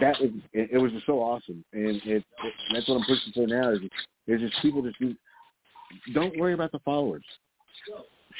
That 0.00 0.20
was, 0.20 0.30
it, 0.52 0.70
it 0.72 0.78
was 0.78 0.92
just 0.92 1.06
so 1.06 1.20
awesome. 1.20 1.64
And 1.72 1.96
it, 1.96 2.24
it, 2.42 2.54
that's 2.72 2.88
what 2.88 2.96
I'm 2.96 3.04
pushing 3.06 3.32
for 3.34 3.46
now 3.46 3.70
is, 3.70 3.80
is 4.26 4.40
just 4.40 4.62
people 4.62 4.82
just 4.82 4.98
do, 4.98 5.14
don't 6.14 6.36
worry 6.38 6.54
about 6.54 6.72
the 6.72 6.80
followers. 6.80 7.24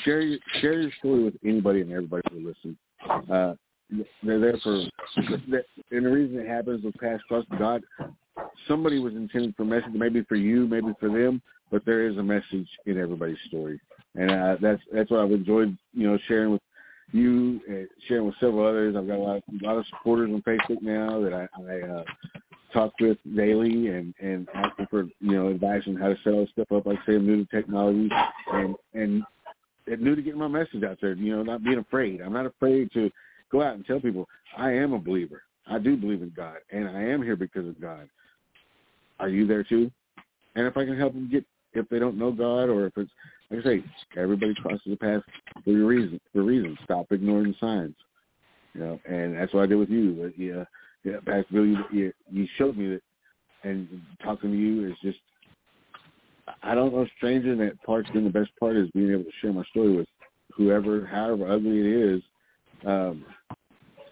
Share 0.04 0.20
your, 0.20 0.38
share 0.60 0.80
your 0.80 0.90
story 0.98 1.24
with 1.24 1.34
anybody 1.44 1.80
and 1.80 1.92
everybody 1.92 2.22
who 2.30 2.46
listens. 2.46 2.76
Uh, 3.30 3.54
they're 4.22 4.40
there 4.40 4.58
for, 4.62 4.82
and 5.16 6.04
the 6.04 6.10
reason 6.10 6.38
it 6.38 6.48
happens 6.48 6.84
with 6.84 6.94
past 6.96 7.22
trust, 7.28 7.46
God, 7.58 7.82
somebody 8.66 8.98
was 8.98 9.14
intended 9.14 9.54
for 9.56 9.62
a 9.62 9.66
message, 9.66 9.92
maybe 9.94 10.22
for 10.28 10.36
you, 10.36 10.66
maybe 10.66 10.92
for 11.00 11.08
them, 11.08 11.40
but 11.70 11.84
there 11.84 12.06
is 12.06 12.16
a 12.18 12.22
message 12.22 12.68
in 12.86 12.98
everybody's 12.98 13.38
story, 13.46 13.80
and 14.14 14.30
uh, 14.30 14.56
that's 14.60 14.82
that's 14.92 15.10
what 15.10 15.20
I've 15.20 15.32
enjoyed, 15.32 15.76
you 15.92 16.06
know, 16.06 16.18
sharing 16.28 16.52
with 16.52 16.62
you, 17.12 17.60
and 17.68 17.88
sharing 18.06 18.26
with 18.26 18.34
several 18.40 18.66
others. 18.66 18.94
I've 18.96 19.06
got 19.06 19.16
a 19.16 19.22
lot, 19.22 19.36
of, 19.36 19.42
a 19.60 19.66
lot 19.66 19.76
of 19.78 19.86
supporters 19.86 20.30
on 20.32 20.42
Facebook 20.42 20.82
now 20.82 21.20
that 21.22 21.32
I, 21.32 21.48
I 21.62 21.80
uh, 21.90 22.04
talk 22.72 22.92
with 23.00 23.18
daily 23.36 23.88
and 23.88 24.14
and 24.20 24.48
asking 24.54 24.86
for 24.90 25.04
you 25.20 25.32
know 25.32 25.48
advice 25.48 25.82
on 25.86 25.96
how 25.96 26.08
to 26.08 26.16
this 26.24 26.50
stuff 26.52 26.72
up. 26.72 26.86
Like 26.86 26.98
say, 27.06 27.16
I'm 27.16 27.26
new 27.26 27.44
to 27.44 27.50
technology, 27.50 28.08
and 28.52 28.76
and 28.94 29.22
new 29.86 30.14
to 30.14 30.22
getting 30.22 30.40
my 30.40 30.48
message 30.48 30.82
out 30.84 30.98
there. 31.00 31.14
You 31.14 31.36
know, 31.36 31.42
not 31.42 31.64
being 31.64 31.78
afraid. 31.78 32.20
I'm 32.20 32.32
not 32.32 32.46
afraid 32.46 32.90
to 32.92 33.10
go 33.50 33.62
out 33.62 33.74
and 33.74 33.84
tell 33.84 34.00
people 34.00 34.26
I 34.56 34.72
am 34.72 34.92
a 34.92 34.98
believer. 34.98 35.42
I 35.70 35.78
do 35.78 35.96
believe 35.96 36.22
in 36.22 36.32
God, 36.34 36.56
and 36.72 36.88
I 36.88 37.02
am 37.02 37.22
here 37.22 37.36
because 37.36 37.66
of 37.66 37.80
God. 37.80 38.08
Are 39.20 39.28
you 39.28 39.46
there 39.46 39.64
too? 39.64 39.90
And 40.54 40.66
if 40.66 40.76
I 40.76 40.84
can 40.84 40.98
help 40.98 41.12
them 41.12 41.28
get, 41.30 41.44
if 41.74 41.88
they 41.88 41.98
don't 41.98 42.18
know 42.18 42.32
God, 42.32 42.64
or 42.64 42.86
if 42.86 42.96
it's 42.96 43.10
like 43.50 43.60
I 43.60 43.62
say, 43.64 43.84
everybody 44.16 44.54
crosses 44.54 44.80
the 44.86 44.96
path 44.96 45.22
for 45.64 45.70
a 45.70 45.84
reason. 45.84 46.20
For 46.32 46.40
a 46.40 46.44
reason. 46.44 46.76
Stop 46.84 47.06
ignoring 47.10 47.52
the 47.52 47.58
signs. 47.60 47.94
You 48.74 48.80
know, 48.80 49.00
and 49.08 49.36
that's 49.36 49.52
what 49.52 49.62
I 49.62 49.66
did 49.66 49.76
with 49.76 49.90
you. 49.90 50.32
Yeah, 50.36 50.64
yeah, 51.04 51.18
Pastor 51.24 51.46
Billy, 51.52 51.74
you, 51.92 52.12
you 52.30 52.46
showed 52.56 52.76
me 52.76 52.88
that, 52.90 53.02
and 53.68 53.88
talking 54.22 54.52
to 54.52 54.56
you 54.56 54.88
is 54.88 54.96
just. 55.02 55.18
I 56.62 56.74
don't 56.74 56.94
know, 56.94 57.06
stranger. 57.18 57.54
That 57.56 57.82
part's 57.82 58.08
been 58.10 58.24
the 58.24 58.30
best 58.30 58.50
part 58.58 58.74
is 58.74 58.90
being 58.94 59.12
able 59.12 59.24
to 59.24 59.30
share 59.42 59.52
my 59.52 59.64
story 59.64 59.94
with 59.94 60.06
whoever, 60.54 61.06
however 61.06 61.50
ugly 61.50 61.78
it 61.78 61.86
is, 61.86 62.22
um, 62.86 63.24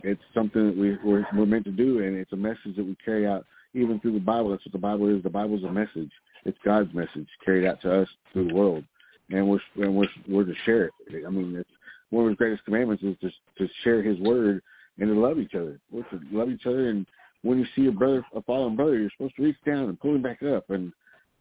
it's 0.07 0.22
something 0.32 0.68
that 0.68 0.76
we, 0.76 0.96
we're, 1.04 1.26
we're 1.36 1.46
meant 1.46 1.64
to 1.64 1.72
do, 1.72 1.98
and 1.98 2.16
it's 2.16 2.32
a 2.32 2.36
message 2.36 2.76
that 2.76 2.86
we 2.86 2.96
carry 3.04 3.26
out 3.26 3.44
even 3.74 3.98
through 3.98 4.12
the 4.12 4.20
Bible. 4.20 4.50
That's 4.50 4.64
what 4.64 4.72
the 4.72 4.78
Bible 4.78 5.09
is. 5.14 5.22
The 5.22 5.30
Bible 5.30 5.59
is 5.59 5.64
a 5.64 5.72
message. 5.72 6.11
It's 6.44 6.57
God's 6.64 6.94
message 6.94 7.26
carried 7.44 7.66
out 7.66 7.82
to 7.82 8.02
us 8.02 8.09
through 8.32 8.48
the 8.48 8.54
world, 8.54 8.84
and 9.30 9.48
we're 9.48 9.59
and 9.76 9.96
we're 9.96 10.09
we're 10.28 10.44
to 10.44 10.54
share 10.64 10.84
it. 10.84 10.92
I 11.26 11.30
mean, 11.30 11.57
it's 11.57 11.68
one 12.11 12.24
of 12.24 12.30
His 12.30 12.38
greatest 12.38 12.64
commandments 12.64 13.02
is 13.02 13.16
to 13.20 13.30
to 13.59 13.72
share 13.82 14.00
His 14.00 14.18
word 14.20 14.62
and 14.98 15.09
to 15.09 15.20
love 15.20 15.40
each 15.40 15.57
other. 15.57 15.80
We're 15.90 16.04
to 16.04 16.20
love 16.30 16.50
each 16.50 16.66
other, 16.66 16.88
and 16.88 17.04
when 17.42 17.59
you 17.59 17.66
see 17.74 17.88
a 17.88 17.92
brother, 17.92 18.24
a 18.32 18.42
fallen 18.42 18.76
brother, 18.76 18.96
you're 18.96 19.11
supposed 19.11 19.34
to 19.36 19.42
reach 19.42 19.57
down 19.66 19.88
and 19.88 19.98
pull 19.98 20.14
him 20.14 20.22
back 20.22 20.42
up, 20.44 20.70
and 20.70 20.92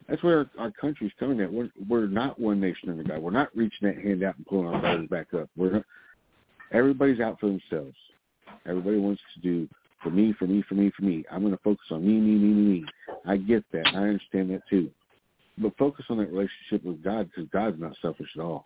that's 0.09 0.23
where 0.23 0.39
our, 0.39 0.49
our 0.57 0.71
country's 0.71 1.11
coming 1.19 1.39
at. 1.39 1.53
We're 1.53 1.69
we're 1.87 2.07
not 2.07 2.39
one 2.39 2.59
nation 2.59 2.89
under 2.89 3.03
God. 3.03 3.19
We're 3.19 3.29
not 3.29 3.55
reaching 3.55 3.87
that 3.87 3.97
hand 3.97 4.23
out 4.23 4.37
and 4.37 4.45
pulling 4.47 4.73
our 4.73 4.81
brothers 4.81 5.07
back 5.07 5.33
up. 5.35 5.51
We're 5.55 5.71
not, 5.71 5.85
everybody's 6.71 7.19
out 7.19 7.39
for 7.39 7.45
themselves. 7.45 7.95
Everybody 8.65 8.97
wants 8.97 9.21
to 9.35 9.41
do 9.41 9.67
for 10.01 10.09
me, 10.09 10.33
for 10.37 10.45
me, 10.45 10.63
for 10.67 10.75
me, 10.75 10.91
for 10.95 11.03
me. 11.03 11.25
I'm 11.31 11.41
going 11.41 11.51
to 11.51 11.63
focus 11.63 11.85
on 11.91 12.05
me, 12.05 12.13
me, 12.13 12.35
me, 12.35 12.53
me, 12.53 12.79
me. 12.79 12.85
I 13.25 13.37
get 13.37 13.63
that. 13.71 13.87
I 13.87 13.99
understand 13.99 14.51
that 14.51 14.61
too. 14.69 14.89
But 15.57 15.75
focus 15.77 16.05
on 16.09 16.17
that 16.17 16.31
relationship 16.31 16.83
with 16.83 17.03
God 17.03 17.29
because 17.29 17.49
God's 17.51 17.79
not 17.79 17.95
selfish 18.01 18.29
at 18.35 18.41
all. 18.41 18.65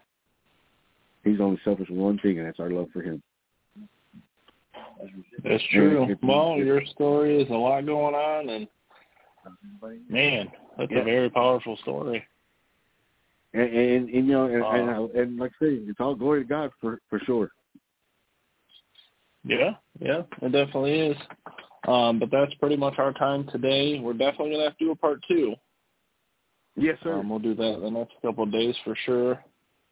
He's 1.23 1.39
only 1.39 1.59
selfish 1.63 1.89
with 1.89 1.99
one 1.99 2.19
thing, 2.19 2.39
and 2.39 2.47
that's 2.47 2.59
our 2.59 2.69
love 2.69 2.87
for 2.91 3.01
him. 3.01 3.21
That's 5.43 5.63
true. 5.71 6.15
Well, 6.23 6.57
your 6.57 6.81
story 6.87 7.41
is 7.41 7.49
a 7.49 7.53
lot 7.53 7.85
going 7.85 8.15
on, 8.15 8.49
and 8.49 8.67
man, 10.09 10.51
that's 10.77 10.91
yeah. 10.91 10.99
a 10.99 11.03
very 11.03 11.29
powerful 11.29 11.77
story. 11.77 12.25
And, 13.53 13.63
and, 13.63 14.09
and 14.09 14.27
you 14.27 14.33
know, 14.33 14.45
and, 14.45 14.63
and, 14.63 14.89
uh, 14.89 15.21
and 15.21 15.39
like 15.39 15.51
I 15.61 15.65
say, 15.65 15.71
it's 15.87 15.99
all 15.99 16.15
glory 16.15 16.43
to 16.43 16.49
God 16.49 16.71
for 16.79 16.99
for 17.09 17.19
sure. 17.25 17.49
Yeah, 19.49 19.71
yeah, 19.99 20.21
it 20.43 20.51
definitely 20.51 20.99
is. 20.99 21.17
Um, 21.87 22.19
but 22.19 22.29
that's 22.31 22.53
pretty 22.55 22.77
much 22.77 22.99
our 22.99 23.13
time 23.13 23.47
today. 23.51 23.99
We're 23.99 24.13
definitely 24.13 24.51
gonna 24.51 24.65
have 24.65 24.77
to 24.77 24.85
do 24.85 24.91
a 24.91 24.95
part 24.95 25.21
two. 25.27 25.55
Yes, 26.75 26.97
sir. 27.03 27.13
Um, 27.13 27.29
we'll 27.29 27.39
do 27.39 27.55
that 27.55 27.73
in 27.73 27.81
the 27.81 27.89
next 27.89 28.13
couple 28.21 28.43
of 28.43 28.51
days 28.51 28.75
for 28.83 28.95
sure. 29.05 29.43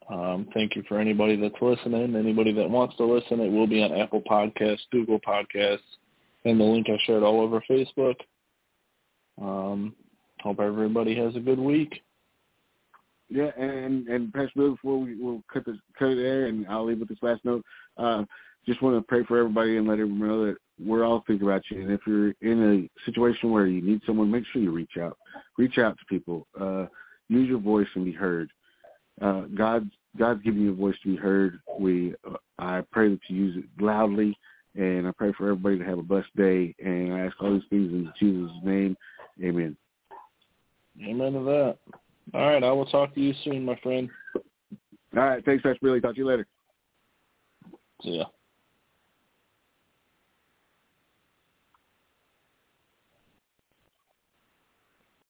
Um, 0.10 0.48
thank 0.54 0.76
you 0.76 0.84
for 0.88 1.00
anybody 1.00 1.36
that's 1.36 1.60
listening. 1.60 2.16
Anybody 2.16 2.54
that 2.54 2.70
wants 2.70 2.96
to 2.98 3.06
listen, 3.06 3.40
it 3.42 3.52
will 3.52 3.68
be 3.68 3.82
on 3.82 3.92
Apple 3.94 4.22
Podcasts, 4.22 4.86
Google 4.92 5.20
Podcasts, 5.20 5.80
and 6.46 6.60
the 6.60 6.64
link 6.64 6.88
I 6.88 6.98
shared 7.06 7.24
all 7.24 7.42
over 7.42 7.62
Facebook. 7.70 8.16
Um, 9.42 9.96
hope 10.42 10.60
everybody 10.60 11.16
has 11.16 11.36
a 11.36 11.40
good 11.40 11.60
week. 11.60 12.04
Yeah, 13.30 13.52
and 13.58 14.08
and 14.08 14.32
Pastor 14.32 14.52
Bill, 14.56 14.72
before 14.72 15.02
we 15.02 15.16
will 15.16 15.44
cut 15.52 15.66
this 15.66 15.76
cut 15.98 16.10
it 16.10 16.16
there, 16.16 16.46
and 16.46 16.66
I'll 16.68 16.86
leave 16.86 17.00
with 17.00 17.10
this 17.10 17.18
last 17.22 17.44
note. 17.44 17.66
Uh, 17.98 18.24
just 18.68 18.82
want 18.82 18.98
to 18.98 19.02
pray 19.02 19.24
for 19.24 19.38
everybody 19.38 19.78
and 19.78 19.88
let 19.88 20.00
everyone 20.00 20.28
know 20.28 20.46
that 20.46 20.58
we're 20.84 21.06
all 21.06 21.24
thinking 21.26 21.48
about 21.48 21.64
you. 21.72 21.82
And 21.82 21.92
if 21.92 22.02
you're 22.06 22.34
in 22.42 22.90
a 22.98 23.06
situation 23.06 23.52
where 23.52 23.66
you 23.66 23.82
need 23.82 24.02
someone, 24.06 24.30
make 24.30 24.44
sure 24.52 24.62
you 24.62 24.72
reach 24.72 24.98
out. 25.00 25.18
Reach 25.58 25.78
out 25.78 25.98
to 25.98 26.06
people. 26.06 26.46
Uh, 26.60 26.86
use 27.30 27.48
your 27.48 27.60
voice 27.60 27.88
and 27.96 28.06
be 28.06 28.12
heard. 28.12 28.52
Uh, 29.22 29.44
God, 29.56 29.90
God's 30.18 30.44
giving 30.44 30.62
you 30.62 30.72
a 30.72 30.76
voice 30.76 30.96
to 31.04 31.10
be 31.10 31.16
heard. 31.16 31.60
We, 31.80 32.14
uh, 32.30 32.36
I 32.60 32.84
pray 32.92 33.10
that 33.10 33.20
you 33.28 33.38
use 33.38 33.58
it 33.58 33.84
loudly, 33.84 34.38
and 34.76 35.08
I 35.08 35.12
pray 35.12 35.34
for 35.34 35.50
everybody 35.50 35.80
to 35.80 35.86
have 35.86 35.98
a 35.98 36.04
blessed 36.04 36.36
day. 36.36 36.76
And 36.84 37.14
I 37.14 37.20
ask 37.22 37.36
all 37.42 37.54
these 37.54 37.64
things 37.70 37.92
in 37.92 38.12
Jesus' 38.20 38.52
name. 38.64 38.96
Amen. 39.44 39.76
Amen 41.02 41.34
to 41.34 41.40
that. 41.40 41.78
All 42.34 42.48
right, 42.48 42.64
I 42.64 42.72
will 42.72 42.86
talk 42.86 43.16
to 43.16 43.22
you 43.22 43.34
soon, 43.44 43.64
my 43.64 43.78
friend. 43.82 44.10
All 44.36 45.24
right, 45.24 45.44
thanks, 45.46 45.64
Pastor 45.64 45.80
Billy. 45.82 46.02
Talk 46.02 46.14
to 46.14 46.20
you 46.20 46.28
later. 46.28 46.46
See 48.04 48.18
ya. 48.18 48.26